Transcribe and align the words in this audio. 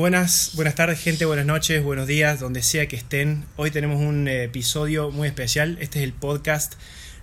Buenas, 0.00 0.52
buenas 0.54 0.76
tardes 0.76 0.98
gente, 0.98 1.26
buenas 1.26 1.44
noches, 1.44 1.84
buenos 1.84 2.06
días, 2.06 2.40
donde 2.40 2.62
sea 2.62 2.88
que 2.88 2.96
estén. 2.96 3.44
Hoy 3.56 3.70
tenemos 3.70 4.00
un 4.00 4.28
eh, 4.28 4.44
episodio 4.44 5.10
muy 5.10 5.28
especial. 5.28 5.76
Este 5.78 5.98
es 5.98 6.04
el 6.06 6.14
podcast 6.14 6.72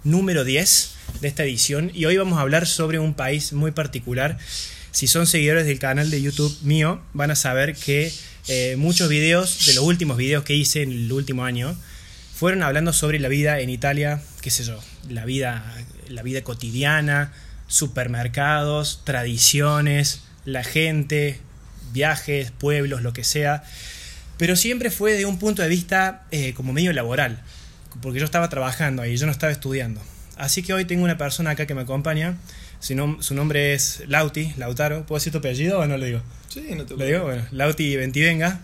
número 0.04 0.44
10 0.44 0.94
de 1.20 1.28
esta 1.28 1.44
edición 1.44 1.90
y 1.92 2.06
hoy 2.06 2.18
vamos 2.18 2.38
a 2.38 2.42
hablar 2.42 2.68
sobre 2.68 3.00
un 3.00 3.16
país 3.16 3.52
muy 3.52 3.72
particular. 3.72 4.38
Si 4.92 5.08
son 5.08 5.26
seguidores 5.26 5.66
del 5.66 5.80
canal 5.80 6.12
de 6.12 6.22
YouTube 6.22 6.56
mío, 6.62 7.02
van 7.14 7.32
a 7.32 7.36
saber 7.36 7.76
que 7.76 8.14
eh, 8.48 8.76
muchos 8.78 9.10
videos, 9.10 9.66
de 9.66 9.74
los 9.74 9.84
últimos 9.84 10.16
videos 10.16 10.44
que 10.44 10.54
hice 10.54 10.84
en 10.84 10.92
el 10.92 11.12
último 11.12 11.46
año, 11.46 11.76
fueron 12.36 12.62
hablando 12.62 12.94
sobre 12.94 13.20
la 13.20 13.28
vida 13.28 13.60
en 13.60 13.72
Italia, 13.72 14.22
qué 14.42 14.52
sé 14.52 14.64
yo, 14.64 14.80
la 15.10 15.26
vida, 15.26 15.66
la 16.10 16.22
vida 16.22 16.44
cotidiana, 16.44 17.34
supermercados, 17.66 19.02
tradiciones, 19.04 20.22
la 20.46 20.64
gente, 20.64 21.42
viajes, 21.92 22.52
pueblos, 22.52 23.02
lo 23.02 23.14
que 23.14 23.24
sea, 23.24 23.64
pero 24.38 24.56
siempre 24.56 24.92
fue 24.92 25.14
de 25.14 25.26
un 25.26 25.40
punto 25.40 25.62
de 25.62 25.70
vista 25.70 26.26
eh, 26.32 26.54
como 26.54 26.74
medio 26.74 26.94
laboral, 26.94 27.42
porque 28.02 28.20
yo 28.20 28.26
estaba 28.26 28.50
trabajando 28.50 29.02
ahí, 29.02 29.18
yo 29.18 29.26
no 29.26 29.32
estaba 29.32 29.52
estudiando. 29.52 30.02
Así 30.38 30.62
que 30.62 30.74
hoy 30.74 30.86
tengo 30.86 31.04
una 31.04 31.18
persona 31.18 31.52
acá 31.52 31.66
que 31.66 31.74
me 31.74 31.82
acompaña, 31.82 32.38
su, 32.80 33.18
su 33.20 33.34
nombre 33.34 33.74
es 33.74 34.04
Lauti, 34.08 34.54
Lautaro, 34.58 35.06
¿puedo 35.06 35.18
decir 35.18 35.32
tu 35.32 35.40
apellido 35.40 35.80
o 35.80 35.86
no 35.88 35.98
lo 35.98 36.06
digo? 36.06 36.22
Sí, 36.50 36.64
no 36.76 36.86
te 36.86 36.96
lo 36.96 37.04
digo. 37.06 37.24
Bueno, 37.24 37.44
Lauti 37.52 37.96
Ventivenga, 37.96 38.60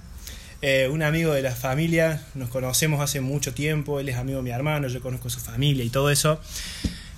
eh, 0.62 0.88
un 0.90 1.03
amigo 1.03 1.34
de 1.34 1.42
la 1.42 1.52
familia, 1.52 2.22
nos 2.36 2.50
conocemos 2.50 3.02
hace 3.02 3.22
mucho 3.22 3.53
tiempo, 3.53 4.00
él 4.00 4.08
es 4.08 4.17
amigo 4.17 4.38
de 4.38 4.44
mi 4.44 4.52
hermano, 4.52 4.88
yo 4.88 5.02
conozco 5.02 5.30
su 5.30 5.40
familia 5.40 5.84
y 5.84 5.90
todo 5.90 6.09
eso. 6.09 6.40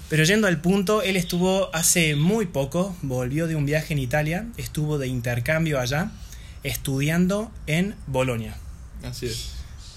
Pero 0.09 0.23
yendo 0.23 0.47
al 0.47 0.61
punto, 0.61 1.01
él 1.01 1.15
estuvo 1.15 1.73
hace 1.73 2.15
muy 2.15 2.45
poco, 2.45 2.95
volvió 3.01 3.47
de 3.47 3.55
un 3.55 3.65
viaje 3.65 3.93
en 3.93 3.99
Italia, 3.99 4.47
estuvo 4.55 4.99
de 4.99 5.07
intercambio 5.07 5.79
allá, 5.79 6.11
estudiando 6.63 7.51
en 7.65 7.95
Bolonia. 8.05 8.55
Así 9.03 9.25
es. 9.25 9.49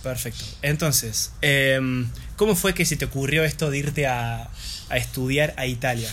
Perfecto. 0.02 0.44
Entonces, 0.62 1.32
em, 1.42 2.08
¿cómo 2.36 2.54
fue 2.54 2.72
que 2.72 2.86
se 2.86 2.96
te 2.96 3.04
ocurrió 3.04 3.44
esto 3.44 3.70
de 3.70 3.78
irte 3.78 4.06
a, 4.06 4.48
estudiar 4.90 5.52
a 5.58 5.66
Italia? 5.66 6.10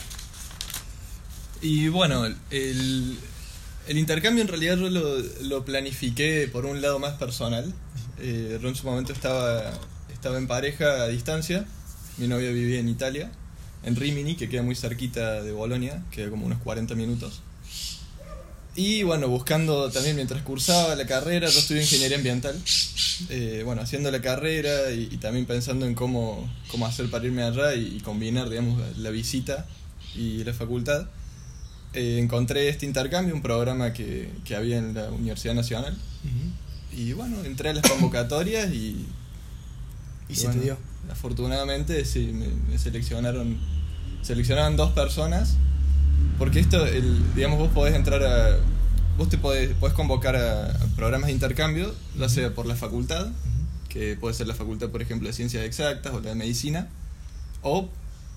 Y 1.61 1.87
bueno, 1.87 2.25
el, 2.49 3.17
intercambio 3.87 4.41
en 4.41 4.49
realidad 4.49 4.77
yo 4.77 4.89
lo, 4.89 5.63
planifiqué 5.63 6.49
por 6.51 6.65
un 6.65 6.81
lado 6.81 6.99
más 6.99 7.13
personal. 7.13 7.73
Eh, 8.19 8.59
yo 8.61 8.67
en 8.67 8.75
su 8.75 8.85
momento 8.85 9.13
estaba, 9.13 9.71
estaba 10.11 10.37
en 10.37 10.47
pareja 10.47 11.03
a 11.03 11.07
distancia, 11.07 11.65
mi 12.17 12.27
novia 12.27 12.51
vivía 12.51 12.79
en 12.79 12.89
Italia 12.89 13.31
en 13.85 13.95
Rimini, 13.95 14.35
que 14.35 14.49
queda 14.49 14.63
muy 14.63 14.75
cerquita 14.75 15.43
de 15.43 15.51
Bolonia, 15.51 16.03
queda 16.11 16.29
como 16.31 16.45
unos 16.47 16.59
40 16.59 16.95
minutos. 16.95 17.41
Y 18.75 19.03
bueno, 19.03 19.29
buscando 19.29 19.89
también 19.89 20.17
mientras 20.17 20.41
cursaba 20.41 20.95
la 20.95 21.05
carrera, 21.05 21.47
yo 21.47 21.59
estudié 21.59 21.83
ingeniería 21.83 22.17
ambiental, 22.17 22.59
eh, 23.29 23.61
bueno, 23.63 23.81
haciendo 23.81 24.11
la 24.11 24.21
carrera 24.21 24.91
y, 24.91 25.05
también 25.17 25.45
pensando 25.45 25.85
en 25.85 25.93
cómo, 25.93 26.51
cómo 26.69 26.85
hacer 26.85 27.09
para 27.09 27.25
irme 27.25 27.43
allá 27.43 27.73
y, 27.75 27.99
combinar, 27.99 28.49
digamos, 28.49 28.81
la, 28.97 29.09
visita 29.11 29.65
y 30.15 30.43
la 30.43 30.53
facultad. 30.53 31.07
Eh, 31.93 32.19
encontré 32.19 32.67
este 32.67 32.85
intercambio, 32.85 33.33
un 33.33 33.41
programa 33.41 33.93
que, 33.93 34.29
que 34.43 34.55
había 34.55 34.77
en 34.77 34.93
la 34.93 35.09
Universidad 35.11 35.53
Nacional. 35.53 35.95
Y 36.91 37.13
bueno, 37.13 37.45
entré 37.45 37.69
a 37.69 37.73
las 37.73 37.87
convocatorias 37.87 38.73
y... 38.73 39.05
¿Y, 40.27 40.35
se 40.35 40.47
te 40.49 40.59
dio? 40.59 40.77
Afortunadamente, 41.09 42.03
sí, 42.03 42.33
me 42.67 42.77
seleccionaron 42.79 43.74
seleccionaban 44.25 44.75
dos 44.75 44.91
personas, 44.91 45.55
porque 46.39 46.59
esto, 46.59 46.85
el, 46.85 47.35
digamos, 47.35 47.59
vos 47.59 47.69
podés 47.69 47.95
entrar 47.95 48.23
a... 48.23 48.57
Vos 49.17 49.29
te 49.29 49.37
podés, 49.37 49.73
podés 49.75 49.95
convocar 49.95 50.35
a, 50.35 50.73
programas 50.95 51.27
de 51.27 51.33
intercambio, 51.33 51.93
ya 52.17 52.27
sea 52.27 52.53
por 52.53 52.65
la 52.65 52.75
facultad, 52.75 53.27
que 53.87 54.17
puede 54.17 54.33
ser 54.33 54.47
la 54.47 54.55
facultad, 54.55 54.89
por 54.89 55.01
ejemplo, 55.01 55.27
de 55.27 55.33
ciencias 55.33 55.63
exactas 55.63 56.13
o 56.13 56.19
la 56.19 56.29
de 56.29 56.35
medicina, 56.35 56.89
o 57.61 57.87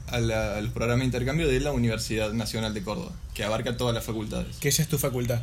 a, 0.06 0.20
los 0.20 0.72
programas 0.72 1.00
de 1.00 1.06
intercambio 1.06 1.48
de 1.48 1.58
la 1.58 1.72
Universidad 1.72 2.32
Nacional 2.32 2.74
de 2.74 2.82
Córdoba, 2.82 3.12
que 3.34 3.42
abarca 3.42 3.76
todas 3.76 3.94
las 3.94 4.04
facultades. 4.04 4.56
¿Qué 4.60 4.68
es 4.68 4.88
tu 4.88 4.98
facultad? 4.98 5.40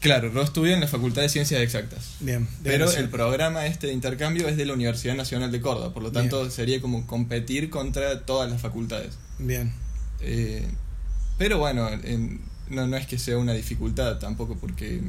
Claro, 0.00 0.32
yo 0.32 0.42
estudio 0.42 0.74
en 0.74 0.80
la 0.80 0.86
Facultad 0.86 1.22
de 1.22 1.30
Ciencias 1.30 1.62
Exactas. 1.62 2.16
Bien. 2.20 2.46
Pero 2.62 2.90
el 2.90 3.08
programa 3.08 3.66
este 3.66 3.86
de 3.86 3.94
intercambio 3.94 4.46
es 4.48 4.58
de 4.58 4.66
la 4.66 4.74
Universidad 4.74 5.14
Nacional 5.14 5.50
de 5.50 5.62
Córdoba, 5.62 5.94
por 5.94 6.02
lo 6.02 6.12
tanto 6.12 6.50
sería 6.50 6.80
como 6.80 7.06
competir 7.06 7.70
contra 7.70 8.20
todas 8.20 8.50
las 8.50 8.60
facultades. 8.60 9.14
Bien. 9.38 9.72
Eh, 10.20 10.66
pero 11.38 11.58
bueno, 11.58 11.88
no, 12.70 12.86
no 12.86 12.96
es 12.96 13.06
que 13.06 13.18
sea 13.18 13.38
una 13.38 13.52
dificultad 13.52 14.18
tampoco, 14.18 14.56
porque, 14.56 15.00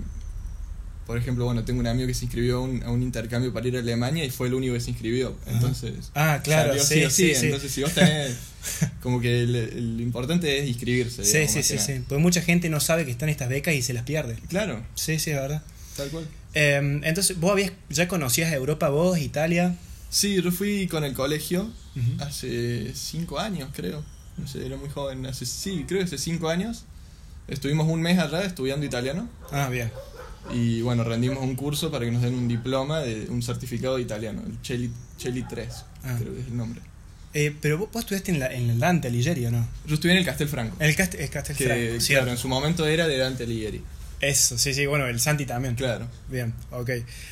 por 1.06 1.18
ejemplo, 1.18 1.46
bueno, 1.46 1.64
tengo 1.64 1.80
un 1.80 1.88
amigo 1.88 2.08
que 2.08 2.14
se 2.14 2.26
inscribió 2.26 2.58
a 2.58 2.92
un, 2.92 3.04
intercambio 3.04 3.54
para 3.54 3.68
ir 3.68 3.78
a 3.78 3.80
Alemania 3.80 4.26
y 4.26 4.30
fue 4.30 4.48
el 4.48 4.56
único 4.56 4.74
que 4.74 4.80
se 4.80 4.90
inscribió. 4.90 5.38
Entonces, 5.46 6.12
ah, 6.16 6.42
claro, 6.44 6.74
sí, 6.80 7.10
sí, 7.10 7.34
Entonces, 7.36 7.72
si 7.72 7.84
vos 7.84 7.94
tenés 7.94 8.36
como 9.02 9.22
que 9.22 9.46
lo 9.46 10.02
importante 10.02 10.60
es 10.60 10.68
inscribirse. 10.68 11.24
Sí, 11.24 11.48
sí, 11.48 11.64
sí, 11.64 11.78
sí. 11.78 12.04
Porque 12.08 12.22
mucha 12.22 12.42
gente 12.42 12.70
no 12.70 12.80
sabe 12.80 13.06
que 13.06 13.12
están 13.12 13.30
estas 13.30 13.50
becas 13.50 13.76
y 13.76 13.82
se 13.82 13.94
las 13.94 14.04
pierde. 14.04 14.36
Claro. 14.50 14.84
Sí, 14.96 15.20
sí, 15.20 15.32
es 15.32 15.38
verdad. 15.38 15.64
Tal 15.96 16.10
cual. 16.10 16.28
Em, 16.54 17.04
entonces, 17.04 17.40
¿vos 17.40 17.52
habías, 17.52 17.72
ya 17.90 18.08
conocías 18.08 18.52
Europa, 18.52 18.90
vos, 18.90 19.20
Italia? 19.20 19.76
Sí, 20.10 20.42
yo 20.42 20.52
fui 20.52 20.88
con 20.88 21.04
el 21.04 21.14
colegio 21.14 21.70
hace 22.20 22.94
cinco 22.96 23.40
años, 23.40 23.70
creo. 23.74 24.04
No 24.38 24.48
sé, 24.48 24.66
era 24.66 24.78
muy 24.78 24.90
joven. 24.90 25.26
Hace, 25.26 25.46
sí, 25.46 25.86
creo 25.88 26.00
que 26.00 26.06
hace 26.06 26.18
cinco 26.18 26.50
años. 26.50 26.86
Estuvimos 27.48 27.88
un 27.88 28.02
mes 28.02 28.18
allá 28.20 28.44
estudiando 28.44 28.86
italiano. 28.86 29.30
Ah, 29.52 29.70
bien. 29.70 29.92
Y 30.52 30.82
bueno, 30.82 31.04
rendimos 31.04 31.40
un 31.40 31.56
curso 31.56 31.92
para 31.92 32.06
que 32.06 32.12
nos 32.12 32.22
den 32.22 32.36
un 32.36 32.48
diploma 32.48 33.00
de 33.00 33.28
un 33.30 33.42
certificado 33.42 33.96
de 33.96 34.04
italiano, 34.04 34.44
el 34.46 34.62
Cheli, 34.62 34.92
3, 35.18 35.86
ah. 36.04 36.16
creo 36.20 36.34
que 36.34 36.42
es 36.42 36.48
el 36.48 36.58
nombre. 36.58 36.82
Eh, 37.34 37.54
pero 37.60 37.78
vos, 37.78 37.90
estudiaste 37.96 38.32
en, 38.32 38.40
la, 38.40 38.54
en 38.54 38.70
el 38.70 38.80
Dante 38.80 39.08
Alighieri, 39.08 39.46
¿o 39.48 39.52
no? 39.52 39.68
Yo 39.86 39.96
estudié 39.96 40.14
en 40.14 40.20
el 40.20 40.26
Castelfranco. 40.26 40.78
El, 40.80 40.96
Cast 40.96 41.16
el 41.16 41.30
Castelfranco, 41.30 42.00
sí. 42.00 42.14
Claro, 42.14 42.32
en 42.32 42.38
su 42.38 42.48
momento 42.48 42.88
era 42.88 43.08
de 43.08 43.18
Dante 43.18 43.44
Alighieri. 43.44 43.82
Eso, 44.22 44.58
sí, 44.58 44.74
sí, 44.74 44.86
bueno, 44.86 45.08
el 45.08 45.20
Santi 45.20 45.46
también. 45.46 45.76
Claro. 45.76 46.08
Bien, 46.30 46.54
ok. 46.72 46.92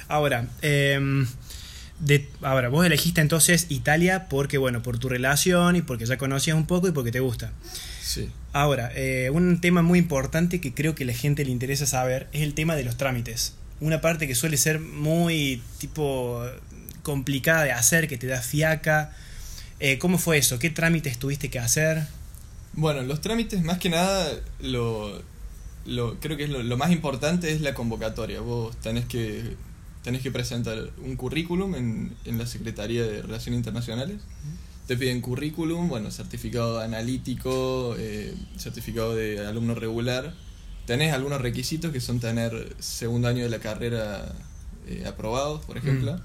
Ahora, 0.10 0.48
eh, 0.62 1.26
de, 2.00 2.30
ahora, 2.42 2.70
vos 2.70 2.86
elegiste 2.86 3.22
entonces 3.22 3.68
Italia 3.70 4.28
porque, 4.30 4.58
bueno, 4.58 4.82
por 4.82 5.00
tu 5.00 5.10
relación 5.10 5.76
y 5.76 5.82
porque 5.82 6.06
ya 6.06 6.18
conocías 6.18 6.58
un 6.58 6.66
poco 6.66 6.88
y 6.88 6.92
porque 6.92 7.12
te 7.12 7.20
gusta. 7.20 7.52
Sí. 8.02 8.30
Ahora, 8.52 8.92
eh, 8.96 9.30
un 9.32 9.62
tema 9.62 9.82
muy 9.82 10.00
importante 10.00 10.60
que 10.62 10.74
creo 10.74 10.96
que 10.96 11.04
a 11.04 11.08
la 11.08 11.14
gente 11.14 11.46
le 11.46 11.52
interesa 11.52 11.86
saber 11.86 12.28
es 12.34 12.42
el 12.42 12.54
tema 12.54 12.76
de 12.76 12.84
los 12.84 12.98
trámites. 12.98 13.56
Una 13.80 14.02
parte 14.02 14.28
que 14.28 14.36
suele 14.36 14.58
ser 14.58 14.80
muy, 14.80 15.62
tipo, 15.80 16.44
complicada 17.02 17.64
de 17.64 17.72
hacer, 17.72 18.08
que 18.08 18.18
te 18.18 18.28
da 18.28 18.42
fiaca 18.42 19.12
eh, 19.84 19.98
¿Cómo 19.98 20.18
fue 20.18 20.38
eso? 20.38 20.60
¿Qué 20.60 20.70
trámites 20.70 21.20
tuviste 21.20 21.50
que 21.50 21.60
hacer? 21.60 22.08
Bueno, 22.72 23.02
los 23.02 23.20
trámites 23.20 23.62
más 23.64 23.80
que 23.80 23.90
nada, 23.90 24.32
lo, 24.62 25.22
lo 25.86 26.20
creo 26.22 26.38
que 26.38 26.46
es 26.46 26.50
lo, 26.50 26.78
más 26.78 26.92
importante 26.92 27.52
es 27.52 27.60
la 27.60 27.74
convocatoria. 27.74 28.40
Vos 28.40 28.78
tenés 28.78 29.04
que, 29.04 29.58
tenés 30.04 30.22
que 30.22 30.32
presentar 30.32 30.92
un 31.04 31.16
currículum 31.16 31.76
en, 31.76 32.16
en 32.26 32.38
la 32.38 32.46
Secretaría 32.46 33.04
de 33.04 33.22
Relaciones 33.22 33.58
Internacionales. 33.58 34.18
Te 34.88 34.98
piden 34.98 35.22
currículum, 35.22 35.88
bueno, 35.88 36.12
certificado 36.12 36.80
analítico, 36.82 37.96
eh, 37.98 38.36
certificado 38.58 39.16
de 39.16 39.46
alumno 39.46 39.76
regular. 39.76 40.34
Tenés 40.86 41.14
algunos 41.14 41.42
requisitos 41.42 41.94
que 41.94 42.02
son 42.02 42.20
tener 42.20 42.76
segundo 42.80 43.30
año 43.30 43.44
de 43.44 43.50
la 43.50 43.60
carrera 43.60 44.36
eh, 44.88 45.06
aprobados, 45.08 45.66
por 45.66 45.78
ejemplo. 45.78 46.20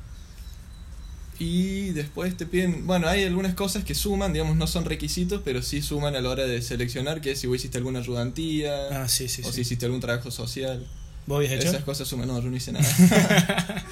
Y 1.38 1.90
después 1.90 2.36
te 2.36 2.46
piden, 2.46 2.84
bueno, 2.84 3.06
hay 3.06 3.22
algunas 3.22 3.54
cosas 3.54 3.84
que 3.84 3.94
suman, 3.94 4.32
digamos, 4.32 4.56
no 4.56 4.66
son 4.66 4.84
requisitos, 4.84 5.40
pero 5.44 5.62
sí 5.62 5.80
suman 5.80 6.16
a 6.16 6.20
la 6.20 6.28
hora 6.30 6.44
de 6.44 6.60
seleccionar, 6.60 7.20
que 7.20 7.30
es 7.30 7.38
si 7.38 7.46
vos 7.46 7.58
hiciste 7.58 7.78
alguna 7.78 8.00
ayudantía, 8.00 8.72
ah, 8.90 9.04
o 9.04 9.08
si 9.08 9.24
hiciste 9.60 9.86
algún 9.86 10.00
trabajo 10.00 10.32
social. 10.32 10.84
¿Vos 11.28 11.36
habías 11.44 11.52
hecho? 11.52 11.68
Esas 11.68 11.84
cosas 11.84 12.08
suman, 12.08 12.26
no, 12.26 12.40
yo 12.40 12.48
no 12.50 12.56
hice 12.56 12.72
nada. 12.72 12.86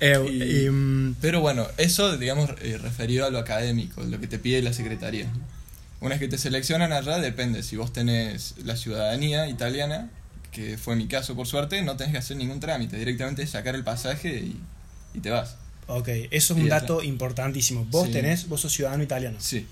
Eh, 0.00 0.68
mm, 0.70 1.14
pero 1.22 1.40
bueno, 1.40 1.66
eso, 1.78 2.18
digamos, 2.18 2.50
eh, 2.60 2.76
referido 2.76 3.24
a 3.24 3.30
lo 3.30 3.38
académico, 3.38 4.02
lo 4.02 4.20
que 4.20 4.26
te 4.26 4.38
pide 4.38 4.60
la 4.60 4.74
secretaría. 4.74 5.26
Una 6.00 6.10
vez 6.10 6.20
que 6.20 6.28
te 6.28 6.36
seleccionan 6.36 6.92
allá, 6.92 7.18
depende, 7.18 7.62
si 7.62 7.76
vos 7.76 7.94
tenés 7.94 8.56
la 8.64 8.76
ciudadanía 8.76 9.48
italiana, 9.48 10.10
que 10.50 10.76
fue 10.76 10.96
mi 10.96 11.06
caso 11.06 11.34
por 11.34 11.46
suerte, 11.46 11.80
no 11.80 11.96
tenés 11.96 12.12
que 12.12 12.18
hacer 12.18 12.36
ningún 12.36 12.60
trámite, 12.60 12.98
directamente 12.98 13.46
sacar 13.46 13.74
el 13.74 13.84
pasaje 13.84 14.36
y, 14.36 14.60
y 15.14 15.20
te 15.20 15.30
vas. 15.30 15.56
Ok, 15.86 16.08
eso 16.30 16.54
es 16.54 16.60
un 16.60 16.68
dato 16.68 17.02
importantísimo. 17.02 17.86
Vos 17.86 18.10
tenés, 18.10 18.48
vos 18.48 18.60
sos 18.60 18.72
ciudadano 18.72 19.02
italiano. 19.02 19.38
Sí. 19.40 19.66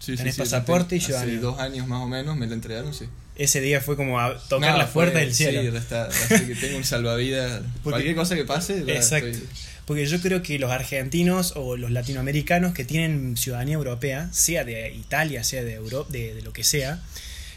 sí 0.00 0.16
tenés 0.16 0.36
pasaporte 0.36 0.96
y. 0.96 0.98
Hace 0.98 1.36
dos 1.38 1.60
años 1.60 1.86
más 1.86 2.02
o 2.02 2.08
menos 2.08 2.36
me 2.36 2.46
lo 2.46 2.54
entregaron, 2.54 2.92
sí. 2.94 3.06
Ese 3.38 3.60
día 3.60 3.80
fue 3.80 3.96
como 3.96 4.18
a 4.18 4.36
tocar 4.36 4.76
la 4.76 4.88
puerta 4.88 5.20
del 5.20 5.32
cielo. 5.32 5.62
Sí, 5.62 6.46
que 6.46 6.54
tengo 6.56 6.76
un 6.76 6.84
salvavidas. 6.84 7.62
cualquier 7.82 8.14
cosa 8.16 8.34
que 8.34 8.44
pase. 8.44 8.84
Exacto. 8.88 9.38
Porque 9.86 10.04
yo 10.04 10.20
creo 10.20 10.42
que 10.42 10.58
los 10.58 10.70
argentinos 10.70 11.54
o 11.56 11.76
los 11.76 11.90
latinoamericanos 11.90 12.74
que 12.74 12.84
tienen 12.84 13.38
ciudadanía 13.38 13.76
europea, 13.76 14.28
sea 14.32 14.64
de 14.64 14.92
Italia, 14.92 15.44
sea 15.44 15.64
de, 15.64 15.74
Europa, 15.74 16.10
de, 16.10 16.42
lo 16.42 16.52
que 16.52 16.62
sea, 16.62 17.00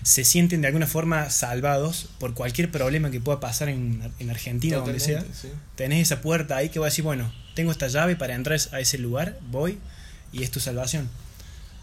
se 0.03 0.23
sienten 0.23 0.61
de 0.61 0.67
alguna 0.67 0.87
forma 0.87 1.29
salvados 1.29 2.09
por 2.19 2.33
cualquier 2.33 2.71
problema 2.71 3.11
que 3.11 3.19
pueda 3.19 3.41
pasar 3.41 3.67
en, 3.67 4.13
en 4.19 4.29
Argentina 4.29 4.77
o 4.77 4.85
donde 4.85 5.01
sea. 5.01 5.25
Sí. 5.33 5.49
Tenés 5.75 6.03
esa 6.03 6.21
puerta 6.21 6.55
ahí 6.55 6.69
que 6.69 6.79
va 6.79 6.85
a 6.85 6.89
decir, 6.89 7.03
bueno, 7.03 7.33
tengo 7.53 7.71
esta 7.71 7.87
llave 7.87 8.15
para 8.15 8.35
entrar 8.35 8.57
a 8.71 8.79
ese 8.79 8.97
lugar, 8.97 9.37
voy 9.49 9.77
y 10.31 10.43
es 10.43 10.51
tu 10.51 10.59
salvación. 10.59 11.09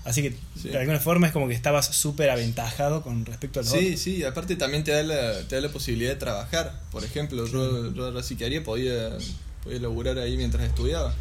Así 0.04 0.22
que 0.22 0.34
Sí. 0.60 0.68
de 0.70 0.78
alguna 0.78 1.00
forma 1.00 1.26
es 1.26 1.32
como 1.32 1.48
que 1.48 1.54
estabas 1.54 1.86
súper 1.94 2.30
aventajado 2.30 3.02
con 3.02 3.26
respecto 3.26 3.60
a 3.60 3.62
los 3.62 3.72
Sí, 3.72 3.78
otros. 3.88 4.00
sí, 4.00 4.24
aparte 4.24 4.56
también 4.56 4.82
te 4.84 4.92
da 4.92 5.02
la, 5.02 5.42
te 5.46 5.56
da 5.56 5.60
la 5.60 5.68
posibilidad 5.68 6.10
de 6.10 6.16
trabajar. 6.16 6.80
Por 6.90 7.04
ejemplo, 7.04 7.46
yo, 7.46 7.92
yo 7.94 8.06
ahora 8.06 8.22
sí 8.22 8.36
que 8.36 8.44
haría, 8.46 8.62
podía, 8.64 9.10
podía 9.62 9.80
laburar 9.80 10.18
ahí 10.18 10.36
mientras 10.36 10.64
estudiaba. 10.64 11.14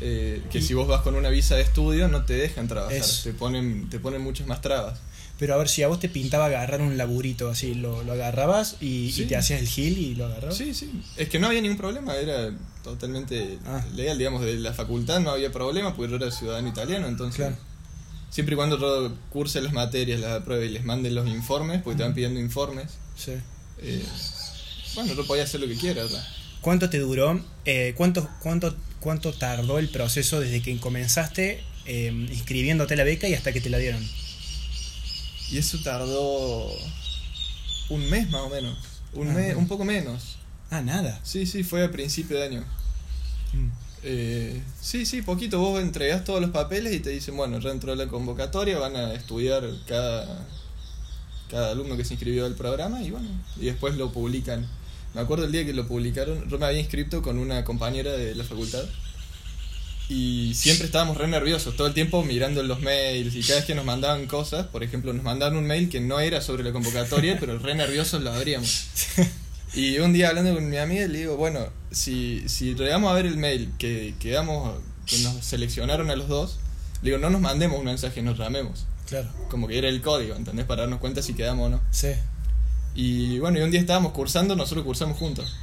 Eh, 0.00 0.42
que 0.52 0.58
Y- 0.58 0.62
si 0.62 0.74
vos 0.74 0.86
vas 0.86 1.00
con 1.02 1.14
una 1.14 1.30
visa 1.30 1.56
de 1.56 1.62
estudio 1.62 2.06
no 2.08 2.24
te 2.24 2.34
dejan 2.34 2.68
trabajar, 2.68 3.00
te 3.24 3.32
ponen, 3.32 3.88
te 3.88 3.98
ponen 3.98 4.20
muchas 4.20 4.46
más 4.46 4.60
trabas. 4.60 5.00
Pero 5.38 5.54
a 5.54 5.56
ver, 5.58 5.68
si 5.68 5.82
a 5.82 5.88
vos 5.88 5.98
te 6.00 6.08
pintaba 6.08 6.46
agarrar 6.46 6.80
un 6.80 6.96
laburito 6.96 7.50
así, 7.50 7.74
lo, 7.74 8.02
lo 8.04 8.12
agarrabas 8.12 8.76
y, 8.80 9.10
te 9.26 9.36
hacías 9.36 9.60
el 9.60 9.68
gil 9.68 9.98
y 9.98 10.14
lo 10.14 10.26
agarrabas. 10.26 10.56
Sí, 10.56 10.72
sí, 10.74 10.90
es 11.16 11.28
que 11.28 11.38
no 11.38 11.46
había 11.48 11.60
ningún 11.60 11.76
problema, 11.76 12.14
era 12.16 12.50
totalmente 12.84 13.58
Ah. 13.66 13.84
legal, 13.94 14.16
digamos, 14.16 14.42
de 14.44 14.54
la 14.56 14.72
facultad 14.72 15.20
no 15.20 15.30
había 15.30 15.50
problema 15.52 15.94
porque 15.94 16.10
yo 16.10 16.16
era 16.16 16.30
ciudadano 16.30 16.68
italiano, 16.68 17.06
entonces... 17.08 17.36
Claro. 17.46 17.56
Siempre 18.30 18.54
y 18.54 18.56
cuando 18.56 18.78
yo 18.78 19.14
curse 19.30 19.60
las 19.62 19.72
materias, 19.72 20.20
las 20.20 20.40
apruebe 20.42 20.66
y 20.66 20.70
les 20.70 20.84
manden 20.84 21.14
los 21.14 21.26
informes, 21.28 21.80
porque 21.82 21.98
te 21.98 22.02
van 22.02 22.14
pidiendo 22.14 22.38
informes, 22.40 22.92
Sí. 23.16 23.32
eh, 23.78 24.04
bueno, 24.94 25.14
yo 25.14 25.26
podía 25.26 25.44
hacer 25.44 25.60
lo 25.60 25.68
que 25.68 25.76
quiera, 25.76 26.02
¿verdad? 26.02 26.26
¿Cuánto 26.60 26.90
te 26.90 26.98
duró? 26.98 27.42
eh, 27.64 27.94
¿cuánto, 27.96 28.28
cuánto, 28.40 28.76
¿Cuánto 29.00 29.32
tardó 29.32 29.78
el 29.78 29.88
proceso 29.88 30.40
desde 30.40 30.62
que 30.62 30.76
comenzaste 30.80 31.62
eh, 31.84 32.10
inscribiéndote 32.32 32.94
a 32.94 32.96
la 32.96 33.04
beca 33.04 33.28
y 33.28 33.34
hasta 33.34 33.52
que 33.52 33.60
te 33.60 33.70
la 33.70 33.78
dieron? 33.78 34.02
Y 35.50 35.58
eso 35.58 35.78
tardó 35.84 36.66
un 37.90 38.10
mes 38.10 38.28
más 38.30 38.40
o 38.42 38.48
menos. 38.50 38.76
Un, 39.12 39.28
Ah, 39.30 39.34
mes, 39.34 39.54
un 39.54 39.68
poco 39.68 39.84
menos. 39.84 40.36
Ah, 40.70 40.82
nada. 40.82 41.20
Sí, 41.22 41.46
sí, 41.46 41.62
fue 41.62 41.84
a 41.84 41.92
principio 41.92 42.36
de 42.36 42.44
año. 42.44 42.64
Mm. 43.52 43.68
Eh, 44.02 44.62
sí, 44.80 45.06
sí, 45.06 45.22
poquito. 45.22 45.58
Vos 45.58 45.80
entregás 45.80 46.24
todos 46.24 46.40
los 46.40 46.50
papeles 46.50 46.94
y 46.94 47.00
te 47.00 47.10
dicen, 47.10 47.36
bueno, 47.36 47.58
ya 47.58 47.70
entró 47.70 47.94
la 47.94 48.06
convocatoria, 48.06 48.78
van 48.78 48.96
a 48.96 49.14
estudiar 49.14 49.64
cada, 49.86 50.46
cada 51.50 51.72
alumno 51.72 51.96
que 51.96 52.04
se 52.04 52.14
inscribió 52.14 52.46
al 52.46 52.54
programa 52.54 53.02
y 53.02 53.10
bueno, 53.10 53.28
y 53.60 53.66
después 53.66 53.96
lo 53.96 54.12
publican. 54.12 54.66
Me 55.14 55.20
acuerdo 55.20 55.46
el 55.46 55.52
día 55.52 55.64
que 55.64 55.72
lo 55.72 55.86
publicaron, 55.88 56.48
yo 56.48 56.58
me 56.58 56.66
había 56.66 56.80
inscrito 56.80 57.22
con 57.22 57.38
una 57.38 57.64
compañera 57.64 58.12
de 58.12 58.34
la 58.34 58.44
facultad 58.44 58.84
y 60.08 60.52
siempre 60.54 60.86
estábamos 60.86 61.16
re 61.16 61.26
nerviosos, 61.26 61.74
todo 61.74 61.88
el 61.88 61.94
tiempo 61.94 62.22
mirando 62.22 62.62
los 62.62 62.80
mails 62.80 63.34
y 63.34 63.42
cada 63.42 63.56
vez 63.56 63.64
que 63.64 63.74
nos 63.74 63.84
mandaban 63.84 64.26
cosas, 64.26 64.66
por 64.66 64.84
ejemplo, 64.84 65.12
nos 65.12 65.24
mandaban 65.24 65.56
un 65.56 65.66
mail 65.66 65.88
que 65.88 66.00
no 66.00 66.20
era 66.20 66.40
sobre 66.40 66.62
la 66.62 66.72
convocatoria, 66.72 67.36
pero 67.40 67.58
re 67.58 67.74
nerviosos 67.74 68.22
lo 68.22 68.32
abríamos. 68.32 68.86
Y 69.74 69.98
un 69.98 70.12
día 70.12 70.28
hablando 70.28 70.54
con 70.54 70.68
mi 70.68 70.76
amiga 70.78 71.06
le 71.06 71.18
digo, 71.18 71.36
bueno, 71.36 71.60
si, 71.90 72.48
si 72.48 72.74
llegamos 72.74 73.10
a 73.10 73.14
ver 73.14 73.26
el 73.26 73.36
mail 73.36 73.72
que, 73.78 74.14
que, 74.18 74.30
damos- 74.30 74.78
que 75.06 75.18
nos 75.18 75.44
seleccionaron 75.44 76.10
a 76.10 76.16
los 76.16 76.28
dos, 76.28 76.58
le 77.02 77.10
digo, 77.10 77.18
no 77.20 77.30
nos 77.30 77.40
mandemos 77.40 77.78
un 77.78 77.84
mensaje, 77.84 78.22
nos 78.22 78.38
llamemos. 78.38 78.86
Claro. 79.08 79.28
Como 79.50 79.68
que 79.68 79.78
era 79.78 79.88
el 79.88 80.00
código, 80.02 80.34
¿entendés? 80.34 80.66
Para 80.66 80.82
darnos 80.82 80.98
cuenta 81.00 81.22
si 81.22 81.34
quedamos 81.34 81.66
o 81.66 81.68
no. 81.70 81.80
Sí. 81.90 82.12
Y 82.94 83.38
bueno, 83.38 83.58
y 83.58 83.62
un 83.62 83.70
día 83.70 83.80
estábamos 83.80 84.12
cursando, 84.12 84.56
nosotros 84.56 84.84
cursamos 84.84 85.18
juntos. 85.18 85.54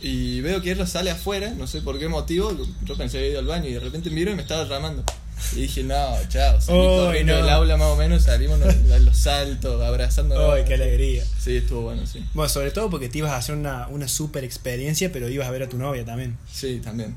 Y 0.00 0.40
veo 0.40 0.62
que 0.62 0.72
ella 0.72 0.86
sale 0.86 1.10
afuera, 1.10 1.50
no 1.56 1.66
sé 1.66 1.80
por 1.82 1.98
qué 1.98 2.08
motivo, 2.08 2.50
yo 2.82 2.96
pensé 2.96 3.18
que 3.18 3.24
había 3.24 3.30
ido 3.32 3.38
al 3.40 3.46
baño 3.46 3.68
y 3.68 3.74
de 3.74 3.80
repente 3.80 4.10
miro 4.10 4.32
y 4.32 4.34
me 4.34 4.42
estaba 4.42 4.64
llamando. 4.64 5.04
Y 5.52 5.62
dije, 5.62 5.82
no, 5.82 6.16
chao, 6.28 6.60
salí 6.60 6.78
Uy, 6.78 6.84
corriendo 6.86 7.32
no. 7.34 7.38
del 7.40 7.48
aula 7.50 7.76
más 7.76 7.88
o 7.88 7.96
menos, 7.96 8.22
salimos 8.22 8.60
a 8.62 8.98
los 8.98 9.16
saltos, 9.18 9.82
abrazando. 9.82 10.52
¡Ay, 10.52 10.64
qué 10.66 10.74
alegría! 10.74 11.24
Sí, 11.38 11.56
estuvo 11.56 11.82
bueno, 11.82 12.06
sí. 12.06 12.24
Bueno, 12.34 12.48
sobre 12.48 12.70
todo 12.70 12.88
porque 12.90 13.08
te 13.08 13.18
ibas 13.18 13.32
a 13.32 13.36
hacer 13.36 13.54
una, 13.54 13.88
una 13.88 14.08
super 14.08 14.44
experiencia, 14.44 15.12
pero 15.12 15.28
ibas 15.28 15.48
a 15.48 15.50
ver 15.50 15.62
a 15.64 15.68
tu 15.68 15.78
novia 15.78 16.04
también. 16.04 16.38
Sí, 16.52 16.80
también. 16.82 17.16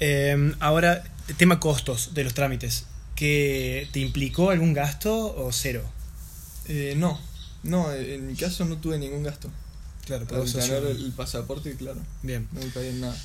Eh, 0.00 0.54
ahora, 0.60 1.02
tema 1.38 1.60
costos 1.60 2.12
de 2.14 2.24
los 2.24 2.34
trámites. 2.34 2.86
¿Que 3.14 3.88
¿Te 3.92 4.00
implicó 4.00 4.50
algún 4.50 4.74
gasto 4.74 5.34
o 5.36 5.50
cero? 5.52 5.82
Eh, 6.68 6.94
no, 6.96 7.18
no, 7.62 7.90
en 7.92 8.26
mi 8.26 8.34
caso 8.34 8.64
no 8.66 8.76
tuve 8.76 8.98
ningún 8.98 9.22
gasto. 9.22 9.50
Claro, 10.04 10.26
Para 10.26 10.44
tener 10.44 10.84
el 10.84 11.12
pasaporte, 11.16 11.74
claro, 11.76 11.98
Bien. 12.22 12.46
no 12.52 12.60
me 12.60 12.66
pagué 12.66 12.92
nada. 12.92 13.16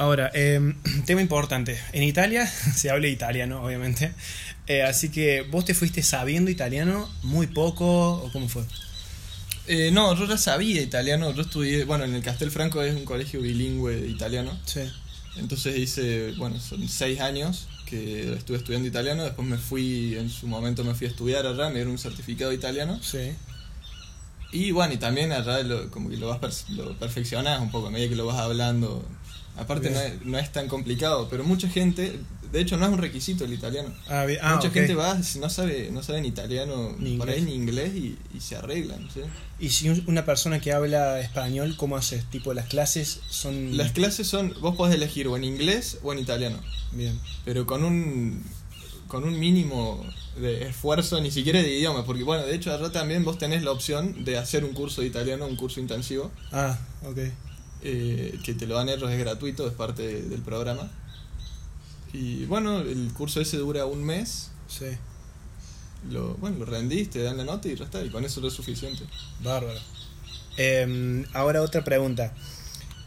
Ahora, 0.00 0.30
eh, 0.32 0.58
tema 1.04 1.20
importante. 1.20 1.78
En 1.92 2.02
Italia 2.02 2.46
se 2.74 2.88
habla 2.90 3.06
italiano, 3.08 3.62
obviamente. 3.62 4.12
Eh, 4.66 4.82
así 4.82 5.10
que, 5.10 5.42
¿vos 5.42 5.66
te 5.66 5.74
fuiste 5.74 6.02
sabiendo 6.02 6.50
italiano 6.50 7.06
muy 7.22 7.46
poco 7.48 8.14
o 8.14 8.32
cómo 8.32 8.48
fue? 8.48 8.62
Eh, 9.66 9.90
no, 9.92 10.16
yo 10.16 10.26
ya 10.26 10.38
sabía 10.38 10.80
italiano, 10.80 11.34
yo 11.34 11.42
estudié, 11.42 11.84
bueno, 11.84 12.04
en 12.04 12.14
el 12.14 12.22
Castelfranco 12.22 12.82
es 12.82 12.94
un 12.96 13.04
colegio 13.04 13.42
bilingüe 13.42 13.94
de 14.00 14.08
italiano, 14.08 14.58
Sí. 14.64 14.80
entonces 15.36 15.76
hice, 15.78 16.32
bueno, 16.38 16.58
son 16.58 16.88
seis 16.88 17.20
años 17.20 17.68
que 17.84 18.32
estuve 18.32 18.56
estudiando 18.56 18.88
italiano, 18.88 19.22
después 19.22 19.46
me 19.46 19.58
fui, 19.58 20.16
en 20.16 20.30
su 20.30 20.46
momento 20.48 20.82
me 20.82 20.94
fui 20.94 21.06
a 21.06 21.10
estudiar 21.10 21.46
allá, 21.46 21.68
me 21.68 21.74
dieron 21.74 21.92
un 21.92 21.98
certificado 21.98 22.52
italiano, 22.52 22.98
Sí. 23.02 23.32
y 24.50 24.72
bueno, 24.72 24.94
y 24.94 24.96
también 24.96 25.30
allá 25.30 25.62
lo, 25.62 25.88
como 25.90 26.08
que 26.10 26.16
lo 26.16 26.28
vas 26.28 26.38
per- 26.38 26.70
lo 26.70 26.96
perfeccionás 26.98 27.60
un 27.60 27.70
poco 27.70 27.88
a 27.88 27.90
medida 27.90 28.08
que 28.08 28.16
lo 28.16 28.26
vas 28.26 28.38
hablando. 28.40 29.06
Aparte 29.56 29.90
no 29.90 30.00
es, 30.00 30.24
no 30.24 30.38
es 30.38 30.50
tan 30.52 30.68
complicado, 30.68 31.28
pero 31.30 31.44
mucha 31.44 31.68
gente, 31.68 32.18
de 32.50 32.60
hecho 32.60 32.76
no 32.78 32.86
es 32.86 32.92
un 32.92 32.98
requisito 32.98 33.44
el 33.44 33.52
italiano. 33.52 33.92
Ah, 34.08 34.24
bien. 34.24 34.38
Ah, 34.42 34.56
Mucha 34.56 34.70
gente 34.70 34.94
va, 34.94 35.18
no 35.38 35.50
sabe, 35.50 35.90
no 35.92 36.02
sabe 36.02 36.20
ni 36.22 36.28
italiano, 36.28 36.96
Ni 36.98 37.16
por 37.18 37.28
inglés. 37.28 37.36
ahí 37.36 37.42
ni 37.44 37.54
inglés 37.54 37.94
y, 37.94 38.18
y 38.34 38.40
se 38.40 38.56
arreglan, 38.56 39.06
¿sí? 39.12 39.20
Y 39.58 39.68
si 39.70 39.90
un- 39.90 40.02
una 40.06 40.24
persona 40.24 40.60
que 40.60 40.72
habla 40.72 41.20
español, 41.20 41.76
¿cómo 41.76 41.96
haces? 41.96 42.24
Tipo, 42.30 42.54
las 42.54 42.66
clases 42.68 43.20
son... 43.28 43.76
Las 43.76 43.92
clases 43.92 44.26
son, 44.26 44.54
vos 44.62 44.76
podés 44.76 44.94
elegir 44.94 45.28
o 45.28 45.36
en 45.36 45.44
inglés 45.44 45.98
o 46.02 46.12
en 46.14 46.18
italiano, 46.20 46.58
Bien. 46.92 47.18
pero 47.44 47.66
con 47.66 47.84
un 47.84 48.42
con 49.08 49.24
un 49.24 49.40
mínimo 49.40 50.06
de 50.40 50.68
esfuerzo, 50.68 51.20
ni 51.20 51.32
siquiera 51.32 51.60
de 51.60 51.68
idioma, 51.68 52.04
porque 52.06 52.22
bueno, 52.22 52.46
de 52.46 52.54
hecho 52.54 52.72
allá 52.72 52.92
también 52.92 53.24
vos 53.24 53.38
tenés 53.38 53.64
la 53.64 53.72
opción 53.72 54.24
de 54.24 54.38
hacer 54.38 54.64
un 54.64 54.72
curso 54.72 55.00
de 55.00 55.08
italiano, 55.08 55.46
un 55.48 55.56
curso 55.56 55.80
intensivo, 55.80 56.30
Ah, 56.52 56.78
ok. 57.04 57.18
Eh, 57.82 58.38
que 58.44 58.54
te 58.54 58.66
lo 58.66 58.74
dan 58.76 58.88
ellos, 58.88 59.10
es 59.10 59.18
gratuito, 59.18 59.66
es 59.66 59.74
parte 59.74 60.02
de- 60.06 60.22
del 60.22 60.40
programa. 60.42 60.90
Y 62.12 62.44
bueno, 62.46 62.80
el 62.80 63.10
curso 63.12 63.40
ese 63.40 63.56
dura 63.56 63.86
un 63.86 64.02
mes, 64.04 64.50
Sí. 64.68 64.86
lo, 66.10 66.34
bueno, 66.34 66.58
lo 66.58 66.64
rendís, 66.64 67.10
te 67.10 67.22
dan 67.22 67.36
la 67.36 67.44
nota 67.44 67.68
y 67.68 67.76
ya 67.76 67.84
está, 67.84 68.02
y 68.04 68.10
con 68.10 68.24
eso 68.24 68.44
es 68.46 68.52
suficiente. 68.54 69.04
Bárbaro. 69.42 69.78
Eh, 70.56 71.24
ahora 71.32 71.62
otra 71.62 71.84
pregunta. 71.84 72.34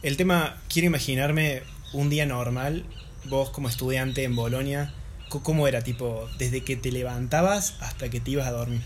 El 0.02 0.16
tema, 0.16 0.60
quiero 0.68 0.86
imaginarme 0.86 1.62
un 1.92 2.10
día 2.10 2.26
normal, 2.26 2.84
vos 3.26 3.50
como 3.50 3.68
estudiante 3.68 4.24
en 4.24 4.34
Bolonia, 4.36 4.92
¿cómo 5.28 5.66
era? 5.68 5.82
Tipo, 5.82 6.28
desde 6.38 6.62
que 6.64 6.76
te 6.76 6.92
levantabas 6.92 7.74
hasta 7.80 8.08
que 8.10 8.20
te 8.20 8.32
ibas 8.32 8.46
a 8.46 8.52
dormir. 8.52 8.82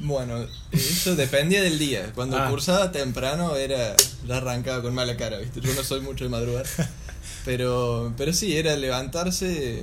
Bueno, 0.00 0.46
eso 0.72 1.16
dependía 1.16 1.60
del 1.62 1.78
día. 1.78 2.12
Cuando 2.14 2.36
Ah. 2.38 2.48
cursaba 2.50 2.92
temprano 2.92 3.56
era 3.56 3.96
ya 4.26 4.36
arrancaba 4.36 4.82
con 4.82 4.94
mala 4.94 5.16
cara, 5.16 5.38
¿viste? 5.38 5.60
Yo 5.60 5.74
no 5.74 5.82
soy 5.82 6.00
mucho 6.00 6.24
de 6.24 6.30
madrugar. 6.30 6.66
Pero 7.44 8.12
pero 8.16 8.32
sí, 8.32 8.56
era 8.56 8.76
levantarse 8.76 9.82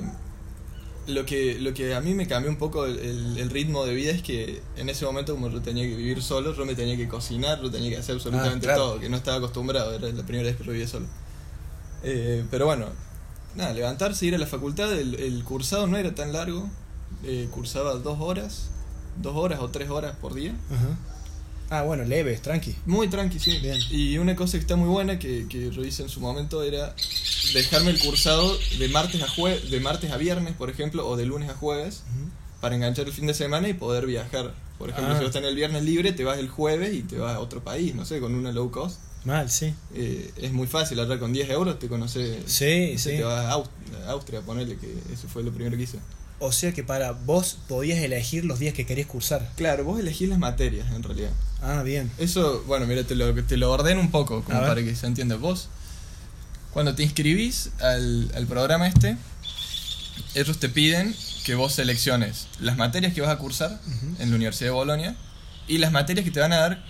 lo 1.08 1.26
que 1.26 1.60
lo 1.60 1.74
que 1.74 1.96
a 1.96 2.02
mí 2.02 2.14
me 2.14 2.28
cambió 2.28 2.52
un 2.52 2.58
poco 2.58 2.86
el, 2.86 3.50
ritmo 3.50 3.86
de 3.86 3.94
vida 3.96 4.12
es 4.12 4.22
que 4.22 4.62
en 4.78 4.90
ese 4.90 5.06
momento 5.06 5.34
como 5.34 5.50
yo 5.50 5.62
tenía 5.62 5.84
que 5.86 5.96
vivir 5.96 6.22
solo, 6.22 6.54
yo 6.56 6.66
me 6.66 6.76
tenía 6.76 6.96
que 6.98 7.08
cocinar, 7.08 7.62
yo 7.62 7.72
tenía 7.72 7.90
que 7.90 7.98
hacer 7.98 8.16
absolutamente 8.16 8.68
Ah, 8.68 8.74
claro. 8.74 8.82
todo, 8.92 9.00
que 9.00 9.10
no 9.10 9.18
estaba 9.18 9.38
acostumbrado, 9.38 9.94
era 9.94 10.08
la 10.10 10.24
primera 10.24 10.48
vez 10.50 10.58
que 10.58 10.64
lo 10.64 10.74
vivía 10.74 10.88
solo. 10.88 11.08
Eh, 12.04 12.44
pero 12.52 12.66
bueno, 12.68 12.88
nada, 13.56 13.74
levantarse, 13.74 14.26
ir 14.28 14.36
a 14.36 14.38
la 14.38 14.48
facultad, 14.48 14.92
el, 14.94 15.16
el 15.16 15.44
cursado 15.44 15.88
no 15.88 15.98
era 15.98 16.14
tan 16.14 16.34
largo, 16.34 16.70
eh, 17.24 17.48
cursaba 17.52 17.94
dos 17.96 18.18
horas, 18.20 18.70
dos 19.22 19.36
horas 19.36 19.60
o 19.60 19.70
tres 19.70 19.90
horas 19.90 20.16
por 20.22 20.34
día. 20.34 20.54
Ajá. 20.72 20.98
Ah, 21.70 21.82
bueno, 21.82 22.04
leves, 22.04 22.42
tranqui. 22.44 22.76
Muy 22.86 23.08
tranqui, 23.08 23.40
sí. 23.40 23.58
Bien. 23.60 23.80
Y 23.90 24.18
una 24.20 24.36
cosa 24.36 24.54
que 24.54 24.60
está 24.62 24.76
muy 24.76 24.88
buena 24.88 25.18
que, 25.18 25.48
que 25.50 25.72
yo 25.72 25.84
hice 25.84 26.04
en 26.04 26.10
su 26.10 26.20
momento 26.20 26.62
era 26.62 26.94
dejarme 27.54 27.90
el 27.92 28.00
cursado 28.00 28.56
de 28.78 28.88
martes 28.90 29.22
a 29.24 29.28
jue 29.28 29.60
de 29.60 29.80
martes 29.80 30.12
a 30.12 30.18
viernes, 30.18 30.54
por 30.56 30.70
ejemplo, 30.70 31.08
o 31.08 31.18
de 31.18 31.26
lunes 31.26 31.50
a 31.50 31.56
jueves, 31.56 32.04
para 32.62 32.76
enganchar 32.76 33.08
el 33.08 33.14
fin 33.14 33.26
de 33.26 33.34
semana 33.34 33.68
y 33.68 33.74
poder 33.74 34.06
viajar. 34.06 34.54
Por 34.78 34.90
ejemplo, 34.90 35.14
Ah. 35.16 35.18
si 35.18 35.24
vos 35.24 35.34
tenés 35.34 35.50
el 35.50 35.56
viernes 35.56 35.84
libre, 35.84 36.12
te 36.12 36.24
vas 36.24 36.38
el 36.38 36.50
jueves 36.50 36.94
y 36.94 37.02
te 37.02 37.18
vas 37.18 37.36
a 37.36 37.40
otro 37.40 37.64
país, 37.64 37.96
no 37.96 38.06
sé, 38.06 38.20
con 38.20 38.36
una 38.36 38.52
low 38.52 38.70
cost. 38.70 39.00
Mal, 39.24 39.50
sí. 39.50 39.74
Eh, 39.96 40.32
es 40.38 40.52
muy 40.52 40.68
fácil, 40.68 41.00
allá 41.00 41.18
con 41.18 41.34
10 41.34 41.50
euros 41.50 41.80
te 41.80 41.88
conoces. 41.88 42.44
Sí, 42.46 42.92
no 42.94 43.00
sé, 43.00 43.12
sí. 43.12 43.18
Te 43.18 43.24
vas 43.24 43.44
a 43.46 43.54
Aus- 43.54 43.70
a 44.06 44.12
Austria, 44.12 44.42
ponele 44.42 44.78
que 44.78 44.94
eso 45.12 45.28
fue 45.28 45.42
lo 45.44 45.52
primero 45.52 45.76
que 45.78 45.84
hice. 45.84 45.98
O 46.46 46.52
sea 46.52 46.72
que 46.72 46.84
para 46.84 47.12
vos 47.12 47.58
podías 47.68 48.00
elegir 48.00 48.46
los 48.46 48.60
días 48.60 48.74
que 48.74 48.86
querías 48.86 49.08
cursar. 49.08 49.50
Claro, 49.56 49.84
vos 49.84 50.00
elegís 50.00 50.30
las 50.30 50.40
materias 50.40 50.88
en 50.96 51.04
realidad. 51.04 51.32
Ah, 51.62 51.82
bien. 51.84 52.12
Eso, 52.18 52.64
bueno, 52.68 52.86
mira, 52.86 53.04
te 53.04 53.16
lo, 53.16 53.34
te 53.44 53.58
lo 53.58 53.72
ordeno 53.72 54.00
un 54.00 54.12
poco, 54.12 54.44
como 54.44 54.60
para 54.60 54.84
que 54.84 54.96
se 54.96 55.08
entienda. 55.08 55.36
Vos, 55.36 55.70
cuando 56.72 56.96
te 56.96 57.04
inscribís 57.04 57.72
al, 57.80 58.32
al 58.36 58.46
programa 58.48 58.88
este, 58.88 59.18
ellos 60.36 60.60
te 60.60 60.70
piden 60.70 61.16
que 61.46 61.56
vos 61.56 61.74
selecciones 61.74 62.48
las 62.60 62.78
materias 62.78 63.14
que 63.14 63.22
vas 63.22 63.30
a 63.30 63.38
cursar 63.38 63.80
en 64.20 64.30
la 64.30 64.36
Universidad 64.36 64.70
de 64.70 64.74
Bolonia 64.74 65.16
y 65.68 65.78
las 65.78 65.92
materias 65.92 66.26
que 66.26 66.32
te 66.32 66.40
van 66.40 66.54
a 66.54 66.58
dar, 66.58 66.84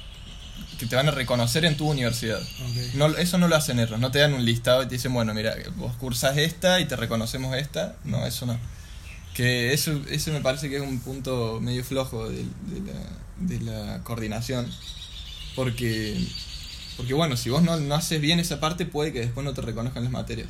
que 0.79 0.85
te 0.85 0.95
van 0.95 1.07
a 1.07 1.11
reconocer 1.11 1.65
en 1.65 1.77
tu 1.77 1.89
universidad. 1.89 2.41
Ok. 2.41 2.95
No, 2.95 3.07
eso 3.17 3.37
no 3.37 3.47
lo 3.47 3.55
hacen 3.55 3.79
ellos, 3.79 3.99
no 3.99 4.11
te 4.11 4.19
dan 4.19 4.33
un 4.33 4.43
listado 4.45 4.83
y 4.83 4.87
te 4.87 4.95
dicen, 4.95 5.13
bueno, 5.13 5.33
mira, 5.33 5.55
vos 5.75 5.95
cursás 5.97 6.37
esta 6.37 6.79
y 6.79 6.85
te 6.85 6.95
reconocemos 6.95 7.55
esta. 7.55 7.95
No, 8.03 8.25
eso 8.25 8.45
no. 8.45 8.57
Que 9.35 9.73
eso, 9.73 10.01
eso 10.09 10.31
me 10.31 10.41
parece 10.41 10.69
que 10.69 10.77
es 10.77 10.81
un 10.81 10.99
punto 10.99 11.59
medio 11.61 11.83
flojo 11.83 12.29
de, 12.29 12.37
de 12.37 12.79
la, 12.85 13.45
de 13.55 13.59
la 13.61 14.03
coordinación. 14.03 14.65
Porque, 15.55 16.17
porque 16.97 17.13
bueno, 17.13 17.37
si 17.37 17.49
vos 17.49 17.61
no, 17.61 17.77
no 17.77 17.95
haces 17.95 18.19
bien 18.21 18.39
esa 18.39 18.59
parte, 18.59 18.85
puede 18.85 19.13
que 19.13 19.19
después 19.19 19.43
no 19.45 19.53
te 19.53 19.61
reconozcan 19.61 20.03
las 20.03 20.11
materias. 20.11 20.47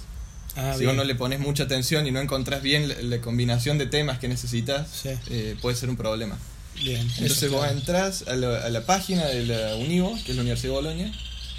Ah, 0.55 0.71
si 0.73 0.79
bien. 0.79 0.89
vos 0.91 0.97
no 0.97 1.03
le 1.03 1.15
pones 1.15 1.39
mucha 1.39 1.63
atención 1.63 2.07
y 2.07 2.11
no 2.11 2.21
encontrás 2.21 2.61
bien 2.61 2.87
la, 2.87 2.95
la 3.01 3.21
combinación 3.21 3.77
de 3.77 3.87
temas 3.87 4.19
que 4.19 4.27
necesitas, 4.27 4.87
Sí. 4.89 5.09
eh, 5.29 5.57
puede 5.61 5.75
ser 5.75 5.89
un 5.89 5.97
problema. 5.97 6.37
Bien. 6.75 7.01
Entonces 7.01 7.43
eso, 7.43 7.51
vos 7.51 7.61
claro. 7.63 7.77
entras 7.77 8.23
a 8.27 8.35
la, 8.35 8.59
a 8.65 8.69
la 8.69 8.85
página 8.85 9.25
de 9.25 9.45
la 9.45 9.75
Univo, 9.75 10.13
que 10.25 10.31
es 10.31 10.35
la 10.35 10.41
Universidad 10.41 10.73
de 10.73 10.75
Bolonia, 10.75 11.13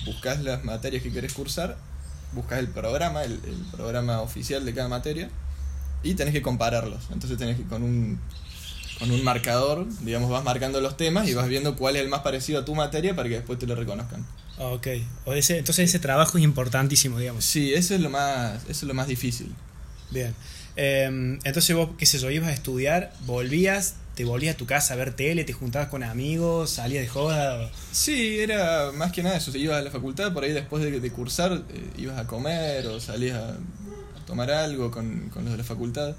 buscas 0.05 0.43
las 0.43 0.65
materias 0.65 1.03
que 1.03 1.13
querés 1.13 1.33
cursar, 1.35 1.77
buscas 2.33 2.59
el 2.59 2.69
programa, 2.69 3.23
el, 3.25 3.33
el 3.33 3.57
programa 3.73 4.21
oficial 4.23 4.65
de 4.65 4.75
cada 4.75 4.89
materia, 4.89 5.29
y 6.03 6.15
tenés 6.15 6.33
que 6.35 6.43
compararlos. 6.43 7.05
Entonces 7.13 7.39
tenés 7.39 7.57
que 7.57 7.65
con 7.65 7.83
un, 7.83 8.19
con 8.99 9.11
un 9.11 9.23
marcador, 9.25 9.87
digamos, 10.01 10.31
vas 10.31 10.45
marcando 10.45 10.81
los 10.81 10.97
temas 10.97 11.29
y 11.29 11.35
vas 11.35 11.49
viendo 11.49 11.77
cuál 11.77 11.97
es 11.97 12.03
el 12.03 12.09
más 12.09 12.21
parecido 12.21 12.61
a 12.61 12.65
tu 12.65 12.75
materia 12.75 13.15
para 13.17 13.29
que 13.29 13.37
después 13.37 13.59
te 13.59 13.67
lo 13.67 13.75
reconozcan. 13.75 14.25
Ah, 14.59 14.69
Ok. 14.69 14.87
O 15.27 15.33
ese, 15.35 15.59
entonces 15.59 15.89
ese 15.91 15.99
trabajo 15.99 16.39
es 16.39 16.45
importantísimo, 16.45 17.19
digamos. 17.19 17.45
Sí, 17.45 17.75
eso 17.75 17.95
es 17.95 18.01
lo 18.01 18.11
más, 18.11 18.63
eso 18.65 18.71
es 18.71 18.83
lo 18.85 18.95
más 18.95 19.07
difícil. 19.09 19.53
Bien. 20.11 20.35
Eh, 20.77 21.39
entonces 21.45 21.75
vos, 21.75 21.91
qué 21.99 22.07
sé 22.07 22.19
yo, 22.19 22.31
ibas 22.31 22.49
a 22.51 22.53
estudiar, 22.53 23.13
volvías, 23.27 23.97
te 24.15 24.25
volvías 24.25 24.55
a 24.55 24.59
tu 24.59 24.65
casa 24.67 24.95
a 24.95 24.97
ver 24.97 25.13
tele, 25.15 25.45
te 25.45 25.53
juntabas 25.53 25.89
con 25.89 26.03
amigos, 26.03 26.71
salías 26.71 27.03
de 27.03 27.09
joda. 27.09 27.65
o- 27.67 27.71
Sí, 27.93 28.39
era 28.39 28.93
más 28.93 29.13
que 29.13 29.23
nada 29.23 29.37
eso. 29.37 29.51
Si 29.53 29.59
ibas 29.59 29.79
a 29.79 29.83
la 29.83 29.91
facultad, 29.91 30.33
por 30.33 30.45
ahí 30.45 30.53
después 30.53 30.83
de, 30.85 31.01
de 31.01 31.11
cursar, 31.11 31.53
eh, 31.71 31.91
ibas 31.99 32.19
a 32.19 32.27
comer 32.27 32.87
o 32.87 33.01
salías 33.01 33.37
a 33.39 33.57
tomar 34.27 34.51
algo 34.51 34.91
con, 34.91 35.31
con 35.33 35.45
los 35.45 35.53
de 35.53 35.59
la 35.59 35.65
facultad. 35.65 36.15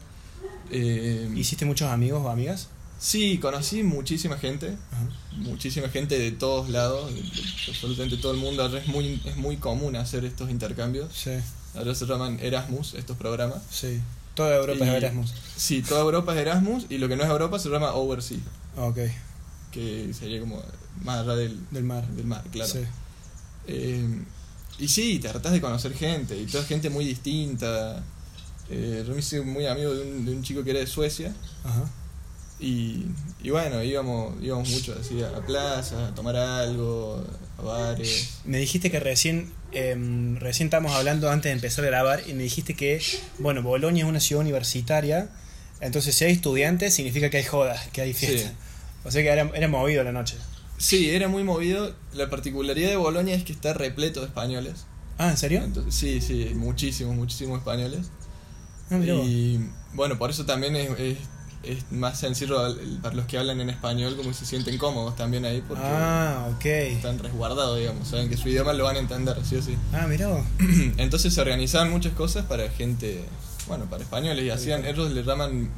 Eh, 0.72 1.30
¿Hiciste 1.36 1.66
muchos 1.66 1.90
amigos 1.90 2.22
o 2.24 2.30
amigas? 2.30 2.70
sí, 3.00 3.38
conocí 3.38 3.84
muchísima 3.84 4.38
gente, 4.40 4.76
Ajá. 4.92 5.04
muchísima 5.38 5.88
gente 5.90 6.18
de 6.18 6.32
todos 6.32 6.70
lados, 6.70 7.14
de, 7.14 7.22
de 7.22 7.42
absolutamente 7.70 8.18
todo 8.18 8.32
el 8.32 8.40
mundo. 8.40 8.64
Ahora 8.64 8.80
es 8.80 8.88
muy, 8.88 9.22
es 9.26 9.38
muy 9.38 9.58
común 9.58 9.96
hacer 9.96 10.26
estos 10.26 10.50
intercambios. 10.50 11.14
Sí, 11.14 11.32
Ahora 11.76 11.94
se 11.94 12.06
llaman 12.08 12.40
Erasmus, 12.42 12.96
estos 12.96 13.16
programas. 13.18 13.62
sí. 13.70 14.00
Toda 14.34 14.56
Europa 14.56 14.86
Y- 14.86 14.90
es 14.90 14.96
Erasmus. 14.96 15.34
Sí, 15.56 15.82
toda 15.82 16.02
Europa 16.02 16.34
es 16.36 16.40
Erasmus 16.42 16.86
y 16.90 17.00
lo 17.00 17.08
que 17.08 17.16
no 17.16 17.24
es 17.24 17.30
Europa 17.30 17.58
se 17.58 17.70
llama 17.70 17.94
Overseas, 17.96 18.42
Ok, 18.78 18.98
que 19.72 20.12
sería 20.14 20.40
como 20.40 20.62
más 21.04 21.20
allá 21.22 21.36
del, 21.36 21.60
del 21.72 21.84
mar. 21.84 22.08
del 22.10 22.26
mar, 22.26 22.44
claro. 22.52 22.72
Sí. 22.72 22.80
Eh, 23.68 24.06
y 24.80 24.88
sí, 24.88 25.20
te 25.20 25.30
tratás 25.30 25.52
de 25.52 25.62
conocer 25.62 25.94
gente, 25.94 26.38
y 26.38 26.46
toda 26.46 26.64
gente 26.64 26.90
muy 26.90 27.06
distinta. 27.06 28.04
Eh, 28.70 29.04
yo 29.08 29.14
me 29.14 29.20
hice 29.20 29.42
muy 29.42 29.66
amigo 29.66 29.94
de 29.94 30.02
un, 30.04 30.26
de 30.26 30.32
un 30.34 30.44
chico 30.44 30.64
que 30.64 30.72
era 30.72 30.80
de 30.80 30.88
Suecia, 30.88 31.34
Ajá. 31.64 31.90
y, 32.60 33.06
y 33.42 33.50
bueno, 33.50 33.82
íbamos, 33.82 34.36
íbamos 34.44 34.70
mucho 34.70 34.96
así 35.00 35.22
a 35.24 35.30
la 35.30 35.42
plaza, 35.46 36.08
a 36.08 36.16
tomar 36.16 36.36
algo, 36.36 37.24
a 37.58 37.62
bares. 37.62 38.40
Me 38.44 38.58
dijiste 38.58 38.92
que 38.92 39.00
recién, 39.00 39.54
em, 39.72 40.36
recién 40.38 40.68
estábamos 40.68 40.92
hablando 40.94 41.30
antes 41.32 41.50
de 41.50 41.54
empezar 41.54 41.86
a 41.86 41.88
grabar 41.88 42.24
y 42.28 42.34
me 42.34 42.44
dijiste 42.44 42.76
que, 42.76 43.02
bueno, 43.40 43.62
Bolonia 43.62 44.04
es 44.04 44.10
una 44.10 44.20
ciudad 44.20 44.42
universitaria, 44.42 45.30
entonces 45.80 46.14
si 46.14 46.26
hay 46.26 46.34
estudiantes 46.34 46.94
significa 46.94 47.30
que 47.30 47.38
hay 47.38 47.46
joda, 47.46 47.82
que 47.94 48.02
hay 48.02 48.14
fiesta. 48.14 48.50
Sí. 48.50 48.56
O 49.06 49.12
sea 49.12 49.22
que 49.24 49.30
era, 49.30 49.50
era 49.54 49.68
movido 49.70 50.04
la 50.04 50.12
noche. 50.12 50.36
Sí, 50.78 51.10
era 51.10 51.28
muy 51.28 51.44
movido. 51.44 51.94
La 52.14 52.30
particularidad 52.30 52.90
de 52.90 52.98
Bolonia 52.98 53.36
es 53.36 53.44
que 53.44 53.54
está 53.54 53.74
repleto 53.74 54.22
de 54.22 54.28
españoles. 54.28 54.86
Ah, 55.18 55.32
¿en 55.32 55.38
serio? 55.38 55.64
Entonces, 55.64 55.96
sí, 55.96 56.22
sí, 56.22 56.52
muchísimos, 56.56 57.16
muchísimos 57.16 57.60
españoles. 57.60 58.12
Ah. 58.92 58.98
Y 58.98 59.60
bueno, 59.94 60.18
por 60.18 60.30
eso 60.30 60.46
también 60.46 60.76
es, 60.76 60.92
es, 61.00 61.18
es 61.64 61.92
más 61.92 62.20
sencillo 62.20 62.58
para 63.02 63.16
los 63.16 63.26
que 63.26 63.38
hablan 63.38 63.60
en 63.60 63.70
español, 63.70 64.16
como 64.16 64.34
se 64.34 64.46
sienten 64.46 64.78
cómodos 64.78 65.16
también 65.16 65.46
ahí, 65.46 65.64
porque 65.68 65.84
Ah, 65.86 66.50
están 66.62 67.20
resguardados, 67.20 67.80
digamos, 67.80 68.08
saben 68.08 68.30
que 68.30 68.38
su 68.38 68.50
idioma 68.50 68.74
lo 68.74 68.86
van 68.86 68.96
a 68.98 69.00
entender, 69.00 69.36
sí 69.44 69.56
o 69.56 69.62
sí. 69.62 69.76
Ah, 69.94 70.08
mirá. 70.08 70.30
Entonces 70.98 71.34
se 71.34 71.42
organizaban 71.42 71.90
muchas 71.90 72.14
cosas 72.14 72.46
para 72.46 72.70
gente, 72.70 73.26
bueno, 73.68 73.86
para 73.90 74.04
españoles, 74.04 74.46
y 74.46 74.50
hacían, 74.50 74.86
ellos 74.86 75.12
le 75.12 75.24
llaman, 75.24 75.70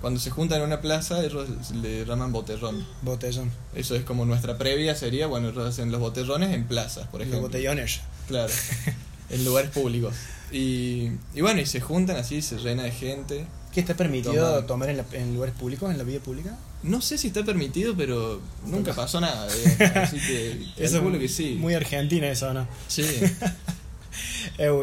cuando 0.00 0.20
se 0.20 0.30
juntan 0.30 0.58
en 0.60 0.66
una 0.66 0.80
plaza, 0.80 1.24
ellos 1.24 1.48
le 1.74 2.04
llaman 2.04 2.32
botellón. 2.32 2.86
Botellón. 3.02 3.50
Eso 3.74 3.94
es 3.96 4.04
como 4.04 4.24
nuestra 4.24 4.56
previa 4.58 4.94
sería, 4.94 5.26
bueno, 5.26 5.48
ellos 5.48 5.66
hacen 5.66 5.90
los 5.90 6.00
botellones 6.00 6.54
en 6.54 6.64
plazas, 6.64 7.06
por 7.08 7.20
Los 7.20 7.28
ejemplo. 7.28 7.48
botellones. 7.48 8.00
Claro, 8.28 8.52
en 9.30 9.44
lugares 9.44 9.70
públicos. 9.70 10.14
Y, 10.52 11.10
y 11.34 11.40
bueno, 11.40 11.60
y 11.60 11.66
se 11.66 11.80
juntan 11.80 12.16
así, 12.16 12.40
se 12.42 12.56
llena 12.58 12.84
de 12.84 12.92
gente. 12.92 13.46
¿Qué 13.72 13.80
está 13.80 13.94
permitido 13.94 14.32
Tomar. 14.34 14.66
tomar 14.66 14.88
en, 14.90 14.96
la- 14.98 15.04
en 15.12 15.34
lugares 15.34 15.54
públicos, 15.54 15.90
en 15.90 15.98
la 15.98 16.04
vía 16.04 16.20
pública? 16.20 16.56
No 16.82 17.00
sé 17.02 17.18
si 17.18 17.26
está 17.28 17.44
permitido, 17.44 17.94
pero 17.96 18.40
nunca 18.64 18.94
pasó 18.94 19.20
nada. 19.20 19.48
digamos, 19.52 19.96
Así 19.96 20.18
que 20.18 20.66
Eso 20.78 20.94
calculo 20.94 21.18
que 21.18 21.28
sí. 21.28 21.56
Muy 21.58 21.74
argentina 21.74 22.28
eso, 22.28 22.54
¿no? 22.54 22.66
Sí. 22.88 23.02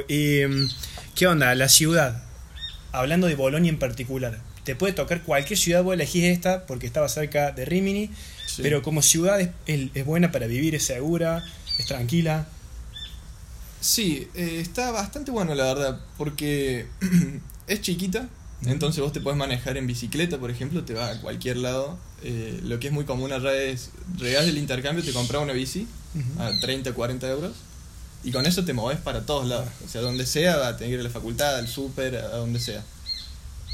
Y 0.08 0.46
mm, 0.46 0.70
¿qué 1.16 1.28
onda? 1.28 1.56
La 1.56 1.70
ciudad, 1.70 2.24
hablando 2.94 3.28
de 3.28 3.36
Bolonia 3.36 3.70
en 3.70 3.80
particular, 3.80 4.40
te 4.64 4.76
puede 4.76 4.94
tocar 4.94 5.22
cualquier 5.24 5.60
ciudad, 5.60 5.84
vos 5.84 5.94
elegís 5.94 6.24
esta 6.24 6.66
porque 6.66 6.86
estaba 6.88 7.10
cerca 7.10 7.52
de 7.52 7.66
Rimini, 7.66 8.10
sí. 8.48 8.62
pero 8.62 8.82
como 8.82 9.02
ciudad 9.02 9.42
es, 9.42 9.50
es- 9.66 9.90
es 9.94 10.06
buena 10.06 10.32
para 10.32 10.48
vivir, 10.48 10.74
es 10.76 10.86
segura, 10.86 11.44
es 11.78 11.86
tranquila. 11.86 12.48
Sí, 13.82 14.28
eh, 14.36 14.60
está 14.62 14.92
bastante 14.92 15.32
bueno 15.32 15.54
la 15.56 15.66
verdad, 15.66 16.00
porque 16.18 16.86
es 17.68 17.82
chiquita, 17.82 18.30
entonces 18.66 19.02
vos 19.04 19.12
te 19.12 19.20
puedes 19.20 19.38
manejar 19.38 19.76
en 19.76 19.88
bicicleta, 19.88 20.38
por 20.38 20.50
ejemplo, 20.52 20.86
te 20.86 20.94
vas 20.94 21.18
a 21.18 21.22
cualquier 21.22 21.58
lado. 21.58 21.98
Eh, 22.24 22.62
lo 22.64 22.80
que 22.80 22.88
es 22.88 22.94
muy 22.94 23.04
común 23.04 23.34
allá 23.34 23.54
es, 23.54 23.90
regal 24.18 24.48
el 24.48 24.58
intercambio, 24.58 25.04
te 25.04 25.12
compras 25.12 25.42
una 25.44 25.52
bici 25.52 25.86
a 26.40 26.52
30, 26.62 26.94
40 26.94 27.28
euros, 27.30 27.52
y 28.24 28.32
con 28.32 28.46
eso 28.46 28.64
te 28.64 28.74
moves 28.74 29.00
para 29.00 29.26
todos 29.26 29.48
lados. 29.48 29.68
O 29.86 29.90
sea, 29.90 30.02
donde 30.02 30.26
sea, 30.26 30.58
va 30.58 30.70
a 30.70 30.78
tener 30.78 30.92
que 30.92 30.94
ir 30.96 31.00
a 31.02 31.04
la 31.04 31.10
facultad, 31.10 31.58
al 31.58 31.68
súper, 31.68 32.16
a 32.16 32.38
donde 32.38 32.60
sea. 32.60 32.84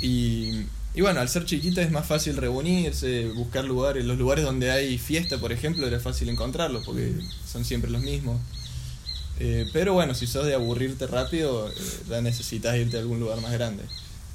Y, 0.01 0.65
y 0.96 1.01
bueno, 1.01 1.20
al 1.20 1.29
ser 1.29 1.46
chiquita 1.46 1.82
es 1.82 1.91
más 1.91 2.08
fácil 2.08 2.36
reunirse, 2.36 3.27
buscar 3.29 3.63
lugares. 3.63 4.06
Los 4.06 4.18
lugares 4.18 4.44
donde 4.44 4.72
hay 4.72 4.98
fiesta, 4.98 5.38
por 5.38 5.51
ejemplo, 5.51 5.86
era 5.86 6.00
fácil 6.00 6.29
encontrarlos 6.29 6.84
porque 6.86 7.13
son 7.51 7.63
siempre 7.63 7.91
los 7.91 8.01
mismos. 8.01 8.39
Eh, 9.39 9.68
pero 9.72 9.94
bueno, 9.94 10.15
si 10.15 10.25
sos 10.25 10.46
de 10.46 10.56
aburrirte 10.56 11.06
rápido, 11.06 11.70
eh, 11.70 11.74
ya 12.10 12.22
necesitas 12.22 12.75
irte 12.75 12.98
a 12.98 13.01
algún 13.01 13.20
lugar 13.20 13.39
más 13.41 13.53
grande. 13.53 13.84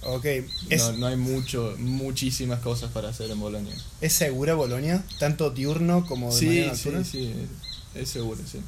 Ok, 0.02 0.24
¿Es, 0.24 0.82
No, 0.82 0.92
no 0.92 1.06
hay 1.08 1.16
mucho, 1.16 1.74
muchísimas 1.78 2.60
cosas 2.60 2.90
para 2.92 3.08
hacer 3.08 3.30
en 3.30 3.40
Bolonia. 3.40 3.74
¿es 4.00 4.12
segura 4.12 4.54
Bolonia? 4.54 5.02
Tanto 5.18 5.50
diurno 5.50 6.06
como 6.06 6.32
de 6.32 6.38
Sí, 6.38 6.70
sí, 6.74 6.90
sí, 7.04 7.34
es, 7.94 8.02
es 8.02 8.08
seguro, 8.10 8.40
sí. 8.50 8.60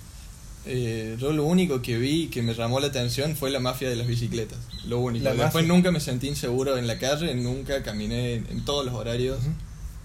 Eh, 0.68 1.16
yo 1.20 1.32
lo 1.32 1.44
único 1.44 1.80
que 1.80 1.96
vi 1.96 2.26
que 2.28 2.42
me 2.42 2.52
llamó 2.54 2.80
la 2.80 2.88
atención 2.88 3.36
fue 3.36 3.50
la 3.50 3.60
mafia 3.60 3.88
de 3.88 3.96
las 3.96 4.06
bicicletas. 4.06 4.58
Lo 4.86 4.98
único. 4.98 5.24
La 5.24 5.30
Después 5.30 5.52
mafia. 5.64 5.68
nunca 5.68 5.92
me 5.92 6.00
sentí 6.00 6.26
inseguro 6.28 6.76
en 6.76 6.86
la 6.86 6.98
calle, 6.98 7.34
nunca 7.36 7.82
caminé 7.82 8.34
en, 8.34 8.64
todos 8.64 8.84
los 8.84 8.94
horarios, 8.94 9.38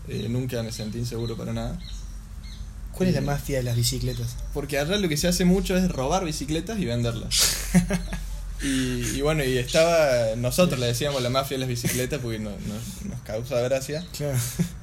eh, 0.08 0.28
nunca 0.30 0.62
me 0.64 0.72
sentí 0.72 1.00
inseguro 1.00 1.36
para 1.36 1.54
nada. 1.54 1.80
¿Cuál 2.94 3.10
es 3.10 3.16
la 3.16 3.22
Eh, 3.22 3.26
mafia 3.26 3.58
de 3.58 3.64
las 3.64 3.76
bicicletas? 3.76 4.36
Porque 4.54 4.78
allá 4.78 4.98
lo 4.98 5.10
que 5.10 5.18
se 5.18 5.28
hace 5.28 5.46
mucho 5.46 5.76
es 5.78 5.90
robar 5.90 6.26
bicicletas 6.26 6.78
y 6.78 6.86
venderlas. 6.86 7.58
y, 8.62 9.18
y 9.18 9.22
bueno, 9.22 9.44
y 9.44 9.58
estaba, 9.58 10.36
nosotros 10.38 10.80
le 10.80 10.86
decíamos 10.88 11.24
la 11.24 11.30
mafia 11.32 11.56
de 11.56 11.60
las 11.62 11.70
bicicletas 11.70 12.20
porque 12.22 12.38
no- 12.38 12.52
no- 12.52 13.10
nos 13.10 13.22
causa 13.22 13.60
gracia. 13.62 14.06
Claro. 14.16 14.38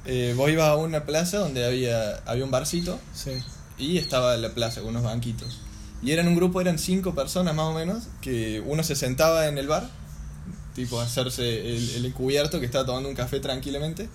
Eh, 0.05 0.33
vos 0.35 0.49
ibas 0.49 0.67
a 0.67 0.75
una 0.75 1.05
plaza 1.05 1.37
donde 1.37 1.65
había, 1.65 2.15
había 2.25 2.43
un 2.43 2.51
barcito 2.51 2.99
Sí. 3.13 3.31
y 3.77 3.97
estaba 3.97 4.35
la 4.35 4.53
plaza 4.53 4.81
con 4.81 4.89
unos 4.89 5.03
banquitos. 5.03 5.59
Y 6.01 6.11
eran 6.11 6.27
un 6.27 6.35
grupo, 6.35 6.61
eran 6.61 6.79
cinco 6.79 7.13
personas 7.13 7.53
más 7.55 7.65
o 7.65 7.73
menos, 7.73 8.03
que 8.21 8.61
uno 8.65 8.83
se 8.83 8.95
sentaba 8.95 9.47
en 9.47 9.57
el 9.57 9.67
bar, 9.67 9.89
tipo 10.75 10.99
a 10.99 11.03
hacerse 11.03 11.75
el, 11.75 11.89
el 11.95 12.05
encubierto 12.05 12.59
que 12.59 12.65
estaba 12.65 12.85
tomando 12.85 13.09
un 13.09 13.15
café 13.15 13.39
tranquilamente, 13.39 14.07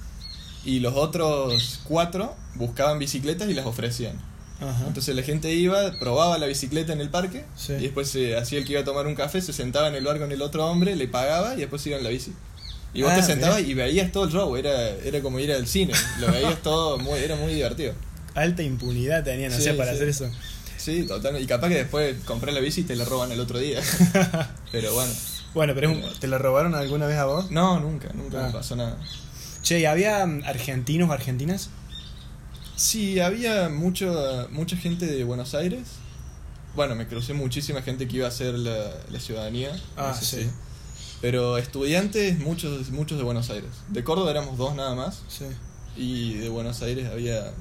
y 0.65 0.81
los 0.81 0.95
otros 0.95 1.81
cuatro 1.85 2.35
buscaban 2.55 2.99
bicicletas 2.99 3.51
y 3.51 3.55
las 3.55 3.67
ofrecían. 3.67 4.17
Ajá. 4.61 4.85
Entonces 4.87 5.15
la 5.15 5.23
gente 5.23 5.53
iba, 5.53 5.93
probaba 5.99 6.39
la 6.39 6.47
bicicleta 6.47 6.93
en 6.95 7.01
el 7.03 7.11
parque, 7.11 7.45
Sí. 7.57 7.73
y 7.75 7.83
después 7.83 8.09
se 8.09 8.37
hacía 8.37 8.61
el 8.61 8.65
que 8.65 8.73
iba 8.73 8.81
a 8.81 8.85
tomar 8.85 9.07
un 9.07 9.15
café, 9.15 9.43
se 9.43 9.53
sentaba 9.53 9.89
en 9.89 9.95
el 9.95 10.05
bar 10.05 10.19
con 10.19 10.33
el 10.33 10.41
otro 10.41 10.65
hombre, 10.67 10.97
le 10.97 11.07
pagaba 11.09 11.55
y 11.55 11.59
después 11.59 11.87
iba 11.87 11.99
en 11.99 12.05
la 12.05 12.11
bici. 12.11 12.33
Y 12.95 13.03
vos 13.03 13.11
Ah, 13.13 13.17
te 13.17 13.23
sentabas 13.25 13.61
y 13.63 13.75
veías 13.75 14.11
todo 14.13 14.25
el 14.25 14.31
show, 14.31 14.57
era, 14.57 14.89
era 14.91 15.21
como 15.21 15.39
ir 15.41 15.53
al 15.53 15.67
cine, 15.67 15.93
lo 16.21 16.29
veías 16.33 16.57
todo, 16.63 16.97
muy, 16.99 17.19
era 17.19 17.37
muy 17.37 17.53
divertido. 17.53 17.93
Alta 18.35 18.63
impunidad 18.63 19.23
tenían, 19.25 19.53
o 19.53 19.57
Sí, 19.57 19.63
sea, 19.63 19.77
para 19.77 19.91
sí. 19.91 19.97
hacer 19.97 20.09
eso. 20.09 20.31
Sí, 20.77 21.07
totalmente. 21.07 21.45
Y 21.45 21.47
capaz 21.47 21.69
que 21.69 21.77
después 21.77 22.17
compré 22.25 22.53
la 22.53 22.61
bici 22.61 22.83
y 22.83 22.85
te 22.85 22.97
la 22.97 23.05
roban 23.05 23.31
el 23.33 23.41
otro 23.41 23.59
día. 23.59 23.81
Pero 24.73 24.93
bueno. 24.95 25.13
Bueno, 25.55 25.73
pero 25.73 25.89
es 25.91 25.97
un- 25.97 26.19
¿te 26.21 26.27
lo 26.27 26.37
robaron 26.39 26.75
alguna 26.75 27.07
vez 27.07 27.17
a 27.17 27.27
vos? 27.27 27.51
No, 27.53 27.79
nunca, 27.79 28.09
nunca 28.13 28.43
Ah. 28.43 28.47
me 28.49 28.53
pasó 28.53 28.75
nada. 28.75 28.99
Che, 29.63 29.79
¿y 29.79 29.85
había 29.85 30.27
mm, 30.27 30.43
argentinos 30.47 31.09
o 31.09 31.13
argentinas? 31.13 31.71
Sí, 32.77 33.21
había 33.21 33.69
mucho, 33.69 34.49
mucha 34.51 34.77
gente 34.77 35.07
de 35.07 35.23
Buenos 35.23 35.55
Aires. 35.55 35.83
Bueno, 36.75 36.97
me 36.97 37.07
crucé 37.07 37.35
muchísima 37.35 37.83
gente 37.83 38.09
que 38.09 38.17
iba 38.17 38.27
a 38.27 38.31
hacer 38.31 38.55
la, 38.59 38.91
la 39.11 39.21
ciudadanía. 39.21 39.71
Ah, 39.97 40.13
eso 40.21 40.25
sí. 40.39 40.51
Pero 41.21 41.57
estudiantes, 41.57 42.39
muchos, 42.41 42.91
muchos 42.91 43.17
de 43.17 43.23
Buenos 43.25 43.49
Aires. 43.51 43.71
De 43.89 44.03
Córdoba 44.03 44.33
éramos 44.33 44.59
dos 44.59 44.75
nada 44.75 44.97
más. 44.97 45.23
Sí. 45.29 45.45
Y 45.97 46.35
de 46.35 46.49
Buenos 46.49 46.83
Aires 46.83 47.09
había... 47.13 47.53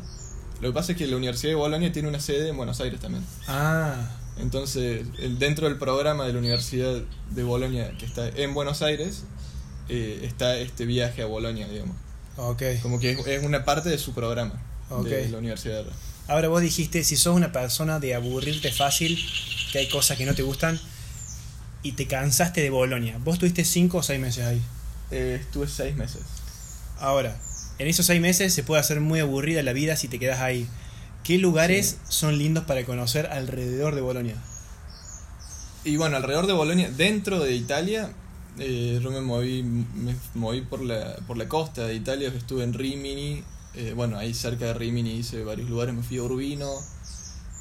Lo 0.64 0.70
que 0.70 0.74
pasa 0.74 0.94
es 0.94 0.98
que 0.98 1.06
la 1.08 1.18
Universidad 1.18 1.52
de 1.52 1.56
Bolonia 1.56 1.92
tiene 1.92 2.08
una 2.08 2.20
sede 2.20 2.50
en 2.50 2.58
Buenos 2.58 2.80
Aires 2.80 3.00
también. 3.00 3.24
Ah, 3.48 4.10
Entonces, 4.40 5.06
el- 5.20 5.38
dentro 5.38 5.68
del 5.68 5.78
programa 5.78 6.26
de 6.26 6.34
la 6.34 6.40
Universidad 6.40 7.02
de 7.30 7.44
Bolonia, 7.44 7.96
que 8.00 8.06
está 8.06 8.28
en 8.30 8.54
Buenos 8.56 8.82
Aires, 8.82 9.24
eh, 9.90 10.22
está 10.24 10.58
este 10.58 10.86
viaje 10.86 11.22
a 11.22 11.26
Bolonia, 11.28 11.68
digamos. 11.68 11.96
ok. 12.38 12.64
Como 12.82 13.00
que 13.00 13.12
es, 13.12 13.28
es 13.28 13.44
una 13.44 13.64
parte 13.64 13.90
de 13.90 13.98
su 14.00 14.14
programa 14.14 14.54
Ok. 14.90 15.06
de 15.06 15.30
la 15.30 15.38
universidad. 15.38 15.84
Ahora 16.28 16.48
vos 16.48 16.62
dijiste, 16.62 17.04
si 17.04 17.16
sos 17.18 17.36
una 17.36 17.52
persona 17.52 18.00
de 18.00 18.16
aburrirte 18.16 18.72
fácil, 18.72 19.20
que 19.72 19.80
hay 19.80 19.90
cosas 19.90 20.18
que 20.18 20.26
no 20.26 20.34
te 20.34 20.42
gustan, 20.42 20.80
y 21.84 21.92
te 21.92 22.08
cansaste 22.08 22.62
de 22.62 22.70
Bolonia. 22.70 23.18
¿Vos 23.20 23.38
tuviste 23.38 23.66
cinco 23.66 23.98
o 23.98 24.04
seis 24.04 24.20
meses 24.20 24.46
ahí? 24.46 24.62
Eh, 25.12 25.38
estuve 25.42 25.68
seis 25.68 25.96
meses. 25.96 26.22
Ahora, 27.00 27.38
en 27.80 27.88
esos 27.88 28.06
seis 28.06 28.22
meses 28.22 28.54
se 28.54 28.64
puede 28.64 28.82
hacer 28.82 29.00
muy 29.00 29.20
aburrida 29.20 29.64
la 29.64 29.74
vida 29.74 29.96
si 29.96 30.08
te 30.08 30.20
quedas 30.20 30.42
ahí. 30.42 30.68
¿Qué 31.24 31.38
lugares 31.38 31.98
son 32.10 32.38
lindos 32.38 32.66
para 32.66 32.86
conocer 32.86 33.28
alrededor 33.28 33.96
de 33.96 34.02
Bolonia? 34.02 34.36
Y 35.86 35.98
bueno, 35.98 36.18
alrededor 36.18 36.48
de 36.48 36.54
Bolonia, 36.54 36.90
dentro 36.92 37.40
de 37.40 37.54
Italia, 37.54 38.10
eh, 38.60 39.00
yo 39.02 39.12
me 39.12 39.22
moví, 39.22 39.64
me 39.64 40.16
moví 40.34 40.62
por 40.62 40.82
la, 40.82 41.16
por 41.28 41.38
la 41.38 41.48
costa 41.48 41.86
de 41.88 41.96
Italia, 41.96 42.32
estuve 42.36 42.64
en 42.64 42.74
Rimini, 42.74 43.44
eh, 43.74 43.94
bueno, 43.96 44.18
ahí 44.18 44.34
cerca 44.34 44.66
de 44.66 44.74
Rimini 44.74 45.12
hice 45.12 45.44
varios 45.44 45.70
lugares, 45.70 45.94
me 45.94 46.04
fui 46.04 46.18
a 46.18 46.24
Urbino, 46.24 46.70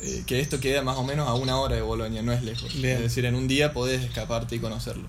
eh, 0.00 0.24
que 0.26 0.40
esto 0.40 0.60
queda 0.60 0.82
más 0.82 0.98
o 0.98 1.04
menos 1.04 1.28
a 1.28 1.34
una 1.34 1.58
hora 1.58 1.76
de 1.76 1.82
Bolonia, 1.82 2.22
no 2.22 2.32
es 2.32 2.42
lejos. 2.42 2.74
Bien. 2.74 2.96
Es 2.96 3.02
decir, 3.02 3.24
en 3.24 3.34
un 3.34 3.48
día 3.48 3.72
podés 3.72 4.02
escaparte 4.02 4.56
y 4.56 4.58
conocerlo. 4.58 5.08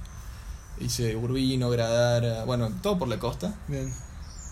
Hice 0.79 1.15
Urbino, 1.15 1.69
Gradara, 1.69 2.45
bueno, 2.45 2.71
todo 2.81 2.97
por 2.97 3.07
la 3.07 3.19
costa. 3.19 3.55
Bien. 3.67 3.93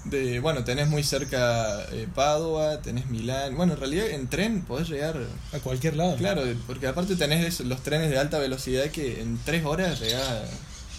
De, 0.05 0.39
bueno, 0.39 0.63
tenés 0.63 0.88
muy 0.88 1.03
cerca 1.03 1.84
eh, 1.91 2.08
Padua, 2.13 2.81
tenés 2.81 3.05
Milán. 3.08 3.55
Bueno, 3.55 3.74
en 3.74 3.79
realidad 3.79 4.10
en 4.10 4.27
tren 4.27 4.62
podés 4.63 4.89
llegar 4.89 5.15
A 5.53 5.60
cualquier 5.60 5.96
lado. 5.96 6.15
Claro, 6.17 6.41
porque 6.65 6.88
aparte 6.88 7.15
tenés 7.15 7.60
los 7.60 7.81
trenes 7.84 8.10
de 8.10 8.17
alta 8.17 8.39
velocidad 8.39 8.86
que 8.86 9.22
en 9.22 9.38
tres 9.46 9.63
horas 9.63 10.00
llegás 10.00 10.27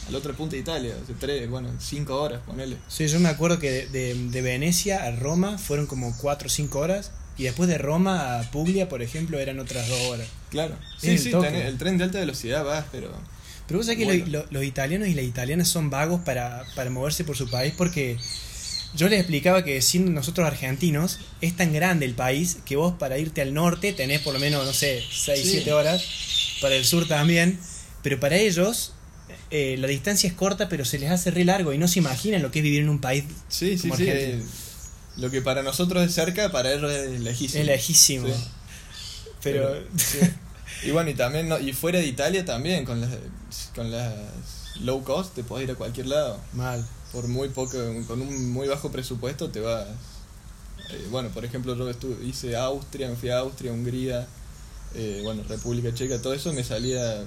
al 0.09 0.15
otro 0.15 0.35
punto 0.35 0.55
de 0.55 0.61
Italia. 0.63 0.95
O 1.03 1.07
sea, 1.07 1.17
tres, 1.19 1.51
bueno, 1.51 1.71
cinco 1.81 2.21
horas, 2.23 2.41
ponele. 2.47 2.77
Sí, 2.89 3.09
yo 3.09 3.19
me 3.19 3.29
acuerdo 3.29 3.59
que 3.59 3.71
de, 3.71 3.87
de- 3.89 4.15
de 4.31 4.43
Venecia 4.43 5.05
a 5.05 5.11
Roma 5.11 5.59
fueron 5.59 5.87
como 5.87 6.17
4 6.21 6.47
o 6.47 6.51
5 6.51 6.79
horas. 6.79 7.11
Y 7.39 7.45
después 7.45 7.69
de 7.69 7.79
Roma 7.79 8.39
a 8.39 8.51
Puglia, 8.51 8.89
por 8.89 9.01
ejemplo, 9.03 9.39
eran 9.41 9.59
otras 9.59 9.89
2 9.89 10.01
horas. 10.11 10.29
Claro. 10.51 10.77
Sí, 10.99 11.11
el 11.13 11.19
sí, 11.19 11.31
tenés- 11.33 11.65
el 11.65 11.79
tren 11.79 11.99
de 11.99 12.05
alta 12.05 12.19
velocidad 12.21 12.63
vas, 12.65 12.85
pero... 12.93 13.11
Pero 13.67 13.79
vos 13.79 13.87
sabés 13.87 14.07
que 14.07 14.27
lo- 14.27 14.45
los 14.51 14.65
italianos 14.65 15.09
y 15.09 15.15
las 15.15 15.25
italianas 15.25 15.67
son 15.69 15.89
vagos 15.89 16.21
para, 16.21 16.63
para 16.77 16.91
moverse 16.91 17.25
por 17.25 17.37
su 17.37 17.49
país 17.49 17.73
porque 17.77 18.19
yo 18.95 19.09
les 19.09 19.21
explicaba 19.21 19.65
que 19.65 19.81
siendo 19.83 20.11
nosotros 20.11 20.47
argentinos, 20.47 21.19
es 21.41 21.57
tan 21.57 21.73
grande 21.73 22.05
el 22.07 22.15
país 22.15 22.59
que 22.65 22.77
vos 22.77 22.95
para 22.99 23.19
irte 23.19 23.41
al 23.43 23.55
norte 23.55 23.93
tenés 23.93 24.21
por 24.21 24.35
lo 24.35 24.41
menos, 24.41 24.65
no 24.67 24.73
sé, 24.73 25.03
6, 25.11 25.41
Sí. 25.43 25.51
7 25.53 25.73
horas, 25.73 26.05
para 26.61 26.75
el 26.75 26.85
sur 26.85 27.09
también, 27.09 27.59
pero 28.03 28.21
para 28.21 28.37
ellos 28.37 28.93
eh, 29.51 29.77
la 29.79 29.87
distancia 29.89 30.29
es 30.29 30.35
corta 30.35 30.69
pero 30.69 30.85
se 30.85 30.99
les 30.99 31.11
hace 31.11 31.31
re 31.31 31.45
largo 31.45 31.73
y 31.73 31.79
no 31.79 31.87
se 31.89 31.99
imaginan 31.99 32.41
lo 32.43 32.51
que 32.51 32.61
es 32.61 32.63
vivir 32.63 32.81
en 32.83 32.89
un 32.89 33.01
país 33.01 33.25
Sí, 33.49 33.77
sí, 33.77 33.89
Como 33.89 33.97
sí. 33.97 34.09
Argentina. 34.09 34.43
eh, 34.43 34.47
lo 35.19 35.31
que 35.31 35.43
para 35.43 35.63
nosotros 35.63 36.05
es 36.07 36.15
cerca, 36.15 36.51
para 36.51 36.73
ellos 36.73 36.91
es 36.91 37.21
lejísimo. 37.21 37.61
es 37.61 37.67
lejísimo. 37.67 38.29
Sí. 38.29 38.35
Pero, 39.43 39.75
sí. 39.97 40.19
Y 40.85 40.91
bueno, 40.91 41.11
y 41.11 41.15
también, 41.15 41.49
no- 41.49 41.61
y 41.61 41.73
fuera 41.75 41.99
de 42.01 42.07
Italia 42.07 42.45
también, 42.45 42.85
con 42.85 43.01
las, 43.01 43.11
con 43.75 43.93
las 43.93 44.15
low 44.81 45.05
cost 45.05 45.33
te 45.35 45.45
podés 45.45 45.65
ir 45.69 45.71
a 45.73 45.75
cualquier 45.77 46.07
lado. 46.07 46.41
mal. 46.55 46.85
Por 47.13 47.29
muy 47.29 47.49
poco, 47.51 47.79
con 48.07 48.21
un 48.23 48.53
muy 48.53 48.69
bajo 48.69 48.91
presupuesto 48.91 49.51
te 49.51 49.61
vas. 49.61 49.87
eh, 50.91 51.07
bueno, 51.11 51.29
por 51.31 51.45
ejemplo, 51.45 51.75
yo 51.77 51.89
estuve, 51.89 52.25
hice 52.25 52.57
Austria, 52.57 53.09
me 53.09 53.17
fui 53.17 53.29
a 53.31 53.39
Austria, 53.39 53.73
Hungría, 53.73 54.27
eh, 54.95 55.21
bueno, 55.23 55.43
República 55.49 55.93
Checa, 55.95 56.21
todo 56.21 56.35
eso 56.35 56.53
me 56.53 56.65
salía, 56.65 57.21
eh, 57.23 57.25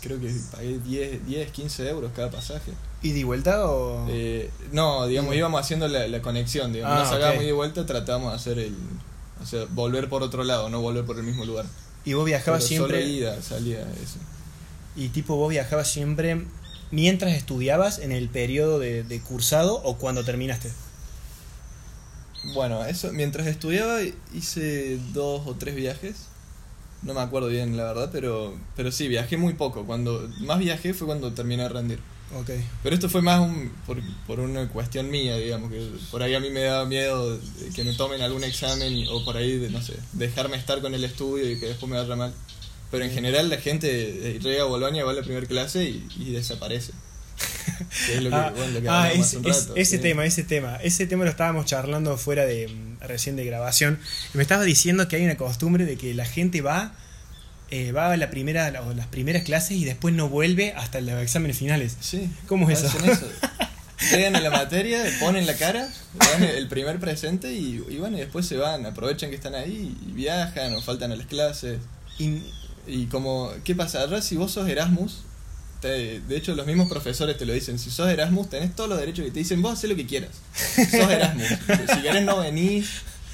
creo 0.00 0.20
que 0.20 0.32
pagué 0.52 0.78
10, 0.78 1.26
10, 1.26 1.50
15 1.50 1.88
euros 1.88 2.10
cada 2.14 2.30
pasaje. 2.30 2.72
¿Y 3.02 3.12
de 3.12 3.24
vuelta 3.24 3.68
o...? 3.68 4.06
Eh, 4.08 4.50
no, 4.72 5.06
digamos, 5.06 5.34
íbamos 5.34 5.60
haciendo 5.60 5.88
la, 5.88 6.06
la 6.08 6.22
conexión, 6.22 6.72
digamos, 6.72 6.96
Ah, 6.98 7.04
no 7.04 7.10
sacábamos 7.10 7.44
de 7.44 7.52
vuelta, 7.52 7.84
tratábamos 7.86 8.30
de 8.30 8.36
hacer 8.36 8.58
el. 8.58 8.74
O 9.42 9.46
sea, 9.46 9.66
volver 9.70 10.08
por 10.08 10.22
otro 10.22 10.42
lado, 10.44 10.70
no 10.70 10.80
volver 10.80 11.04
por 11.04 11.18
el 11.18 11.24
mismo 11.24 11.44
lugar. 11.44 11.66
y 12.04 12.14
vos 12.14 12.24
viajabas 12.24 12.64
Pero 12.64 12.68
siempre... 12.68 13.02
Solo 13.02 13.12
ida 13.12 13.42
salía 13.42 13.80
eso. 13.80 14.18
Y 14.96 15.08
tipo, 15.08 15.36
vos 15.36 15.50
viajabas 15.50 15.90
siempre 15.90 16.44
mientras 16.94 17.32
estudiabas 17.32 17.98
en 17.98 18.12
el 18.12 18.28
periodo 18.28 18.78
de, 18.78 19.02
de 19.02 19.20
cursado 19.20 19.82
o 19.84 19.96
cuando 19.96 20.24
terminaste. 20.24 20.70
Bueno, 22.54 22.84
eso, 22.84 23.12
mientras 23.12 23.46
estudiaba 23.46 24.00
hice 24.32 24.98
dos 25.12 25.46
o 25.46 25.54
tres 25.54 25.74
viajes. 25.74 26.26
No 27.02 27.12
me 27.12 27.20
acuerdo 27.20 27.48
bien, 27.48 27.76
la 27.76 27.84
verdad, 27.84 28.08
pero, 28.12 28.54
pero 28.76 28.90
sí, 28.90 29.08
viajé 29.08 29.36
muy 29.36 29.54
poco. 29.54 29.84
Cuando 29.84 30.30
más 30.40 30.58
viajé 30.58 30.94
fue 30.94 31.06
cuando 31.06 31.32
terminé 31.32 31.64
de 31.64 31.68
rendir. 31.68 31.98
Ok. 32.34 32.50
Pero 32.82 32.94
esto 32.94 33.08
fue 33.08 33.22
más 33.22 33.40
un, 33.40 33.70
por, 33.86 34.00
por 34.26 34.40
una 34.40 34.68
cuestión 34.68 35.10
mía, 35.10 35.36
digamos, 35.36 35.70
que 35.70 35.86
por 36.10 36.22
ahí 36.22 36.34
a 36.34 36.40
mí 36.40 36.50
me 36.50 36.62
daba 36.62 36.86
miedo 36.86 37.38
que 37.74 37.84
me 37.84 37.92
tomen 37.92 38.22
algún 38.22 38.42
examen 38.44 39.06
o 39.10 39.24
por 39.24 39.36
ahí, 39.36 39.58
de, 39.58 39.70
no 39.70 39.82
sé, 39.82 39.94
dejarme 40.12 40.56
estar 40.56 40.80
con 40.80 40.94
el 40.94 41.04
estudio 41.04 41.50
y 41.50 41.60
que 41.60 41.66
después 41.66 41.90
me 41.90 41.98
vaya 41.98 42.16
mal. 42.16 42.32
Pero 42.90 43.04
en 43.04 43.10
general 43.10 43.50
la 43.50 43.56
gente 43.58 44.38
llega 44.40 44.62
a 44.62 44.66
Bolonia, 44.66 45.04
va 45.04 45.10
a 45.10 45.14
la 45.14 45.22
primera 45.22 45.46
clase 45.46 45.84
y, 45.84 46.06
y 46.18 46.32
desaparece. 46.32 46.92
Que 48.06 48.14
es 48.16 48.22
lo 48.22 48.30
que, 48.30 48.36
ah, 48.36 48.52
bueno, 48.56 48.72
lo 48.72 48.82
que 48.82 48.88
ah, 48.88 49.02
hablamos 49.04 49.18
es- 49.20 49.26
hace 49.26 49.38
un 49.38 49.46
es- 49.46 49.60
rato, 49.62 49.76
ese 49.76 49.98
tema, 49.98 50.24
ese 50.26 50.42
tema. 50.44 50.76
Ese 50.76 51.06
tema 51.06 51.24
lo 51.24 51.30
estábamos 51.30 51.66
charlando 51.66 52.16
fuera 52.16 52.44
de 52.46 52.68
mm, 52.68 53.00
recién 53.00 53.34
de 53.36 53.44
grabación. 53.44 53.98
Y 54.32 54.36
me 54.36 54.42
estabas 54.42 54.66
diciendo 54.66 55.08
que 55.08 55.16
hay 55.16 55.24
una 55.24 55.36
costumbre 55.36 55.84
de 55.84 55.96
que 55.96 56.14
la 56.14 56.24
gente 56.26 56.60
va, 56.60 56.94
eh, 57.70 57.90
va 57.92 58.12
a 58.12 58.16
la 58.16 58.30
primera, 58.30 58.80
o 58.86 58.92
las 58.94 59.06
primeras 59.08 59.42
clases 59.42 59.72
y 59.72 59.84
después 59.84 60.14
no 60.14 60.28
vuelve 60.28 60.72
hasta 60.74 61.00
los 61.00 61.20
exámenes 61.20 61.58
finales. 61.58 61.96
Sí. 62.00 62.30
¿Cómo 62.46 62.70
es 62.70 62.82
eso? 62.82 62.96
eso. 63.04 63.28
Llegan 64.12 64.36
a 64.36 64.40
la 64.40 64.50
materia, 64.62 65.02
ponen 65.18 65.46
la 65.46 65.56
cara, 65.56 65.88
dan 66.18 66.44
el 66.44 66.68
primer 66.68 67.00
presente 67.00 67.52
y, 67.52 67.82
y 67.88 67.96
bueno, 67.96 68.16
y 68.18 68.20
después 68.20 68.46
se 68.46 68.56
van, 68.56 68.86
aprovechan 68.86 69.30
que 69.30 69.36
están 69.36 69.54
ahí 69.56 69.96
y 70.06 70.12
viajan 70.12 70.74
o 70.74 70.82
faltan 70.82 71.10
a 71.10 71.16
las 71.16 71.26
clases. 71.26 71.78
Y, 72.18 72.42
Y 72.86 73.06
como, 73.06 73.50
¿qué 73.64 73.74
pasa? 73.74 74.00
Ahora 74.02 74.20
si 74.22 74.36
vos 74.36 74.52
sos 74.52 74.68
Erasmus, 74.68 75.22
te- 75.80 76.20
de 76.20 76.36
hecho 76.36 76.54
los 76.54 76.66
mismos 76.66 76.88
profesores 76.88 77.36
te 77.38 77.46
lo 77.46 77.52
dicen, 77.52 77.78
si 77.78 77.90
sos 77.90 78.08
Erasmus 78.08 78.50
tenés 78.50 78.74
todos 78.76 78.88
los 78.90 78.98
derechos 78.98 79.24
que 79.24 79.30
te 79.30 79.38
dicen, 79.40 79.60
vos 79.62 79.72
hacés 79.74 79.88
lo 79.90 79.96
que 79.96 80.06
quieras. 80.06 80.30
Sos 80.76 81.10
Erasmus. 81.10 81.46
si 81.94 82.02
querés 82.02 82.24
no 82.24 82.38
venís, 82.38 82.88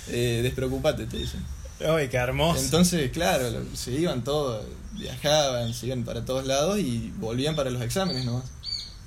eh, 0.09 0.41
despreocupate, 0.43 1.07
te 1.07 1.17
dicen. 1.19 1.41
¡Ay, 1.89 2.09
qué 2.09 2.17
hermoso! 2.19 2.61
Entonces, 2.63 3.11
claro, 3.11 3.65
se 3.75 3.93
iban 3.93 4.23
todos, 4.23 4.67
viajaban, 4.93 5.73
se 5.73 5.87
iban 5.87 6.05
para 6.05 6.25
todos 6.25 6.47
lados 6.47 6.79
y 6.79 7.11
volvían 7.19 7.57
para 7.57 7.71
los 7.71 7.81
exámenes 7.83 8.25
nomás. 8.27 8.45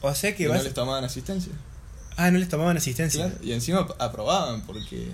o 0.02 0.14
sea 0.16 0.36
que 0.36 0.44
Y 0.44 0.48
no 0.48 0.56
les 0.56 0.74
tomaban 0.74 1.04
asistencia. 1.04 1.54
Ah, 2.18 2.32
no 2.32 2.40
les 2.40 2.50
tomaban 2.50 2.76
asistencia. 2.78 3.26
Claro, 3.28 3.40
y 3.44 3.52
encima 3.54 3.80
ap- 3.80 4.02
aprobaban 4.02 4.62
porque 4.62 5.08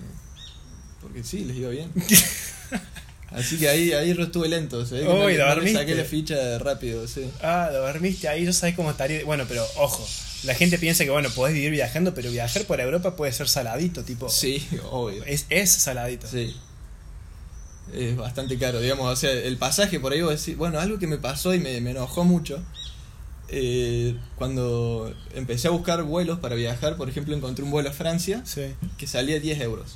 porque 1.01 1.23
sí, 1.23 1.43
les 1.45 1.57
iba 1.57 1.69
bien. 1.69 1.91
Así 3.31 3.57
que 3.57 3.69
ahí, 3.69 3.91
ahí 3.93 4.13
yo 4.15 4.23
estuve 4.23 4.49
lento, 4.49 4.83
le 4.89 5.03
dormiste. 5.37 5.79
saqué 5.79 5.95
la 5.95 6.03
ficha 6.03 6.57
rápido, 6.59 7.07
sí. 7.07 7.29
Ah, 7.41 7.69
dormiste 7.71 8.27
ahí, 8.27 8.45
yo 8.45 8.53
sabés 8.53 8.75
cómo 8.75 8.91
estaría. 8.91 9.23
Bueno, 9.23 9.45
pero 9.47 9.63
ojo, 9.77 10.07
la 10.43 10.55
gente 10.55 10.79
piensa 10.79 11.03
que, 11.03 11.11
bueno, 11.11 11.29
podés 11.29 11.53
vivir 11.53 11.71
viajando, 11.71 12.13
pero 12.15 12.31
viajar 12.31 12.65
por 12.65 12.79
Europa 12.81 13.15
puede 13.15 13.31
ser 13.31 13.47
saladito, 13.47 14.03
tipo. 14.03 14.29
Sí, 14.29 14.67
obvio. 14.89 15.23
Es, 15.25 15.45
es 15.49 15.71
saladito. 15.71 16.27
Sí. 16.27 16.55
Es 17.93 18.15
bastante 18.15 18.57
caro, 18.59 18.79
digamos, 18.81 19.11
o 19.11 19.15
sea, 19.15 19.31
el 19.31 19.57
pasaje 19.57 19.99
por 19.99 20.13
ahí 20.13 20.21
vos 20.21 20.37
decís, 20.39 20.55
bueno, 20.57 20.79
algo 20.79 20.99
que 20.99 21.07
me 21.07 21.17
pasó 21.17 21.53
y 21.55 21.59
me, 21.59 21.81
me 21.81 21.91
enojó 21.91 22.23
mucho. 22.23 22.63
eh, 23.49 24.15
cuando 24.35 25.13
empecé 25.33 25.67
a 25.67 25.71
buscar 25.71 26.03
vuelos 26.03 26.39
para 26.39 26.55
viajar, 26.55 26.97
por 26.97 27.09
ejemplo, 27.09 27.35
encontré 27.35 27.63
un 27.65 27.71
vuelo 27.71 27.89
a 27.89 27.93
Francia 27.93 28.43
Sí, 28.45 28.61
que 28.97 29.07
salía 29.07 29.39
10 29.39 29.59
euros. 29.61 29.95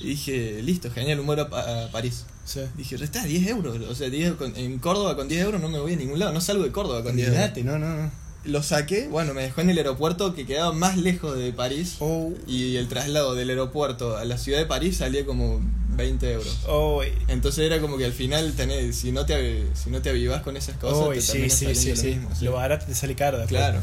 Y 0.00 0.08
dije, 0.10 0.62
listo, 0.62 0.90
genial, 0.90 1.18
un 1.20 1.26
vuelo 1.26 1.48
a 1.54 1.88
París. 1.90 2.26
Sí. 2.46 2.60
Dije, 2.78 2.94
está 2.96 3.22
10 3.24 3.46
euros. 3.48 3.78
O 3.90 3.94
sea, 3.94 4.08
10 4.08 4.32
con- 4.36 4.56
en 4.56 4.78
Córdoba 4.78 5.14
con 5.16 5.28
10 5.28 5.42
euros 5.42 5.60
no 5.60 5.68
me 5.68 5.78
voy 5.78 5.92
a 5.92 5.96
ningún 5.96 6.18
lado. 6.18 6.32
No 6.32 6.40
salgo 6.40 6.64
de 6.64 6.72
Córdoba 6.72 7.02
con 7.02 7.14
10 7.16 7.28
euros. 7.28 7.64
No, 7.64 7.78
no, 7.78 7.94
no. 8.04 8.10
Lo 8.44 8.62
saqué, 8.62 9.08
bueno, 9.08 9.34
me 9.34 9.42
dejó 9.42 9.60
en 9.60 9.70
el 9.70 9.76
aeropuerto 9.78 10.32
que 10.34 10.46
quedaba 10.46 10.72
más 10.72 10.96
lejos 10.96 11.36
de 11.36 11.52
París. 11.52 11.96
Oh, 11.98 12.32
Y 12.46 12.76
el 12.76 12.86
traslado 12.88 13.34
del 13.34 13.50
aeropuerto 13.50 14.16
a 14.16 14.24
la 14.24 14.38
ciudad 14.38 14.60
de 14.60 14.66
París 14.66 14.98
salía 14.98 15.26
como 15.26 15.60
20 15.96 16.32
euros. 16.32 16.60
Oh, 16.68 17.02
Entonces 17.26 17.64
era 17.66 17.80
como 17.80 17.98
que 17.98 18.04
al 18.04 18.12
final 18.12 18.52
tenés, 18.52 18.94
si 18.94 19.10
no 19.10 19.26
te, 19.26 19.66
si 19.74 19.90
no 19.90 20.00
te 20.00 20.10
avivas 20.10 20.42
con 20.42 20.56
esas 20.56 20.76
cosas, 20.76 20.98
oh, 20.98 21.10
te 21.10 21.20
sí, 21.20 21.50
sí, 21.50 21.74
sí, 21.74 21.90
lo 21.90 21.96
sí. 21.96 22.06
mismo. 22.08 22.30
Lo 22.40 22.52
barato 22.52 22.86
te 22.86 22.94
sale 22.94 23.16
caro. 23.16 23.38
después. 23.38 23.58
Claro. 23.60 23.80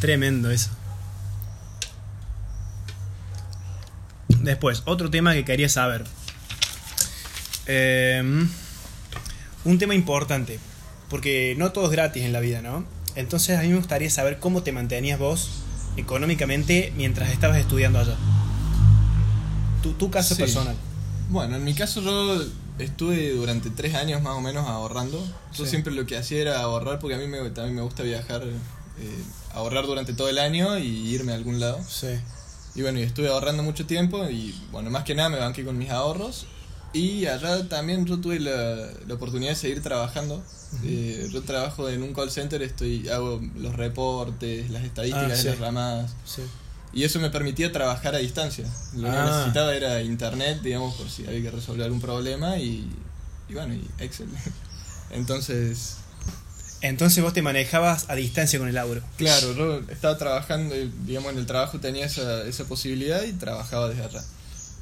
Tremendo 0.00 0.50
eso. 0.50 0.70
Después, 4.40 4.82
otro 4.86 5.10
tema 5.10 5.34
que 5.34 5.44
quería 5.44 5.68
saber. 5.68 6.04
Eh, 7.66 8.22
un 9.64 9.78
tema 9.78 9.94
importante, 9.94 10.58
porque 11.10 11.54
no 11.58 11.72
todo 11.72 11.86
es 11.86 11.90
gratis 11.90 12.22
en 12.24 12.32
la 12.32 12.40
vida, 12.40 12.62
¿no? 12.62 12.84
Entonces 13.16 13.58
a 13.58 13.62
mí 13.62 13.68
me 13.68 13.76
gustaría 13.76 14.10
saber 14.10 14.38
cómo 14.38 14.62
te 14.62 14.72
mantenías 14.72 15.18
vos 15.18 15.50
económicamente 15.96 16.92
mientras 16.96 17.30
estabas 17.30 17.58
estudiando 17.58 17.98
allá. 17.98 18.16
Tu, 19.82 19.92
tu 19.94 20.10
caso 20.10 20.34
Sí. 20.34 20.42
personal. 20.42 20.76
Bueno, 21.30 21.56
en 21.56 21.64
mi 21.64 21.74
caso 21.74 22.00
yo 22.02 22.44
estuve 22.78 23.30
durante 23.32 23.70
tres 23.70 23.94
años 23.94 24.20
más 24.22 24.34
o 24.34 24.40
menos 24.40 24.68
ahorrando. 24.68 25.18
Yo 25.54 25.64
Sí. 25.64 25.70
siempre 25.70 25.92
lo 25.94 26.06
que 26.06 26.16
hacía 26.16 26.40
era 26.42 26.60
ahorrar 26.60 26.98
porque 26.98 27.14
a 27.14 27.18
mí 27.18 27.26
me, 27.26 27.38
también 27.50 27.74
me 27.76 27.82
gusta 27.82 28.02
viajar, 28.02 28.42
eh, 28.44 29.22
ahorrar 29.54 29.86
durante 29.86 30.12
todo 30.12 30.28
el 30.28 30.38
año 30.38 30.78
y 30.78 30.86
irme 31.08 31.32
a 31.32 31.34
algún 31.36 31.58
lado. 31.58 31.80
Sí. 31.88 32.08
Y 32.74 32.82
bueno, 32.82 32.98
y 33.00 33.02
estuve 33.02 33.28
ahorrando 33.28 33.62
mucho 33.62 33.86
tiempo 33.86 34.28
y 34.28 34.54
bueno, 34.70 34.90
más 34.90 35.04
que 35.04 35.14
nada 35.14 35.30
me 35.30 35.38
banqué 35.38 35.64
con 35.64 35.78
mis 35.78 35.90
ahorros. 35.90 36.46
Y 36.92 37.26
allá 37.26 37.68
también 37.68 38.06
yo 38.06 38.18
tuve 38.18 38.40
la, 38.40 38.88
la 39.06 39.14
oportunidad 39.14 39.50
de 39.50 39.56
seguir 39.56 39.82
trabajando. 39.82 40.42
Eh, 40.84 41.28
yo 41.32 41.42
trabajo 41.42 41.88
en 41.88 42.02
un 42.02 42.14
call 42.14 42.30
center, 42.30 42.62
estoy 42.62 43.08
hago 43.08 43.40
los 43.56 43.74
reportes, 43.76 44.70
las 44.70 44.82
estadísticas 44.84 45.32
Ah, 45.32 45.36
sí. 45.36 45.44
de 45.44 45.50
las 45.50 45.58
ramadas. 45.58 46.12
Sí. 46.24 46.42
Y 46.92 47.04
eso 47.04 47.20
me 47.20 47.28
permitía 47.30 47.70
trabajar 47.72 48.14
a 48.14 48.18
distancia. 48.18 48.64
Lo 48.94 49.10
que 49.10 49.16
Ah. 49.16 49.26
necesitaba 49.36 49.74
era 49.74 50.00
internet, 50.02 50.60
digamos, 50.62 50.94
por 50.96 51.10
si 51.10 51.26
había 51.26 51.42
que 51.42 51.50
resolver 51.50 51.84
algún 51.84 52.00
problema 52.00 52.56
y, 52.58 52.88
y 53.48 53.52
bueno, 53.54 53.74
y 53.74 53.86
Excel. 54.02 54.28
Entonces, 55.10 55.96
Entonces 56.82 57.22
vos 57.22 57.32
te 57.32 57.42
manejabas 57.42 58.08
a 58.08 58.14
distancia 58.14 58.58
con 58.58 58.68
el 58.68 58.76
auro. 58.78 59.02
claro, 59.16 59.54
yo 59.54 59.80
estaba 59.90 60.16
trabajando, 60.18 60.74
digamos, 61.04 61.32
en 61.32 61.38
el 61.38 61.46
trabajo 61.46 61.78
tenía 61.80 62.06
esa, 62.06 62.42
esa 62.44 62.64
posibilidad 62.64 63.22
y 63.22 63.32
trabajaba 63.32 63.88
desde 63.88 64.04
allá. 64.04 64.24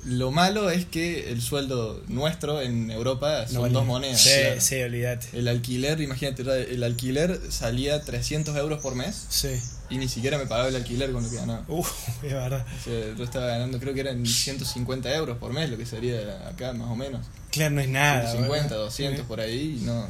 Lo 0.05 0.31
malo 0.31 0.69
es 0.71 0.85
que 0.85 1.31
el 1.33 1.41
sueldo 1.41 2.03
nuestro 2.09 2.61
en 2.61 2.91
Europa 2.91 3.47
son 3.49 3.73
No, 3.73 3.79
dos 3.81 3.87
monedas. 3.87 4.21
Sí, 4.21 4.31
claro. 4.41 4.61
sí, 4.61 4.83
olvídate. 4.83 5.27
El 5.33 5.49
alquiler, 5.49 6.01
imagínate, 6.01 6.43
el 6.75 6.83
alquiler 6.85 7.41
salía 7.49 8.03
300 8.03 8.55
euros 8.57 8.81
por 8.83 8.95
mes 8.95 9.25
Sí. 9.31 9.49
y 9.89 9.97
ni 9.99 10.09
siquiera 10.09 10.37
me 10.37 10.45
pagaba 10.47 10.69
el 10.69 10.77
alquiler 10.77 11.11
con 11.13 11.23
lo 11.23 11.31
que 11.31 11.37
ganaba. 11.37 11.65
Uf, 11.69 11.91
es 12.23 12.33
verdad. 12.33 12.67
O 12.81 12.85
sea, 12.85 13.15
yo 13.17 13.25
estaba 13.25 13.47
ganando, 13.47 13.81
creo 13.81 13.95
que 13.95 14.01
eran 14.01 14.27
150 14.27 15.15
euros 15.15 15.39
por 15.39 15.53
mes, 15.55 15.71
lo 15.71 15.79
que 15.79 15.87
sería 15.87 16.49
acá 16.49 16.73
más 16.75 16.91
o 16.91 16.97
menos. 16.97 17.27
Claro, 17.51 17.75
no 17.75 17.81
es 17.81 17.89
nada. 17.89 18.23
150, 18.31 18.63
¿verdad? 18.69 18.85
200 18.85 19.27
por 19.27 19.41
ahí 19.41 19.79
y 19.81 19.85
no. 19.85 20.07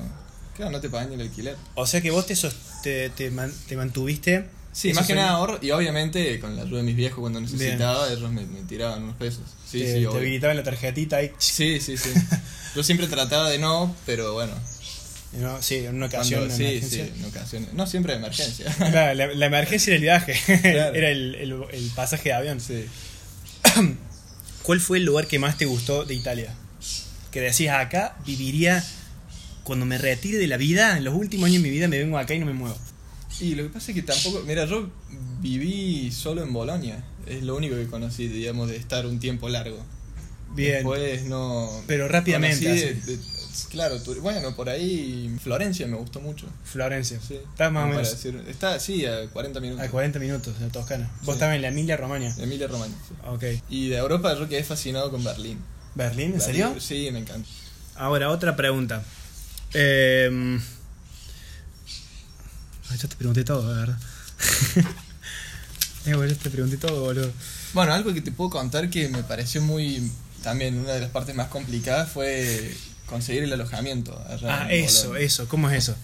Claro, 0.57 0.70
no 0.72 0.80
te 0.80 0.88
pagan 0.88 1.09
ni 1.11 1.14
el 1.16 1.20
alquiler. 1.20 1.57
O 1.76 1.87
sea 1.87 2.00
que 2.00 2.11
vos 2.11 2.26
te, 2.26 2.35
sos- 2.35 2.57
te, 2.83 3.11
te, 3.11 3.30
man- 3.30 3.52
te 3.68 3.76
mantuviste. 3.76 4.46
Sí, 4.74 4.90
Eso 4.90 4.98
más 4.98 5.06
que 5.06 5.14
nada 5.14 5.30
ahorro 5.30 5.60
y 5.62 5.70
obviamente 5.70 6.40
con 6.40 6.56
la 6.56 6.62
ayuda 6.62 6.78
de 6.78 6.82
mis 6.84 6.96
viejos 6.96 7.20
cuando 7.20 7.40
necesitaba, 7.40 8.12
ellos 8.12 8.32
me, 8.32 8.44
me 8.44 8.60
tiraban 8.62 9.04
unos 9.04 9.14
pesos. 9.14 9.42
Sí, 9.70 9.78
te, 9.78 9.94
sí, 9.94 10.00
te 10.00 10.16
habilitaban 10.16 10.56
la 10.56 10.64
tarjetita 10.64 11.18
ahí. 11.18 11.30
Sí, 11.38 11.78
sí, 11.80 11.96
sí. 11.96 12.10
Yo 12.74 12.82
siempre 12.82 13.06
trataba 13.06 13.48
de 13.48 13.58
no, 13.58 13.94
pero 14.04 14.34
bueno. 14.34 14.52
No, 15.34 15.62
sí, 15.62 15.76
en 15.76 15.94
una 15.94 16.06
ocasión. 16.06 16.40
Cuando, 16.40 16.56
sí, 16.56 16.64
emergencia. 16.64 17.04
sí, 17.04 17.12
en 17.20 17.24
ocasiones. 17.24 17.72
No 17.72 17.87
siempre 17.87 18.14
de 18.14 18.18
emergencia. 18.18 18.66
Claro, 18.76 19.14
la, 19.14 19.26
la 19.28 19.46
emergencia 19.46 19.90
era 19.90 19.96
el 19.96 20.02
viaje. 20.02 20.60
Claro. 20.60 20.94
era 20.94 21.08
el, 21.08 21.34
el, 21.37 21.64
el 21.72 21.90
pasaje 21.94 22.30
de 22.30 22.32
avión. 22.32 22.60
Sí. 22.60 22.87
¿Cuál 24.64 24.80
fue 24.80 24.98
el 24.98 25.04
lugar 25.04 25.28
que 25.28 25.38
más 25.38 25.56
te 25.56 25.66
gustó 25.66 26.04
de 26.04 26.14
Italia? 26.14 26.52
Que 27.30 27.40
decías, 27.40 27.78
acá 27.78 28.16
viviría. 28.26 28.84
Cuando 29.62 29.87
me 29.87 29.98
retire 29.98 30.38
de 30.38 30.46
la 30.46 30.56
vida, 30.56 30.98
en 30.98 31.04
los 31.04 31.14
últimos 31.14 31.46
años 31.46 31.62
de 31.62 31.68
mi 31.68 31.74
vida 31.74 31.88
me 31.88 31.98
vengo 31.98 32.18
acá 32.18 32.34
y 32.34 32.38
no 32.38 32.46
me 32.46 32.52
muevo. 32.52 32.76
Y 33.40 33.55
lo 33.55 33.62
que 33.64 33.68
pasa 33.70 33.90
es 33.90 33.94
que 33.94 34.03
tampoco. 34.03 34.42
Mira, 34.47 34.64
yo 34.66 34.88
viví 35.40 36.11
solo 36.12 36.42
en 36.42 36.53
Bolonia. 36.53 37.03
Es 37.27 37.42
lo 37.42 37.57
único 37.57 37.75
que 37.77 37.87
conocí, 37.87 38.29
digamos, 38.29 38.68
de 38.68 38.77
estar 38.77 39.07
un 39.07 39.18
tiempo 39.18 39.49
largo. 39.49 39.79
Bien. 40.55 40.75
Después 40.75 41.25
no. 41.25 41.68
Pero 41.87 42.07
rápidamente, 42.07 42.68
de- 42.94 43.18
claro, 43.70 44.01
tu- 44.01 44.14
bueno, 44.20 44.55
por 44.55 44.68
ahí 44.68 45.35
Florencia 45.42 45.87
me 45.88 45.97
gustó 45.97 46.20
mucho. 46.20 46.47
Florencia. 46.64 47.18
Sí. 47.27 47.35
Estás 47.51 47.73
más 47.73 47.85
o 47.85 47.88
menos 47.88 48.09
decir- 48.11 48.40
está, 48.49 48.79
sí, 48.79 49.05
a 49.05 49.29
40 49.31 49.59
minutos. 49.61 49.85
a 49.85 49.90
40 49.90 50.18
minutos 50.20 50.61
de 50.61 50.68
Toscana. 50.68 51.11
Vos 51.23 51.35
estabas 51.35 51.57
en 51.57 51.62
la 51.62 51.68
Emilia 51.68 51.97
Romagna. 51.97 52.33
Emilia 52.38 52.68
Romagna. 52.68 52.94
sí. 53.09 53.14
Ok. 53.27 53.44
Y 53.68 53.88
de 53.88 53.97
Europa 53.97 54.33
yo 54.38 54.49
quedé 54.49 54.62
fascinado 54.62 55.11
con 55.11 55.25
Berlín. 55.25 55.59
¿Berlín? 55.97 56.33
¿En 56.35 56.38
Berlín, 56.38 56.47
serio? 56.47 56.75
Sí, 56.81 57.09
me 57.12 57.18
encanta. 57.18 57.49
Ahora, 57.97 58.31
otra 58.31 58.55
pregunta. 58.55 59.03
Eh, 59.73 60.61
ya 62.96 63.09
te 63.09 63.16
pregunté 63.16 63.44
todo, 63.44 63.72
la 63.72 63.80
verdad. 63.80 63.98
Eh, 66.07 66.12
bueno, 66.14 66.30
ya 66.33 66.38
te 66.38 66.50
pregunté 66.50 66.76
todo, 66.76 67.00
boludo. 67.00 67.33
Bueno, 67.72 67.94
algo 67.94 68.12
que 68.12 68.20
te 68.20 68.30
puedo 68.30 68.50
contar 68.50 68.90
que 68.90 69.09
me 69.09 69.22
pareció 69.22 69.62
muy. 69.62 70.11
También 70.42 70.76
una 70.78 70.92
de 70.92 71.00
las 71.00 71.09
partes 71.11 71.35
más 71.35 71.48
complicadas 71.48 72.11
fue 72.11 72.74
conseguir 73.07 73.44
el 73.44 73.52
alojamiento. 73.54 74.12
allá 74.28 74.64
Ah, 74.64 74.70
eso, 74.72 75.09
Bolonia. 75.09 75.26
eso. 75.26 75.48
¿Cómo 75.48 75.70
es 75.70 75.78
eso? 75.78 75.96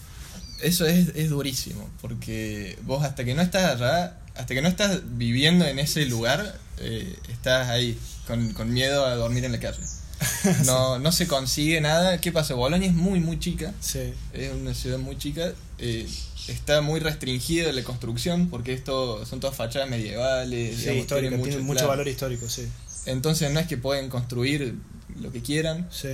Eso 0.62 0.87
es, 0.87 1.09
es 1.14 1.29
durísimo, 1.29 1.88
porque 2.00 2.79
vos 2.83 3.05
hasta 3.05 3.24
que 3.26 3.35
no 3.35 3.42
estás 3.42 3.74
allá, 3.74 4.16
hasta 4.35 4.55
que 4.55 4.62
no 4.62 4.68
estás 4.68 5.00
viviendo 5.18 5.66
en 5.66 5.79
ese 5.79 6.07
lugar, 6.07 6.59
eh, 6.79 7.14
estás 7.29 7.68
ahí, 7.68 7.98
con, 8.26 8.55
con 8.55 8.72
miedo 8.72 9.05
a 9.05 9.14
dormir 9.16 9.44
en 9.44 9.53
la 9.53 9.61
calle. 9.61 9.81
No, 10.64 10.98
no 10.98 11.12
se 11.12 11.26
consigue 11.26 11.81
nada. 11.83 12.18
¿Qué 12.22 12.31
pasa? 12.33 12.55
Bolonia 12.55 12.88
es 12.88 12.94
muy, 12.94 13.20
muy 13.20 13.38
chica, 13.38 13.72
Sí. 13.81 14.14
es 14.33 14.53
una 14.55 14.72
ciudad 14.74 14.98
muy 14.98 15.18
chica, 15.18 15.53
eh, 15.81 16.07
está 16.49 16.81
muy 16.81 17.01
restringida 17.01 17.73
la 17.73 17.83
construcción, 17.83 18.49
porque 18.49 18.73
esto 18.73 19.25
son 19.27 19.40
todas 19.40 19.57
fachadas 19.57 19.88
medievales, 19.88 20.77
Sí, 20.77 20.83
digamos, 20.90 21.07
tienen 21.07 21.64
mucho- 21.64 21.88
valor 21.88 22.07
histórico, 22.09 22.49
sí. 22.49 22.66
Entonces 23.07 23.51
no 23.53 23.61
es 23.61 23.66
que 23.66 23.77
pueden 23.79 24.09
construir 24.11 24.75
lo 25.21 25.33
que 25.33 25.40
quieran, 25.43 25.88
Sí. 25.90 26.09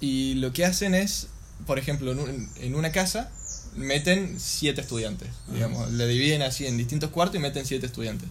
y 0.00 0.34
lo 0.34 0.52
que 0.52 0.64
hacen 0.64 0.94
es, 0.94 1.26
por 1.66 1.78
ejemplo, 1.78 2.12
en, 2.12 2.20
un- 2.20 2.50
en 2.60 2.74
una 2.74 2.92
casa 2.92 3.30
meten 3.76 4.38
siete 4.40 4.80
estudiantes, 4.80 5.28
digamos, 5.52 5.90
le 5.92 6.06
dividen 6.08 6.42
así 6.42 6.66
en 6.66 6.76
distintos 6.76 7.10
cuartos 7.10 7.36
y 7.36 7.38
meten 7.40 7.64
siete 7.66 7.86
estudiantes. 7.86 8.28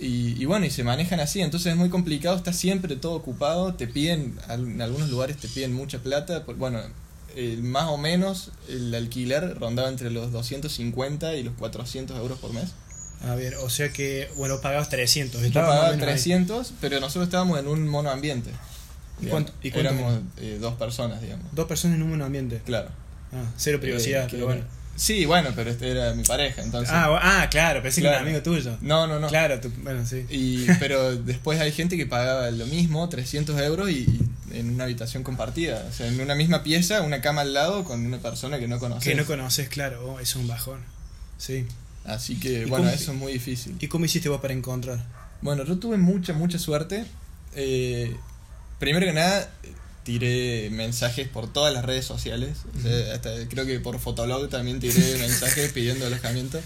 Y, 0.00 0.40
y 0.42 0.44
bueno, 0.46 0.66
y 0.66 0.70
se 0.70 0.82
manejan 0.82 1.20
así, 1.20 1.40
entonces 1.40 1.72
es 1.72 1.78
muy 1.78 1.88
complicado, 1.88 2.36
está 2.36 2.52
siempre 2.52 2.96
todo 2.96 3.12
ocupado, 3.12 3.74
te 3.74 3.86
piden, 3.86 4.36
en 4.48 4.82
algunos 4.82 5.08
lugares 5.08 5.36
te 5.36 5.46
piden 5.48 5.72
mucha 5.72 6.00
plata, 6.00 6.44
por- 6.44 6.56
bueno, 6.56 6.80
eh, 7.36 7.58
más 7.62 7.88
o 7.88 7.96
menos 7.96 8.50
el 8.68 8.94
alquiler 8.94 9.58
rondaba 9.58 9.88
entre 9.88 10.10
los 10.10 10.32
250 10.32 11.34
y 11.34 11.42
los 11.42 11.54
400 11.54 12.16
euros 12.18 12.38
por 12.38 12.52
mes. 12.52 12.70
A 13.28 13.34
ver, 13.34 13.54
o 13.56 13.70
sea 13.70 13.88
que, 13.90 14.28
bueno, 14.36 14.60
pagabas 14.60 14.88
300. 14.90 15.40
Yo 15.42 15.52
pagaba 15.52 15.90
menos 15.90 16.02
ahí. 16.02 16.12
300, 16.14 16.74
pero 16.80 17.00
nosotros 17.00 17.24
estábamos 17.24 17.58
en 17.58 17.68
un 17.68 17.88
monoambiente. 17.88 18.50
¿Y 19.22 19.26
cuánto- 19.26 19.52
y 19.62 19.70
cuánto 19.70 19.90
Éramos 19.90 20.20
eh, 20.38 20.58
dos 20.60 20.74
personas, 20.74 21.22
digamos. 21.22 21.46
Dos 21.52 21.66
personas 21.66 21.96
en 21.96 22.02
un 22.02 22.10
mismo 22.10 22.24
ambiente. 22.24 22.60
Claro. 22.66 22.88
Ah, 23.32 23.44
cero 23.56 23.78
privacidad, 23.80 24.24
Eh, 24.24 24.28
pero 24.30 24.46
bueno. 24.46 24.62
Sí, 24.96 25.24
bueno, 25.24 25.50
pero 25.56 25.70
este 25.70 25.90
era 25.90 26.14
mi 26.14 26.22
pareja, 26.22 26.62
entonces. 26.62 26.90
Ah, 26.92 27.18
ah, 27.20 27.48
claro, 27.50 27.82
pensé 27.82 28.00
que 28.00 28.06
era 28.06 28.18
Claro. 28.18 28.26
un 28.30 28.36
amigo 28.36 28.42
tuyo. 28.44 28.76
no, 28.80 29.06
no, 29.08 29.18
no. 29.18 29.26
Claro, 29.28 29.58
tú- 29.60 29.72
bueno, 29.82 30.06
sí. 30.06 30.24
Y, 30.30 30.66
pero 30.78 31.16
después 31.16 31.58
hay 31.60 31.72
gente 31.72 31.96
que 31.96 32.06
pagaba 32.06 32.50
lo 32.50 32.66
mismo, 32.66 33.08
300 33.08 33.58
euros, 33.60 33.90
y, 33.90 34.00
y 34.00 34.20
en 34.58 34.70
una 34.70 34.84
habitación 34.84 35.22
compartida. 35.22 35.86
O 35.88 35.92
sea, 35.92 36.06
en 36.08 36.20
una 36.20 36.34
misma 36.34 36.62
pieza, 36.62 37.02
una 37.02 37.20
cama 37.20 37.42
al 37.42 37.52
lado 37.54 37.84
con 37.84 38.04
una 38.04 38.18
persona 38.18 38.58
que 38.58 38.68
no 38.68 38.78
conoces. 38.78 39.04
Que 39.04 39.14
no 39.14 39.24
conoces, 39.26 39.68
claro, 39.68 40.14
oh, 40.14 40.20
es 40.20 40.34
un 40.36 40.46
bajón. 40.48 40.80
Sí. 41.38 41.66
Así 42.04 42.38
que, 42.38 42.60
¿Y 42.62 42.64
bueno, 42.66 42.84
cómo- 42.84 42.88
eso 42.90 43.12
es 43.12 43.18
muy 43.18 43.32
difícil. 43.32 43.76
¿Y 43.80 43.88
cómo 43.88 44.04
hiciste 44.04 44.28
vos 44.28 44.40
para 44.40 44.54
encontrar? 44.54 45.04
Bueno, 45.40 45.64
yo 45.64 45.78
tuve 45.78 45.96
mucha, 45.96 46.32
mucha 46.32 46.58
suerte. 46.58 47.04
Eh, 47.54 48.14
primero 48.78 49.06
que 49.06 49.12
nada, 49.12 49.50
tiré 50.04 50.68
mensajes 50.70 51.28
por 51.28 51.52
todas 51.52 51.72
las 51.72 51.84
redes 51.84 52.04
sociales. 52.04 52.58
O 52.78 52.82
sea, 52.82 53.14
hasta 53.14 53.30
creo 53.48 53.64
que 53.66 53.80
por 53.80 53.98
Fotolog 53.98 54.48
también 54.50 54.80
tiré 54.80 55.16
mensajes 55.18 55.72
pidiendo 55.72 56.06
alojamiento. 56.06 56.60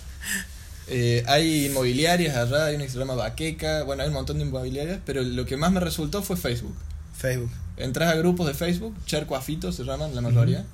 Eh, 0.89 1.23
hay 1.27 1.67
inmobiliarias 1.67 2.35
allá, 2.37 2.67
hay 2.67 2.77
una 2.77 2.85
que 2.85 2.91
se 2.91 2.99
llama 2.99 3.15
Baqueca, 3.15 3.83
bueno, 3.85 4.03
hay 4.03 4.09
un 4.09 4.15
montón 4.15 4.39
de 4.39 4.45
inmobiliarias, 4.45 5.01
pero 5.05 5.23
lo 5.23 5.45
que 5.45 5.57
más 5.57 5.71
me 5.71 5.81
resultó 5.81 6.23
fue 6.23 6.37
Facebook. 6.37 6.75
Facebook. 7.17 7.51
Entras 7.79 8.13
a 8.13 8.17
grupos 8.17 8.47
de 8.47 8.55
Facebook, 8.55 8.95
Chercoafito 9.07 9.73
se 9.73 9.85
llaman 9.85 10.15
la 10.15 10.21
mayoría. 10.21 10.65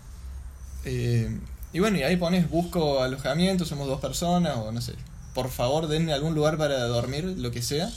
Eh, 0.85 1.29
y 1.73 1.79
bueno, 1.81 1.99
y 1.99 2.03
ahí 2.03 2.17
pones 2.17 2.49
busco 2.49 3.03
alojamiento, 3.03 3.65
somos 3.65 3.87
dos 3.87 4.01
personas, 4.01 4.57
o 4.57 4.73
no 4.73 4.81
sé. 4.81 4.95
Por 5.35 5.51
favor, 5.51 5.89
denme 5.89 6.13
algún 6.13 6.35
lugar 6.35 6.57
para 6.57 6.83
dormir, 6.85 7.25
lo 7.25 7.51
que 7.51 7.63
sea. 7.63 7.91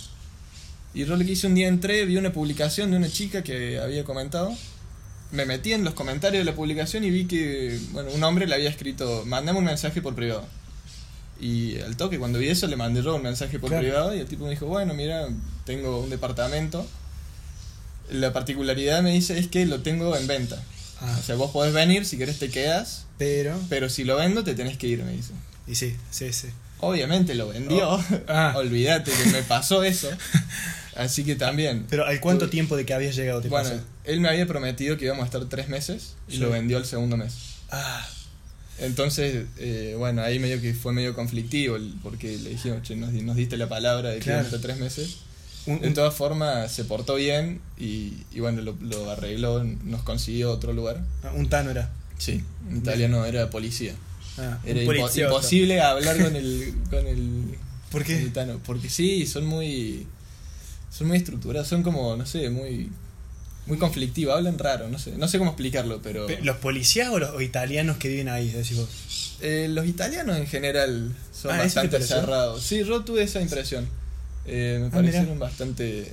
Y 0.94 1.06
yo 1.06 1.16
lo 1.16 1.24
que 1.24 1.32
hice 1.32 1.48
un 1.48 1.56
día 1.56 1.68
entré, 1.68 2.06
vi 2.06 2.18
una 2.18 2.34
publicación 2.34 2.92
de 2.92 2.98
una 2.98 3.10
chica 3.10 3.44
que 3.44 3.80
había 3.80 4.04
comentado. 4.04 4.52
Me 5.32 5.46
metí 5.46 5.74
en 5.74 5.84
los 5.84 5.94
comentarios 5.94 6.44
de 6.46 6.50
la 6.52 6.56
publicación 6.56 7.04
y 7.04 7.10
vi 7.12 7.26
que, 7.26 7.80
bueno, 7.92 8.10
un 8.14 8.24
hombre 8.24 8.48
le 8.48 8.56
había 8.56 8.70
escrito, 8.70 9.24
mandame 9.26 9.60
un 9.60 9.66
mensaje 9.66 10.02
por 10.02 10.16
privado. 10.16 10.46
Y 11.40 11.80
al 11.82 11.96
toque, 11.98 12.18
cuando 12.18 12.40
vi 12.40 12.48
eso, 12.50 12.66
le 12.66 12.76
mandé 12.78 13.04
yo 13.04 13.16
un 13.16 13.22
mensaje 13.22 13.60
por 13.60 13.70
Claro. 13.70 13.84
privado 13.84 14.16
y 14.16 14.20
el 14.20 14.26
tipo 14.26 14.46
me 14.46 14.50
dijo, 14.52 14.66
bueno, 14.66 14.94
mira, 14.96 15.28
tengo 15.66 16.00
un 16.00 16.10
departamento. 16.10 16.88
La 18.10 18.32
particularidad 18.34 19.02
me 19.04 19.12
dice 19.14 19.38
es 19.38 19.48
que 19.48 19.66
lo 19.66 19.82
tengo 19.82 20.16
en 20.16 20.28
venta. 20.28 20.62
Ah, 21.02 21.16
O 21.20 21.24
sea, 21.24 21.36
vos 21.36 21.52
podés 21.52 21.74
venir, 21.74 22.06
si 22.06 22.18
querés 22.18 22.40
te 22.40 22.50
quedas, 22.50 23.06
pero. 23.18 23.60
pero 23.70 23.90
si 23.90 24.04
lo 24.04 24.16
vendo 24.18 24.44
te 24.44 24.56
tenés 24.56 24.78
que 24.78 24.88
ir, 24.88 25.04
me 25.04 25.12
dice. 25.12 25.34
Y 25.68 25.76
sí, 25.76 25.96
sí, 26.10 26.32
sí. 26.34 26.48
Obviamente 26.80 27.36
lo 27.36 27.50
vendió. 27.50 27.90
Oh, 27.96 28.04
ah. 28.28 28.54
Olvídate 28.58 29.12
que 29.12 29.30
me 29.32 29.44
pasó 29.44 29.84
eso. 29.84 30.10
Así 30.96 31.24
que 31.24 31.36
también. 31.36 31.86
Pero 31.90 32.06
¿al 32.06 32.20
cuánto 32.20 32.50
tiempo 32.50 32.76
de 32.78 32.86
que 32.86 32.94
habías 32.94 33.16
llegado 33.16 33.42
te 33.42 33.50
Bueno, 33.50 33.70
pasó? 33.70 33.82
él 34.06 34.20
me 34.22 34.30
había 34.30 34.48
prometido 34.48 34.98
que 34.98 35.06
íbamos 35.06 35.24
a 35.24 35.26
estar 35.26 35.46
tres 35.50 35.70
meses 35.70 36.16
y 36.28 36.34
Sí. 36.34 36.38
lo 36.38 36.50
vendió 36.50 36.78
el 36.78 36.86
segundo 36.86 37.18
mes. 37.18 37.34
Ah, 37.70 38.08
Entonces, 38.80 39.46
eh, 39.58 39.96
bueno, 39.98 40.22
ahí 40.22 40.38
medio 40.40 40.62
que 40.62 40.74
fue 40.76 40.94
medio 40.94 41.14
conflictivo 41.16 41.78
porque 42.04 42.38
le 42.38 42.52
dijimos, 42.52 42.84
che, 42.84 42.96
nos, 42.96 43.12
nos 43.12 43.36
diste 43.36 43.58
la 43.58 43.68
palabra 43.68 44.10
de 44.10 44.18
que 44.18 44.24
Claro. 44.26 44.40
íbamos 44.42 44.54
a 44.54 44.56
estar 44.58 44.72
tres 44.72 44.80
meses. 44.80 45.18
Un- 45.68 45.80
De 45.82 45.88
un- 45.90 45.94
todas 45.94 46.14
formas, 46.14 46.72
se 46.72 46.84
portó 46.86 47.16
bien 47.16 47.62
y, 47.78 48.14
y 48.32 48.40
bueno, 48.40 48.62
lo, 48.62 48.76
lo 48.82 49.10
arregló, 49.10 49.64
nos 49.64 50.02
consiguió 50.04 50.52
otro 50.52 50.74
lugar. 50.74 51.04
ah, 51.24 51.32
un 51.36 51.48
tano 51.50 51.70
era. 51.72 51.92
Sí, 52.18 52.44
en 52.70 52.78
italiano 52.78 53.26
era 53.26 53.50
policía. 53.50 53.94
Ah, 54.40 54.60
Era 54.66 54.80
un 54.82 54.86
impo- 54.88 55.18
imposible 55.26 55.82
hablar 55.82 56.18
con 56.22 56.36
el, 56.36 56.74
con 56.90 57.06
el 57.08 57.56
¿Por 57.92 58.04
qué? 58.04 58.20
gitano, 58.20 58.60
porque 58.66 58.90
sí, 58.90 59.26
son 59.28 59.46
muy 59.46 60.06
son 60.92 61.08
muy 61.08 61.18
estructurados, 61.18 61.68
son 61.68 61.84
como, 61.84 62.16
no 62.16 62.26
sé, 62.26 62.50
muy 62.50 62.90
muy 63.68 63.78
conflictivos, 63.78 64.34
hablan 64.36 64.58
raro, 64.58 64.88
no 64.90 64.98
sé, 64.98 65.12
no 65.18 65.28
sé 65.28 65.38
cómo 65.40 65.52
explicarlo, 65.52 66.02
pero 66.02 66.26
Pe- 66.26 66.40
¿Los 66.42 66.56
policías 66.58 67.10
o 67.10 67.20
los 67.20 67.32
o 67.32 67.42
italianos 67.42 67.98
que 67.98 68.08
viven 68.08 68.30
ahí? 68.30 68.50
Decís 68.50 68.78
vos. 68.78 69.38
eh, 69.42 69.68
los 69.70 69.86
italianos 69.86 70.38
en 70.38 70.48
general 70.48 71.14
son 71.34 71.52
Ah, 71.52 71.64
¿eso 71.64 71.82
te 71.82 71.88
bastante 71.88 72.02
cerrados. 72.08 72.64
Sí, 72.64 72.84
yo 72.86 73.04
tuve 73.04 73.24
esa 73.24 73.42
impresión. 73.42 73.88
Eh, 74.48 74.78
me 74.82 74.88
Ah, 74.88 74.92
parecieron 74.92 75.26
mirá. 75.36 75.40
bastante 75.40 76.10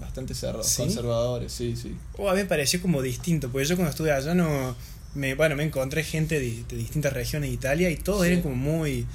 bastante 0.00 0.34
cerrados, 0.34 0.66
¿Sí? 0.66 0.82
conservadores, 0.82 1.52
sí, 1.52 1.76
sí. 1.76 1.94
O 2.16 2.28
a 2.28 2.32
mí 2.34 2.40
me 2.40 2.46
pareció 2.46 2.80
como 2.80 3.02
distinto, 3.02 3.50
porque 3.50 3.66
yo 3.68 3.76
cuando 3.76 3.90
estuve 3.90 4.10
allá 4.12 4.34
no. 4.34 4.74
Me, 5.14 5.34
bueno, 5.34 5.54
me 5.56 5.62
encontré 5.64 6.02
gente 6.04 6.40
de, 6.40 6.64
de 6.68 6.76
distintas 6.76 7.12
regiones 7.12 7.50
de 7.50 7.54
Italia 7.54 7.90
y 7.90 7.96
todos 7.96 8.22
Sí. 8.22 8.28
eran 8.28 8.42
como 8.42 8.54
muy 8.56 9.06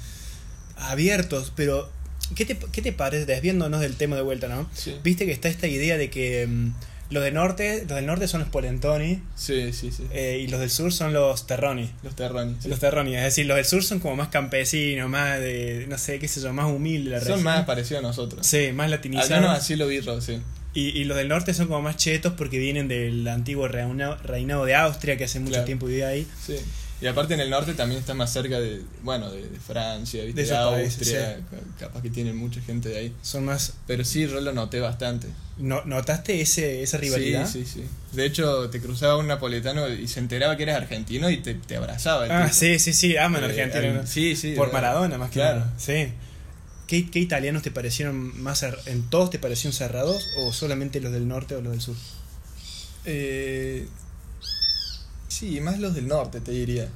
abiertos, 0.76 1.52
pero. 1.54 1.90
¿Qué 2.34 2.44
te, 2.44 2.58
¿Qué 2.58 2.82
te 2.82 2.92
parece? 2.92 3.24
Desviándonos 3.26 3.80
del 3.80 3.96
tema 3.96 4.14
de 4.16 4.22
vuelta, 4.22 4.48
¿no? 4.48 4.68
Sí. 4.74 4.94
Viste 5.02 5.24
que 5.24 5.32
está 5.32 5.48
esta 5.48 5.66
idea 5.66 5.96
de 5.96 6.10
que 6.10 6.46
mm, 6.46 6.72
los, 7.10 7.22
de 7.24 7.32
norte, 7.32 7.84
los 7.88 7.96
del 7.96 8.06
norte 8.06 8.28
son 8.28 8.40
los 8.40 8.48
polentoni 8.50 9.22
Sí, 9.34 9.72
sí, 9.72 9.90
sí. 9.90 10.04
eh, 10.12 10.40
y 10.44 10.48
los 10.48 10.60
del 10.60 10.70
sur 10.70 10.92
son 10.92 11.12
los 11.12 11.46
terroni. 11.46 11.90
Los 12.02 12.14
terrones. 12.16 12.56
sí. 12.62 12.68
Los 12.68 12.78
terroni, 12.80 13.14
es 13.16 13.22
decir, 13.22 13.46
los 13.46 13.56
del 13.56 13.64
sur 13.64 13.82
son 13.82 13.98
como 14.00 14.16
más 14.16 14.28
campesinos, 14.28 15.08
más 15.08 15.38
de, 15.40 15.86
no 15.88 15.96
sé, 15.98 16.18
qué 16.18 16.28
sé 16.28 16.40
yo, 16.40 16.52
más 16.52 16.66
humildes 16.66 17.12
la 17.12 17.18
Son 17.20 17.28
región. 17.28 17.44
más 17.44 17.64
parecidos 17.64 18.04
a 18.04 18.06
nosotros. 18.06 18.46
Sí, 18.46 18.72
más 18.72 18.84
Al 18.86 18.90
latinizados. 18.92 19.30
menos 19.30 19.50
así 19.56 19.76
lo 19.76 19.86
vi, 19.86 20.00
sí. 20.20 20.38
Y, 20.74 20.90
y 21.00 21.04
los 21.04 21.16
del 21.16 21.28
norte 21.28 21.54
son 21.54 21.66
como 21.66 21.80
más 21.82 21.96
chetos 21.96 22.34
porque 22.36 22.58
vienen 22.58 22.88
del 22.88 23.26
antiguo 23.26 23.66
reina- 23.68 24.16
reinado 24.22 24.64
de 24.66 24.74
Austria, 24.76 25.16
que 25.16 25.24
hace 25.24 25.40
mucho 25.40 25.52
Claro. 25.52 25.64
tiempo 25.64 25.86
vivía 25.86 26.08
ahí. 26.08 26.26
Sí. 26.46 26.56
Y 27.00 27.06
aparte 27.06 27.34
en 27.34 27.40
el 27.40 27.48
norte 27.50 27.74
también 27.74 28.00
está 28.00 28.12
más 28.14 28.32
cerca 28.32 28.58
de, 28.58 28.82
bueno, 29.04 29.30
de, 29.30 29.48
de 29.48 29.60
Francia, 29.60 30.24
¿viste? 30.24 30.42
De 30.42 30.48
de, 30.48 30.52
esos 30.54 30.72
países, 30.72 30.98
Austria, 30.98 31.36
ca- 31.48 31.86
capaz 31.86 32.02
que 32.02 32.10
tienen 32.10 32.36
mucha 32.36 32.60
gente 32.60 32.88
de 32.88 32.98
ahí. 32.98 33.14
Son 33.22 33.44
más. 33.44 33.74
Pero 33.86 34.04
sí, 34.04 34.22
yo 34.26 34.40
lo 34.40 34.52
noté 34.52 34.80
bastante. 34.80 35.28
No- 35.58 35.84
¿Notaste 35.84 36.40
ese, 36.40 36.82
esa 36.82 36.98
rivalidad? 36.98 37.46
Sí, 37.48 37.64
sí, 37.64 37.82
sí. 37.82 37.84
De 38.16 38.26
hecho, 38.26 38.68
te 38.70 38.80
cruzaba 38.80 39.16
un 39.16 39.28
napolitano 39.28 39.88
y 39.88 40.08
se 40.08 40.18
enteraba 40.18 40.56
que 40.56 40.64
eras 40.64 40.76
argentino 40.76 41.30
y 41.30 41.36
te, 41.36 41.54
te 41.54 41.76
abrazaba. 41.76 42.24
el 42.26 42.32
Ah, 42.32 42.42
tipo. 42.46 42.54
sí, 42.58 42.78
sí, 42.80 42.92
sí, 42.92 43.16
aman 43.16 43.44
Eh, 43.44 44.02
sí, 44.06 44.34
sí. 44.34 44.54
Por 44.56 44.72
Maradona, 44.72 45.18
más 45.18 45.28
que 45.30 45.34
Claro. 45.34 45.60
nada. 45.60 45.74
Sí. 45.78 46.08
¿Qué, 46.88 47.08
qué 47.10 47.18
italianos 47.20 47.62
te 47.62 47.70
parecieron 47.70 48.42
más 48.42 48.64
¿En 48.86 49.02
todos 49.08 49.30
te 49.30 49.38
parecieron 49.38 49.72
cerrados 49.72 50.26
o 50.38 50.52
solamente 50.52 51.00
los 51.00 51.12
del 51.12 51.28
norte 51.28 51.54
o 51.54 51.60
los 51.60 51.70
del 51.72 51.80
sur? 51.80 51.94
Eh, 53.04 53.86
sí, 55.28 55.60
más 55.60 55.78
los 55.78 55.94
del 55.94 56.08
norte, 56.08 56.40
te 56.40 56.52
diría. 56.52 56.88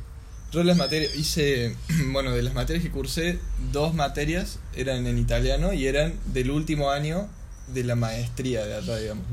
Yo 0.52 0.62
las 0.64 0.76
materias, 0.76 1.14
hice, 1.16 1.74
bueno, 2.12 2.32
de 2.32 2.42
las 2.42 2.54
materias 2.54 2.84
que 2.84 2.90
cursé, 2.90 3.38
dos 3.72 3.94
materias 3.94 4.58
eran 4.74 5.06
en 5.06 5.18
italiano 5.18 5.72
y 5.72 5.86
eran 5.86 6.14
del 6.26 6.50
último 6.50 6.90
año 6.90 7.28
de 7.72 7.84
la 7.84 7.94
maestría 7.94 8.64
de 8.66 8.74
allá, 8.74 8.98
digamos. 8.98 9.24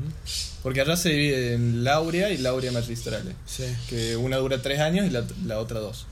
Porque 0.62 0.80
allá 0.80 0.96
se 0.96 1.10
divide 1.10 1.54
en 1.54 1.84
laurea 1.84 2.30
y 2.30 2.38
laurea 2.38 2.72
magistrale, 2.72 3.34
Sí. 3.46 3.64
que 3.88 4.16
una 4.16 4.36
dura 4.38 4.62
tres 4.62 4.80
años 4.80 5.06
y 5.06 5.10
la, 5.10 5.24
la 5.44 5.58
otra 5.58 5.80
dos. 5.80 6.06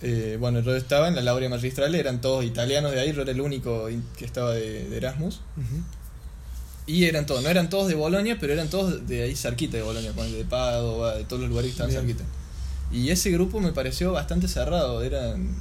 Eh, 0.00 0.36
bueno, 0.38 0.60
yo 0.60 0.74
estaba 0.76 1.08
en 1.08 1.16
la 1.16 1.22
laurea 1.22 1.48
magistrale, 1.48 1.98
eran 1.98 2.20
todos 2.20 2.44
italianos 2.44 2.92
de 2.92 3.00
ahí, 3.00 3.12
yo 3.12 3.22
era 3.22 3.32
el 3.32 3.40
único 3.40 3.88
que 4.16 4.24
estaba 4.24 4.52
de, 4.52 4.88
de 4.88 4.96
Erasmus. 4.96 5.40
Y 6.88 7.04
eran 7.04 7.26
todos, 7.26 7.42
no 7.44 7.48
eran 7.50 7.68
todos 7.70 7.86
de 7.86 7.94
Bolonia, 7.94 8.36
pero 8.40 8.52
eran 8.54 8.68
todos 8.68 9.06
de 9.06 9.22
ahí 9.22 9.36
cerquita 9.36 9.76
de 9.76 9.82
Bolonia, 9.84 10.10
de 10.12 10.44
Padova, 10.44 11.14
de 11.14 11.22
todos 11.24 11.42
los 11.42 11.50
lugares 11.50 11.68
que 11.68 11.72
estaban 11.82 11.90
Bien. 11.92 12.06
cerquita. 12.06 12.24
Y 12.90 13.10
ese 13.10 13.30
grupo 13.30 13.60
me 13.60 13.72
pareció 13.72 14.10
bastante 14.12 14.48
cerrado, 14.48 15.02
eran 15.04 15.54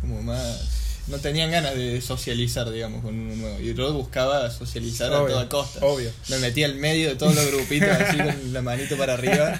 como 0.00 0.22
más... 0.22 0.76
No 1.08 1.16
tenían 1.18 1.50
ganas 1.50 1.74
de 1.74 2.00
socializar, 2.02 2.70
digamos, 2.70 3.02
con 3.02 3.18
uno 3.18 3.34
nuevo. 3.34 3.58
Y 3.60 3.74
yo 3.74 3.92
buscaba 3.94 4.50
socializar 4.50 5.12
a 5.12 5.22
Obvio, 5.22 5.34
toda 5.34 5.48
costa. 5.48 5.80
obvio. 5.84 6.10
Me 6.28 6.38
metía 6.38 6.66
al 6.66 6.74
medio 6.76 7.08
de 7.08 7.16
todos 7.16 7.34
los 7.34 7.46
grupitos, 7.50 7.88
así 7.88 8.18
con 8.18 8.52
la 8.52 8.60
manito 8.62 8.96
para 8.98 9.14
arriba. 9.14 9.58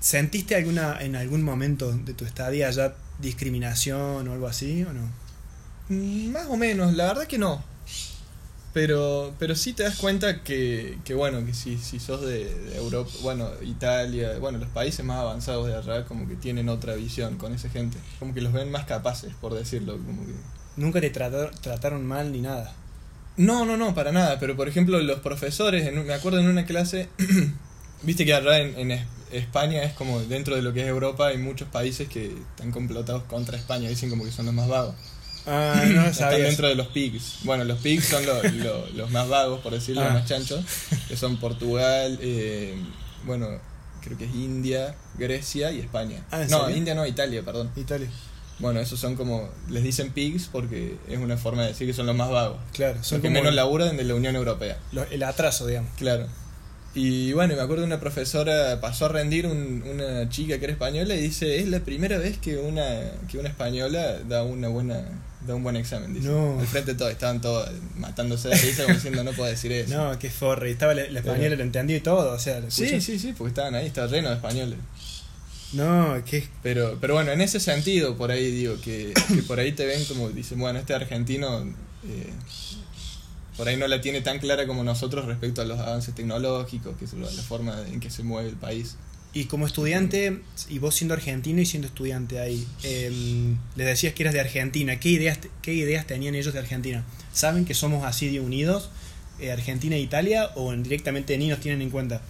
¿Sentiste 0.00 0.56
alguna 0.56 0.96
en 1.00 1.14
algún 1.16 1.42
momento 1.42 1.92
de 1.92 2.14
tu 2.14 2.24
estadía 2.24 2.68
allá 2.68 2.94
discriminación 3.18 4.26
o 4.26 4.32
algo 4.32 4.46
así 4.48 4.82
o 4.84 4.92
no? 4.94 5.02
Mm, 5.90 6.30
Más 6.32 6.46
o 6.48 6.56
menos, 6.56 6.94
la 6.94 7.08
verdad 7.08 7.26
que 7.26 7.36
no. 7.38 7.62
Pero, 8.72 9.34
pero 9.38 9.56
sí 9.56 9.72
te 9.72 9.82
das 9.82 9.96
cuenta 9.96 10.42
que, 10.44 10.98
que 11.04 11.14
bueno, 11.14 11.44
que 11.44 11.54
si, 11.54 11.76
si 11.76 11.98
sos 11.98 12.20
de, 12.22 12.44
de 12.54 12.76
Europa, 12.76 13.10
bueno, 13.22 13.48
Italia, 13.62 14.38
bueno, 14.38 14.58
los 14.58 14.68
países 14.68 15.04
más 15.04 15.18
avanzados 15.18 15.66
de 15.66 15.74
allá 15.74 16.04
como 16.04 16.28
que 16.28 16.36
tienen 16.36 16.68
otra 16.68 16.94
visión 16.94 17.36
con 17.36 17.52
esa 17.52 17.68
gente. 17.68 17.98
Como 18.20 18.32
que 18.32 18.40
los 18.40 18.52
ven 18.52 18.70
más 18.70 18.84
capaces, 18.84 19.32
por 19.40 19.54
decirlo. 19.54 19.94
Como 19.94 20.24
que... 20.24 20.32
Nunca 20.76 21.00
te 21.00 21.10
trataron, 21.10 21.50
trataron 21.60 22.06
mal 22.06 22.30
ni 22.30 22.42
nada. 22.42 22.72
No, 23.36 23.64
no, 23.64 23.76
no, 23.76 23.92
para 23.94 24.12
nada. 24.12 24.38
Pero 24.38 24.54
por 24.56 24.68
ejemplo, 24.68 25.00
los 25.00 25.18
profesores, 25.20 25.86
en 25.88 26.06
me 26.06 26.14
acuerdo 26.14 26.38
en 26.38 26.46
una 26.48 26.64
clase, 26.64 27.08
viste 28.02 28.24
que 28.24 28.34
allá 28.34 28.58
en, 28.60 28.78
en 28.78 28.90
Es- 28.92 29.06
España 29.32 29.82
es 29.84 29.92
como 29.94 30.20
dentro 30.20 30.56
de 30.56 30.62
lo 30.62 30.72
que 30.72 30.82
es 30.82 30.88
Europa, 30.88 31.28
hay 31.28 31.38
muchos 31.38 31.68
países 31.68 32.08
que 32.08 32.26
están 32.26 32.72
complotados 32.72 33.22
contra 33.24 33.56
España, 33.56 33.88
dicen 33.88 34.10
como 34.10 34.24
que 34.24 34.32
son 34.32 34.46
los 34.46 34.54
más 34.54 34.68
vagos. 34.68 34.94
Ah, 35.46 35.82
no 35.86 36.02
lo 36.02 36.08
Están 36.08 36.30
sabía. 36.30 36.44
dentro 36.46 36.68
de 36.68 36.74
los 36.74 36.88
pigs. 36.88 37.38
Bueno, 37.44 37.64
los 37.64 37.78
pigs 37.78 38.04
son 38.06 38.24
lo- 38.26 38.42
lo- 38.42 38.86
los 38.94 39.10
más 39.10 39.28
vagos, 39.28 39.60
por 39.60 39.72
decirlo, 39.72 40.02
los 40.02 40.10
Ah. 40.10 40.14
más 40.14 40.26
chanchos, 40.28 40.64
que 41.08 41.16
son 41.16 41.38
Portugal, 41.38 42.18
eh, 42.22 42.74
bueno, 43.24 43.48
creo 44.02 44.16
que 44.18 44.24
es 44.26 44.34
India, 44.34 44.94
Grecia 45.18 45.72
y 45.72 45.80
España. 45.80 46.24
Ah, 46.30 46.42
¿en 46.42 46.50
no, 46.50 46.60
serio? 46.62 46.76
India 46.76 46.94
no, 46.94 47.06
Italia, 47.06 47.42
perdón. 47.44 47.70
Italia. 47.76 48.08
Bueno, 48.58 48.78
esos 48.80 49.00
son 49.00 49.16
como, 49.16 49.48
les 49.70 49.82
dicen 49.82 50.12
pigs 50.12 50.48
porque 50.52 50.96
es 51.08 51.18
una 51.18 51.38
forma 51.38 51.62
de 51.62 51.68
decir 51.68 51.86
que 51.86 51.94
son 51.94 52.04
los 52.06 52.14
más 52.14 52.28
vagos. 52.30 52.58
Claro, 52.74 52.96
son 52.96 53.04
Son 53.04 53.22
que 53.22 53.30
menos 53.30 53.54
laburan 53.54 53.96
de 53.96 54.04
la 54.04 54.14
Unión 54.14 54.36
Europea. 54.36 54.78
el 55.10 55.22
atraso, 55.22 55.66
digamos. 55.66 55.90
Claro. 55.96 56.26
Y 56.94 57.32
bueno, 57.32 57.54
me 57.54 57.62
acuerdo 57.62 57.82
de 57.82 57.86
una 57.86 58.00
profesora 58.00 58.80
pasó 58.80 59.06
a 59.06 59.08
rendir 59.10 59.46
un- 59.46 59.82
una 59.88 60.28
chica 60.28 60.58
que 60.58 60.64
era 60.64 60.72
española 60.72 61.14
y 61.14 61.20
dice, 61.22 61.58
es 61.60 61.68
la 61.68 61.80
primera 61.80 62.18
vez 62.18 62.36
que 62.38 62.58
una, 62.58 62.84
que 63.30 63.38
una 63.38 63.48
española 63.48 64.18
da 64.28 64.42
una 64.42 64.68
buena 64.68 65.04
da 65.46 65.54
un 65.54 65.62
buen 65.62 65.76
examen, 65.76 66.12
dice. 66.12 66.28
No. 66.28 66.58
Al 66.60 66.66
frente 66.66 66.92
de 66.92 66.98
todos, 66.98 67.10
estaban 67.12 67.40
todos 67.40 67.68
matándose 67.96 68.48
de 68.48 68.56
risa 68.56 68.82
como 68.82 68.94
diciendo 68.94 69.24
no 69.24 69.32
puedo 69.32 69.50
decir 69.50 69.72
eso. 69.72 69.96
No, 69.96 70.18
qué 70.18 70.30
forre. 70.30 70.70
Estaba 70.70 70.92
española, 70.92 71.20
Pero- 71.22 71.56
lo 71.56 71.62
entendí 71.62 71.94
y 71.94 72.00
todo. 72.00 72.32
O 72.32 72.38
sea, 72.38 72.60
¿lo 72.60 72.70
sí, 72.70 73.00
sí, 73.00 73.18
sí, 73.18 73.34
porque 73.36 73.48
estaban 73.50 73.74
ahí, 73.74 73.86
estaba 73.86 74.06
lleno 74.08 74.28
de 74.28 74.34
españoles. 74.36 74.78
No, 75.72 76.20
qué. 76.26 76.48
Pero, 76.62 76.98
pero 77.00 77.14
bueno, 77.14 77.30
en 77.32 77.40
ese 77.40 77.60
sentido, 77.60 78.16
por 78.16 78.30
ahí 78.30 78.50
digo, 78.50 78.74
que, 78.82 79.14
que 79.28 79.42
por 79.42 79.60
ahí 79.60 79.72
te 79.72 79.86
ven 79.86 80.04
como 80.04 80.28
dicen, 80.30 80.58
bueno, 80.58 80.78
este 80.78 80.94
argentino 80.94 81.60
eh, 81.62 82.30
por 83.56 83.68
ahí 83.68 83.76
no 83.76 83.86
la 83.86 84.00
tiene 84.00 84.20
tan 84.20 84.38
clara 84.40 84.66
como 84.66 84.82
nosotros 84.84 85.26
respecto 85.26 85.62
a 85.62 85.64
los 85.64 85.78
avances 85.78 86.14
tecnológicos, 86.14 86.96
que 86.96 87.04
es 87.04 87.12
la 87.12 87.28
forma 87.28 87.76
en 87.88 88.00
que 88.00 88.10
se 88.10 88.22
mueve 88.22 88.48
el 88.48 88.56
país. 88.56 88.96
Y 89.32 89.44
como 89.44 89.66
estudiante, 89.66 90.40
y 90.68 90.80
vos 90.80 90.96
siendo 90.96 91.14
argentino 91.14 91.60
y 91.60 91.66
siendo 91.66 91.86
estudiante 91.86 92.40
ahí, 92.40 92.66
eh, 92.82 93.54
les 93.76 93.86
decías 93.86 94.12
que 94.12 94.24
eras 94.24 94.34
de 94.34 94.40
Argentina. 94.40 94.98
¿Qué 94.98 95.10
ideas, 95.10 95.38
¿Qué 95.62 95.72
ideas 95.72 96.06
tenían 96.06 96.34
ellos 96.34 96.52
de 96.52 96.58
Argentina? 96.58 97.04
¿Saben 97.32 97.64
que 97.64 97.74
somos 97.74 98.04
así 98.04 98.28
de 98.28 98.40
unidos, 98.40 98.90
eh, 99.38 99.52
Argentina 99.52 99.94
e 99.94 100.00
Italia, 100.00 100.50
o 100.56 100.72
directamente 100.74 101.38
ni 101.38 101.48
nos 101.48 101.60
tienen 101.60 101.80
en 101.80 101.90
cuenta? 101.90 102.22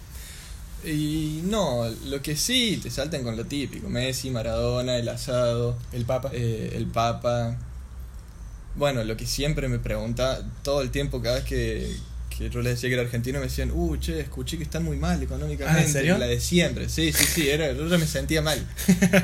Y 0.85 1.41
no, 1.45 1.89
lo 2.05 2.21
que 2.21 2.35
sí, 2.35 2.79
te 2.81 2.89
saltan 2.91 3.23
con 3.23 3.35
lo 3.35 3.45
típico, 3.45 3.89
Messi, 3.89 4.29
Maradona, 4.29 4.97
el 4.97 5.09
asado, 5.09 5.77
El 5.91 6.05
Papa. 6.05 6.29
eh, 6.33 6.73
el 6.75 6.85
Papa. 6.85 7.57
Bueno, 8.75 9.03
lo 9.03 9.17
que 9.17 9.25
siempre 9.25 9.67
me 9.67 9.79
pregunta 9.79 10.47
todo 10.63 10.81
el 10.81 10.91
tiempo, 10.91 11.21
cada 11.21 11.35
vez 11.35 11.45
que, 11.45 11.95
que 12.37 12.49
yo 12.49 12.61
les 12.61 12.73
decía 12.75 12.89
que 12.89 12.93
era 12.93 13.03
argentino, 13.03 13.39
me 13.39 13.45
decían, 13.45 13.71
uh, 13.73 13.97
che, 13.97 14.21
escuché 14.21 14.57
que 14.57 14.63
están 14.63 14.83
muy 14.83 14.97
mal 14.97 15.21
económicamente. 15.21 15.81
Ah, 15.81 15.83
¿en 15.85 15.91
serio? 15.91 16.17
La 16.17 16.27
de 16.27 16.39
siempre, 16.39 16.87
sí, 16.89 17.11
sí, 17.11 17.25
sí, 17.25 17.49
era, 17.49 17.71
yo 17.73 17.87
ya 17.87 17.97
me 17.97 18.07
sentía 18.07 18.41
mal. 18.41 18.65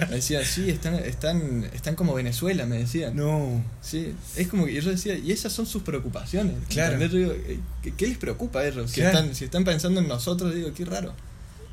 Me 0.09 0.15
decían, 0.17 0.43
sí, 0.43 0.69
están, 0.69 0.95
están, 0.95 1.69
están 1.73 1.95
como 1.95 2.13
Venezuela, 2.13 2.65
me 2.65 2.77
decían. 2.79 3.15
No. 3.15 3.63
Sí, 3.81 4.13
es 4.35 4.47
como 4.49 4.65
que 4.65 4.73
yo 4.81 4.91
decía, 4.91 5.15
y 5.17 5.31
esas 5.31 5.53
son 5.53 5.65
sus 5.65 5.83
preocupaciones. 5.83 6.55
Claro. 6.69 6.99
Yo 6.99 7.07
digo, 7.07 7.31
eh, 7.31 7.59
¿qué, 7.81 7.93
qué 7.95 8.07
les 8.07 8.17
preocupa 8.17 8.59
a 8.59 8.67
ellos? 8.67 8.91
Si, 8.91 8.99
Claro. 9.01 9.17
están, 9.17 9.35
si 9.35 9.45
están 9.45 9.63
pensando 9.63 10.01
en 10.01 10.07
nosotros, 10.07 10.53
digo, 10.53 10.73
qué 10.73 10.83
raro. 10.85 11.13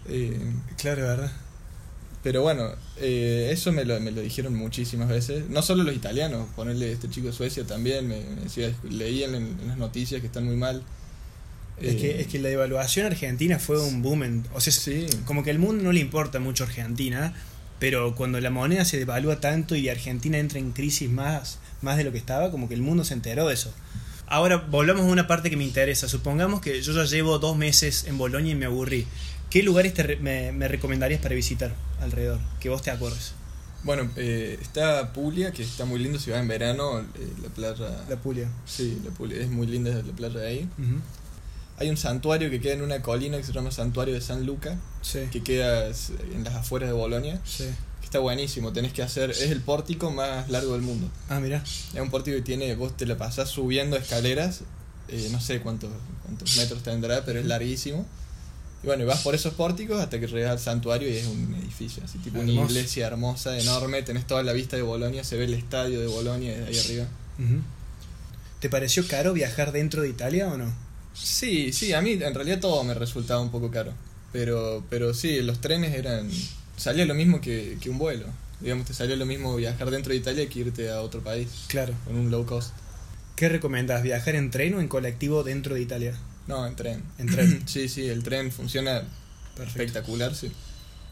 Eh, 0.08 0.38
Claro, 0.78 1.02
¿verdad? 1.02 1.32
pero 2.22 2.40
bueno, 2.40 2.70
eh, 2.98 3.50
eso 3.52 3.70
me 3.70 3.84
lo, 3.84 4.00
me 4.00 4.10
lo 4.10 4.22
dijeron 4.22 4.54
muchísimas 4.54 5.10
veces. 5.10 5.50
No 5.50 5.60
solo 5.60 5.82
los 5.82 5.94
italianos, 5.94 6.46
ponerle 6.56 6.90
este 6.90 7.10
chico 7.10 7.26
de 7.26 7.34
Suecia 7.34 7.64
también, 7.64 8.08
me, 8.08 8.20
me 8.36 8.42
decía, 8.44 8.72
leían 8.88 9.34
en, 9.34 9.42
en 9.60 9.68
las 9.68 9.76
noticias 9.76 10.22
que 10.22 10.28
están 10.28 10.44
muy 10.46 10.56
mal. 10.56 10.82
Es, 11.80 11.94
Eh, 11.94 11.96
que, 11.96 12.20
es 12.20 12.26
que 12.28 12.38
la 12.38 12.48
devaluación 12.48 13.06
argentina 13.06 13.58
fue 13.58 13.80
un 13.80 14.00
boom. 14.02 14.22
en- 14.22 14.46
o 14.54 14.60
sea, 14.60 14.72
Sí. 14.72 15.06
como 15.26 15.42
que 15.42 15.50
al 15.50 15.58
mundo 15.58 15.82
no 15.82 15.92
le 15.92 16.00
importa 16.00 16.38
mucho 16.38 16.64
Argentina, 16.64 17.34
pero 17.80 18.14
cuando 18.14 18.40
la 18.40 18.50
moneda 18.50 18.84
se 18.84 18.98
devalúa 18.98 19.40
tanto 19.40 19.74
y 19.76 19.88
Argentina 19.88 20.38
entra 20.38 20.58
en 20.58 20.70
crisis 20.72 21.10
más, 21.10 21.58
más 21.82 21.96
de 21.96 22.04
lo 22.04 22.12
que 22.12 22.18
estaba, 22.18 22.50
como 22.50 22.68
que 22.68 22.74
el 22.74 22.82
mundo 22.82 23.04
se 23.04 23.14
enteró 23.14 23.48
de 23.48 23.54
eso. 23.54 23.72
Ahora 24.26 24.56
volvamos 24.56 25.02
a 25.02 25.06
una 25.06 25.26
parte 25.26 25.50
que 25.50 25.56
me 25.56 25.64
interesa. 25.64 26.08
Supongamos 26.08 26.60
que 26.60 26.80
yo 26.80 26.92
ya 26.94 27.04
llevo 27.04 27.38
dos 27.38 27.56
meses 27.56 28.04
en 28.08 28.16
Bolonia 28.18 28.52
y 28.52 28.54
me 28.54 28.66
aburrí. 28.66 29.06
¿Qué 29.50 29.62
lugares 29.62 29.92
te 29.94 30.16
me, 30.16 30.50
me 30.52 30.66
recomendarías 30.68 31.20
para 31.20 31.34
visitar 31.34 31.74
alrededor? 32.00 32.40
Que 32.60 32.68
vos 32.70 32.80
te 32.82 32.90
acuerdes. 32.90 33.32
Bueno, 33.82 34.10
eh, 34.16 34.58
está 34.62 35.12
Puglia, 35.12 35.52
que 35.52 35.62
está 35.62 35.84
muy 35.84 35.98
lindo 35.98 36.18
si 36.18 36.30
va 36.30 36.38
en 36.40 36.48
verano, 36.48 37.00
eh, 37.00 37.04
la 37.42 37.48
playa... 37.50 38.04
La 38.08 38.16
Puglia. 38.16 38.48
Sí, 38.64 38.96
la 39.04 39.10
Puglia, 39.10 39.42
es 39.42 39.48
muy 39.50 39.66
linda 39.66 39.90
la 39.92 40.12
playa 40.14 40.40
de 40.40 40.46
ahí. 40.48 40.68
Ujú. 40.78 41.00
Hay 41.78 41.90
un 41.90 41.96
santuario 41.96 42.50
que 42.50 42.60
queda 42.60 42.74
en 42.74 42.82
una 42.82 43.02
colina 43.02 43.36
que 43.36 43.42
se 43.44 43.52
llama 43.52 43.70
Santuario 43.72 44.14
de 44.14 44.20
San 44.20 44.46
Luca, 44.46 44.76
Sí. 45.02 45.20
que 45.32 45.42
queda 45.42 45.86
en 45.86 46.44
las 46.44 46.54
afueras 46.54 46.88
de 46.88 46.94
Bolonia. 46.94 47.40
sí. 47.44 47.64
que 48.00 48.06
Está 48.06 48.18
buenísimo, 48.20 48.72
tenés 48.72 48.92
que 48.92 49.02
hacer, 49.02 49.30
es 49.30 49.40
el 49.50 49.60
pórtico 49.60 50.10
más 50.12 50.48
largo 50.48 50.74
del 50.74 50.82
mundo. 50.82 51.08
Ah, 51.28 51.40
mira. 51.40 51.64
Es 51.64 52.00
un 52.00 52.10
pórtico 52.10 52.36
que 52.36 52.42
tiene, 52.42 52.74
vos 52.76 52.96
te 52.96 53.06
la 53.06 53.16
pasás 53.16 53.48
subiendo 53.48 53.96
escaleras, 53.96 54.60
eh, 55.08 55.28
no 55.32 55.40
sé 55.40 55.60
cuántos, 55.60 55.90
cuántos 56.24 56.56
metros 56.56 56.82
tendrá, 56.84 57.24
pero 57.24 57.40
es 57.40 57.46
larguísimo. 57.46 58.06
Y 58.84 58.86
bueno, 58.86 59.02
y 59.02 59.06
vas 59.06 59.22
por 59.22 59.34
esos 59.34 59.54
pórticos 59.54 60.00
hasta 60.00 60.20
que 60.20 60.26
llegas 60.28 60.52
al 60.52 60.58
santuario 60.60 61.08
y 61.08 61.16
es 61.16 61.26
un 61.26 61.54
edificio, 61.60 62.04
así 62.04 62.18
tipo 62.18 62.38
una 62.38 62.52
iglesia 62.52 63.06
hermosa, 63.08 63.58
enorme, 63.58 64.02
tenés 64.02 64.26
toda 64.26 64.42
la 64.44 64.52
vista 64.52 64.76
de 64.76 64.82
Bolonia, 64.82 65.24
se 65.24 65.36
ve 65.36 65.44
el 65.46 65.54
estadio 65.54 65.98
de 66.00 66.06
Bolonia 66.06 66.52
desde 66.56 66.68
ahí 66.68 66.78
arriba. 66.84 67.06
¿Te 68.60 68.68
pareció 68.70 69.06
caro 69.08 69.32
viajar 69.32 69.72
dentro 69.72 70.02
de 70.02 70.08
Italia 70.10 70.46
o 70.48 70.56
no? 70.56 70.72
Sí, 71.14 71.72
sí, 71.72 71.92
a 71.92 72.00
mí 72.00 72.12
en 72.12 72.34
realidad 72.34 72.60
todo 72.60 72.82
me 72.84 72.94
resultaba 72.94 73.40
un 73.40 73.50
poco 73.50 73.70
caro. 73.70 73.92
Pero, 74.32 74.84
pero 74.90 75.14
sí, 75.14 75.40
los 75.42 75.60
trenes 75.60 75.94
eran. 75.94 76.28
salía 76.76 77.04
lo 77.06 77.14
mismo 77.14 77.40
que, 77.40 77.78
que 77.80 77.88
un 77.90 77.98
vuelo. 77.98 78.26
Digamos, 78.60 78.86
te 78.86 78.94
salía 78.94 79.16
lo 79.16 79.26
mismo 79.26 79.54
viajar 79.56 79.90
dentro 79.90 80.10
de 80.12 80.18
Italia 80.18 80.48
que 80.48 80.60
irte 80.60 80.90
a 80.90 81.00
otro 81.02 81.22
país 81.22 81.48
Claro. 81.68 81.94
con 82.04 82.16
un 82.16 82.30
low 82.30 82.44
cost. 82.46 82.72
¿Qué 83.36 83.48
recomendás? 83.48 84.02
¿Viajar 84.02 84.34
en 84.36 84.50
tren 84.50 84.74
o 84.74 84.80
en 84.80 84.88
colectivo 84.88 85.42
dentro 85.44 85.74
de 85.74 85.82
Italia? 85.82 86.14
No, 86.46 86.66
en 86.66 86.74
tren. 86.76 87.02
En 87.18 87.26
tren. 87.28 87.62
sí, 87.68 87.88
sí, 87.88 88.06
el 88.08 88.22
tren 88.22 88.50
funciona 88.52 89.02
Perfecto. 89.56 89.82
espectacular, 89.82 90.34
sí. 90.34 90.50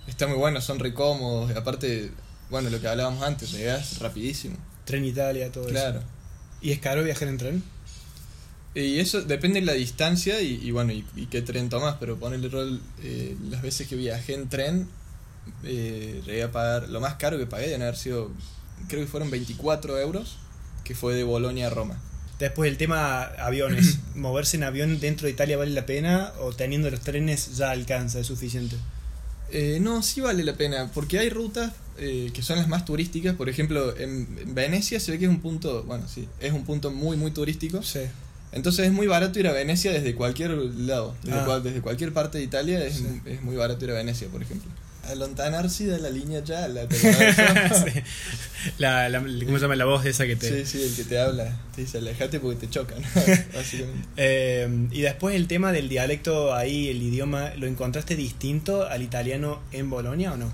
Está 0.07 0.27
muy 0.27 0.37
bueno, 0.37 0.61
son 0.61 0.79
re 0.79 0.95
cómodos. 0.95 1.51
y 1.53 1.59
Aparte, 1.59 2.11
bueno, 2.51 2.71
lo 2.71 2.81
que 2.81 2.89
hablábamos 2.89 3.23
antes, 3.23 3.53
llegás 3.53 3.99
rapidísimo. 3.99 4.57
Tren 4.85 5.05
Italia, 5.05 5.51
todo 5.53 5.67
Claro. 5.67 5.99
eso. 5.99 6.07
¿Y 6.61 6.73
es 6.73 6.79
caro 6.81 7.03
viajar 7.05 7.29
en 7.29 7.39
tren? 7.39 7.63
Y 8.75 9.01
eso 9.01 9.21
depende 9.23 9.61
de 9.61 9.67
la 9.67 9.75
distancia 9.75 10.41
y, 10.41 10.55
y 10.63 10.71
bueno, 10.71 10.93
y, 10.93 11.05
y 11.15 11.27
qué 11.27 11.43
tren 11.43 11.69
tomas, 11.69 11.97
pero 12.01 12.19
ponerle 12.19 12.49
rol, 12.49 12.81
eh, 13.03 13.37
las 13.51 13.61
veces 13.61 13.87
que 13.87 13.97
viajé 13.97 14.35
en 14.35 14.49
tren, 14.49 14.89
eh, 15.65 16.23
llegué 16.25 16.43
a 16.43 16.53
pagar, 16.53 16.89
lo 16.89 17.01
más 17.01 17.15
caro 17.15 17.37
que 17.37 17.47
pagué 17.47 17.67
deben 17.67 17.83
haber 17.83 17.97
sido, 17.97 18.31
creo 18.89 19.03
que 19.03 19.07
fueron 19.07 19.31
24 19.31 19.99
euros, 19.99 20.39
que 20.85 20.95
fue 20.95 21.15
de 21.15 21.23
Bolonia 21.23 21.67
a 21.67 21.71
Roma. 21.71 21.99
Después 22.39 22.71
el 22.71 22.79
tema 22.79 23.23
aviones. 23.23 23.99
¿Moverse 24.15 24.57
en 24.57 24.65
avión 24.65 24.99
dentro 25.01 25.27
de 25.27 25.33
Italia 25.33 25.57
vale 25.57 25.71
la 25.73 25.87
pena 25.87 26.33
o 26.41 26.53
teniendo 26.53 26.91
los 26.91 27.01
trenes 27.01 27.57
ya 27.57 27.71
alcanza, 27.71 28.21
es 28.21 28.27
suficiente? 28.27 28.77
Eh, 29.51 29.79
no, 29.81 30.03
sí 30.03 30.23
vale 30.23 30.43
la 30.45 30.55
pena, 30.55 30.91
porque 30.95 31.19
hay 31.19 31.29
rutas 31.29 31.73
eh, 31.99 32.31
que 32.33 32.41
son 32.41 32.57
las 32.57 32.69
más 32.69 32.87
turísticas, 32.87 33.37
por 33.37 33.51
ejemplo, 33.51 33.95
en, 33.99 34.39
en 34.41 34.55
Venecia 34.55 34.99
se 34.99 35.13
ve 35.13 35.19
que 35.19 35.27
es 35.27 35.31
un 35.31 35.41
punto, 35.41 35.83
bueno, 35.83 36.09
sí, 36.09 36.27
es 36.41 36.53
un 36.53 36.65
punto 36.65 36.91
muy, 36.91 37.19
muy 37.19 37.33
turístico. 37.33 37.83
Sí. 37.83 38.01
Entonces 38.53 38.87
es 38.87 38.93
muy 38.93 39.07
barato 39.07 39.39
ir 39.41 39.49
a 39.49 39.53
Venecia 39.53 39.91
desde 39.93 40.15
cualquier 40.15 40.51
lado, 40.51 41.15
desde, 41.23 41.39
Ah. 41.41 41.45
cual- 41.45 41.63
desde 41.63 41.81
cualquier 41.81 42.13
parte 42.13 42.39
de 42.39 42.45
Italia 42.45 42.85
es, 42.85 42.97
Sí. 42.97 43.07
es 43.25 43.43
muy 43.43 43.57
barato 43.57 43.85
ir 43.85 43.91
a 43.93 43.95
Venecia, 43.95 44.29
por 44.29 44.43
ejemplo. 44.43 44.71
A 45.09 45.15
Lontanarsi 45.17 45.85
de 45.85 45.99
la 45.99 46.11
línea 46.11 46.45
ya, 46.45 46.69
la. 46.69 46.83
Sí. 47.75 48.01
La, 48.79 49.09
la- 49.09 49.19
¿Cómo 49.21 49.57
se 49.59 49.63
llama 49.63 49.75
la 49.75 49.85
voz 49.87 50.05
esa 50.07 50.27
que 50.27 50.37
te.? 50.37 50.65
Sí, 50.65 50.79
sí, 50.79 50.83
el 50.85 50.95
que 50.95 51.03
te 51.05 51.19
habla, 51.19 51.59
te 51.75 51.81
dice 51.81 51.99
alejate 51.99 52.39
porque 52.39 52.61
te 52.61 52.71
chocan, 52.71 52.99
básicamente. 53.55 54.09
Eh, 54.17 54.87
y 54.93 55.01
después 55.01 55.35
el 55.35 55.49
tema 55.49 55.73
del 55.73 55.89
dialecto 55.89 56.55
ahí, 56.55 56.89
el 56.89 57.03
idioma, 57.03 57.51
¿lo 57.57 57.67
encontraste 57.67 58.15
distinto 58.15 58.87
al 58.87 59.03
italiano 59.03 59.61
en 59.73 59.91
Bolonia 59.91 60.35
o 60.35 60.37
no? 60.37 60.53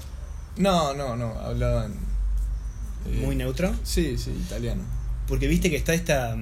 No, 0.57 0.95
no, 0.95 1.15
no, 1.17 1.33
hablaban... 1.41 1.93
eh, 3.07 3.21
Muy 3.23 3.37
neutro. 3.37 3.75
Sí, 3.85 4.17
sí, 4.17 4.31
italiano. 4.47 4.83
Porque 5.27 5.47
viste 5.47 5.69
que 5.69 5.77
está 5.77 5.93
esta. 5.93 6.35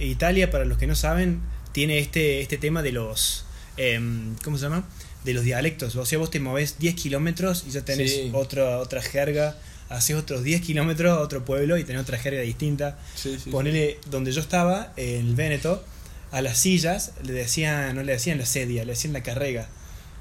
Italia, 0.00 0.50
para 0.50 0.64
los 0.64 0.78
que 0.78 0.86
no 0.86 0.94
saben, 0.94 1.40
tiene 1.72 1.98
este, 1.98 2.40
este 2.40 2.58
tema 2.58 2.82
de 2.82 2.92
los. 2.92 3.44
em, 3.76 4.34
¿Cómo 4.44 4.56
se 4.58 4.64
llama? 4.64 4.86
De 5.24 5.34
los 5.34 5.44
dialectos. 5.44 5.96
O 5.96 6.06
sea, 6.06 6.18
vos 6.18 6.30
te 6.30 6.40
movés 6.40 6.78
10 6.78 6.94
kilómetros 6.94 7.64
y 7.66 7.70
ya 7.70 7.84
tenés 7.84 8.12
Sí. 8.12 8.30
otra, 8.32 8.78
otra 8.78 9.02
jerga. 9.02 9.56
Haces 9.88 10.16
otros 10.16 10.42
10 10.42 10.62
kilómetros 10.62 11.16
a 11.16 11.20
otro 11.20 11.44
pueblo 11.44 11.76
y 11.78 11.84
tenés 11.84 12.02
otra 12.02 12.18
jerga 12.18 12.40
distinta. 12.40 12.98
Sí, 13.14 13.36
sí. 13.42 13.50
Ponele 13.50 13.98
donde 14.10 14.32
yo 14.32 14.40
estaba, 14.40 14.92
en 14.96 15.26
el 15.28 15.34
Véneto, 15.36 15.84
a 16.32 16.40
las 16.42 16.58
sillas 16.58 17.12
le 17.22 17.32
decían, 17.32 17.94
no 17.94 18.02
le 18.02 18.12
decían 18.12 18.38
la 18.38 18.46
sedia, 18.46 18.84
le 18.84 18.92
decían 18.92 19.12
la 19.12 19.22
carrega. 19.22 19.68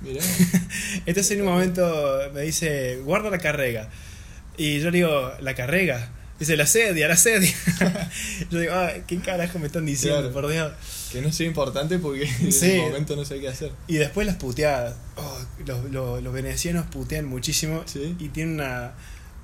Mirá, 0.01 0.21
Entonces 1.05 1.31
en 1.31 1.41
un 1.41 1.47
momento 1.47 2.19
me 2.33 2.41
dice, 2.41 2.97
guarda 3.03 3.29
la 3.31 3.39
carrega. 3.39 3.89
Y 4.57 4.79
yo 4.79 4.91
le 4.91 4.97
digo, 4.99 5.31
¿la 5.41 5.55
carrega? 5.55 6.09
Dice, 6.39 6.57
la 6.57 6.65
sedia, 6.65 7.07
la 7.07 7.15
sedia. 7.15 7.53
yo 8.51 8.59
digo, 8.59 8.73
ah, 8.75 8.91
¿qué 9.07 9.17
carajo 9.19 9.57
me 9.59 9.67
están 9.67 9.85
diciendo, 9.85 10.19
Claro. 10.19 10.33
por 10.33 10.51
Dios? 10.51 10.71
que 11.11 11.21
no 11.21 11.31
sea 11.31 11.47
importante 11.47 11.97
porque 11.97 12.23
en 12.25 12.51
Sí. 12.51 12.71
ese 12.71 12.77
momento 12.79 13.15
no 13.15 13.23
sé 13.23 13.39
qué 13.39 13.47
hacer. 13.47 13.71
Y 13.87 13.95
después 13.95 14.27
las 14.27 14.35
puteadas. 14.35 14.95
Oh, 15.15 15.39
los, 15.65 15.85
los, 15.91 16.21
los 16.21 16.33
venecianos 16.33 16.87
putean 16.87 17.25
muchísimo 17.25 17.83
Sí. 17.85 18.17
y 18.19 18.27
tienen 18.29 18.55
una, 18.55 18.91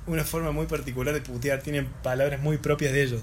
una 0.07 0.25
forma 0.25 0.51
muy 0.51 0.65
particular 0.65 1.13
de 1.13 1.21
putear, 1.21 1.61
tienen 1.61 1.87
palabras 2.03 2.41
muy 2.41 2.57
propias 2.57 2.91
de 2.91 3.03
ellos. 3.03 3.21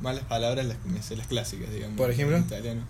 Malas 0.00 0.24
palabras, 0.24 0.64
las, 0.64 1.10
las 1.10 1.26
clásicas, 1.26 1.70
digamos. 1.72 1.98
Por 1.98 2.10
ejemplo. 2.10 2.36
En 2.38 2.44
italiano. 2.44 2.82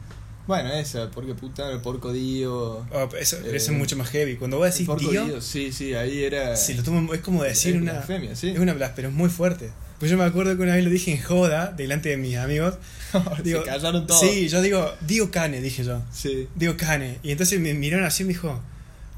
Bueno, 0.46 0.70
esa, 0.74 1.10
porque 1.10 1.34
puta, 1.34 1.70
el 1.72 1.80
porco 1.80 2.12
dio. 2.12 2.54
Oh, 2.92 3.08
eso, 3.18 3.36
eso 3.38 3.46
Eh, 3.46 3.56
es 3.56 3.70
mucho 3.70 3.96
más 3.96 4.10
heavy. 4.10 4.36
Cuando 4.36 4.58
vos 4.58 4.66
El 4.66 4.72
decís 4.72 4.86
porco 4.86 5.08
tío, 5.08 5.24
dio, 5.24 5.40
sí, 5.40 5.72
sí, 5.72 5.94
ahí 5.94 6.22
era. 6.24 6.54
si 6.56 6.74
lo 6.74 6.82
toman- 6.82 7.12
es 7.14 7.20
como 7.22 7.42
decir 7.42 7.76
es 7.76 7.80
una... 7.82 7.92
blasfemia, 7.92 8.36
sí. 8.36 8.50
Es 8.50 8.58
una 8.58 8.74
blas, 8.74 8.92
pero 8.94 9.08
es 9.08 9.14
muy 9.14 9.30
fuerte. 9.30 9.70
Pues 9.98 10.10
yo 10.10 10.18
me 10.18 10.24
acuerdo 10.24 10.54
que 10.56 10.62
una 10.62 10.74
vez 10.74 10.84
lo 10.84 10.90
dije 10.90 11.12
en 11.12 11.22
joda, 11.22 11.72
delante 11.74 12.10
de 12.10 12.16
mis 12.18 12.36
amigos. 12.36 12.74
Digo, 13.44 13.60
Se 13.60 13.66
callaron 13.70 14.06
todos. 14.06 14.20
Sí, 14.20 14.48
yo 14.48 14.60
digo, 14.60 14.92
digo 15.06 15.30
cane, 15.30 15.60
dije 15.62 15.82
yo. 15.84 16.02
Sí. 16.12 16.46
Digo 16.56 16.76
cane. 16.76 17.18
Y 17.22 17.30
entonces 17.30 17.58
me 17.60 17.72
miraron 17.72 18.04
así 18.04 18.22
y 18.24 18.26
me 18.26 18.32
dijo, 18.34 18.60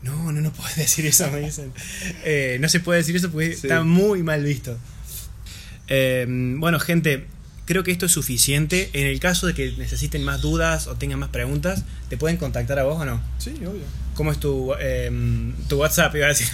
no, 0.02 0.30
no, 0.32 0.40
no 0.40 0.52
puedes 0.52 0.76
decir 0.76 1.06
eso, 1.06 1.28
me 1.32 1.40
dicen. 1.40 1.72
Eh, 2.24 2.58
no 2.60 2.68
se 2.68 2.78
puede 2.78 2.98
decir 2.98 3.16
eso 3.16 3.30
porque 3.32 3.54
Sí. 3.56 3.66
está 3.66 3.82
muy 3.82 4.22
mal 4.22 4.44
visto. 4.44 4.78
Eh, 5.88 6.26
bueno, 6.28 6.78
gente, 6.78 7.26
creo 7.66 7.84
que 7.84 7.90
esto 7.90 8.06
es 8.06 8.12
suficiente. 8.12 8.88
En 8.94 9.06
el 9.06 9.20
caso 9.20 9.46
de 9.46 9.52
que 9.54 9.72
necesiten 9.76 10.24
más 10.24 10.40
dudas 10.40 10.86
o 10.86 10.94
tengan 10.96 11.18
más 11.18 11.28
preguntas, 11.28 11.84
¿te 12.08 12.16
pueden 12.16 12.38
contactar 12.38 12.78
a 12.78 12.84
vos 12.84 12.98
o 13.00 13.04
no? 13.04 13.20
Sí, 13.38 13.50
obvio. 13.66 13.82
¿Cómo 14.14 14.32
es 14.32 14.40
tu, 14.40 14.72
eh, 14.80 15.10
tu 15.68 15.76
WhatsApp? 15.76 16.14
Iba 16.16 16.26
a 16.26 16.28
decir. 16.30 16.48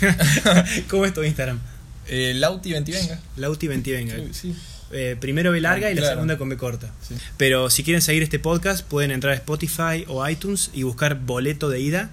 ¿Cómo 0.91 1.07
es 1.07 1.15
tu 1.15 1.23
Instagram? 1.23 1.61
Eh, 2.09 2.33
Lauti 2.35 2.73
Ventivenga. 2.73 3.21
Lauti 3.37 3.69
Ventivenga. 3.69 4.17
Sí, 4.17 4.29
sí. 4.33 4.55
Eh, 4.95 5.17
primero 5.19 5.53
B 5.53 5.61
larga 5.61 5.91
y 5.91 5.95
la 5.95 6.01
Claro. 6.03 6.17
segunda 6.17 6.37
con 6.37 6.49
B 6.51 6.57
corta. 6.59 6.93
Sí. 7.09 7.15
Pero 7.39 7.71
si 7.71 7.83
quieren 7.85 8.03
seguir 8.03 8.23
este 8.23 8.39
podcast, 8.39 8.85
pueden 8.87 9.11
entrar 9.11 9.33
a 9.33 9.37
Spotify 9.37 10.05
o 10.09 10.29
iTunes 10.29 10.71
y 10.75 10.83
buscar 10.83 11.19
boleto 11.21 11.71
de 11.71 11.81
ida. 11.81 12.11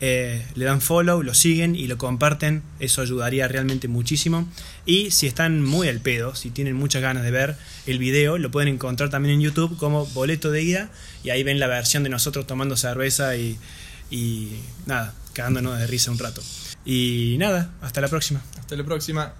Eh, 0.00 0.46
le 0.54 0.64
dan 0.64 0.80
follow, 0.80 1.22
lo 1.22 1.34
siguen 1.34 1.74
y 1.74 1.86
lo 1.86 1.98
comparten. 1.98 2.62
Eso 2.80 3.02
ayudaría 3.02 3.48
realmente 3.48 3.88
muchísimo. 3.88 4.48
Y 4.84 5.10
si 5.10 5.26
están 5.26 5.62
muy 5.62 5.88
al 5.88 6.00
pedo, 6.00 6.34
si 6.34 6.50
tienen 6.50 6.74
muchas 6.74 7.02
ganas 7.02 7.24
de 7.24 7.30
ver 7.30 7.56
el 7.86 7.98
video, 7.98 8.38
lo 8.38 8.50
pueden 8.50 8.68
encontrar 8.68 9.10
también 9.10 9.36
en 9.36 9.40
YouTube 9.40 9.76
como 9.76 10.06
boleto 10.06 10.50
de 10.50 10.62
ida. 10.62 10.90
Y 11.24 11.30
ahí 11.30 11.42
ven 11.42 11.58
la 11.58 11.66
versión 11.66 12.02
de 12.02 12.10
nosotros 12.10 12.46
tomando 12.46 12.76
cerveza 12.76 13.36
y, 13.36 13.58
y 14.10 14.52
nada, 14.84 15.14
cagándonos 15.32 15.78
de 15.78 15.86
risa 15.86 16.10
un 16.10 16.18
rato. 16.18 16.42
Y 16.84 17.36
nada, 17.38 17.72
hasta 17.80 18.00
la 18.00 18.08
próxima. 18.08 18.42
Hasta 18.58 18.76
la 18.76 18.84
próxima. 18.84 19.34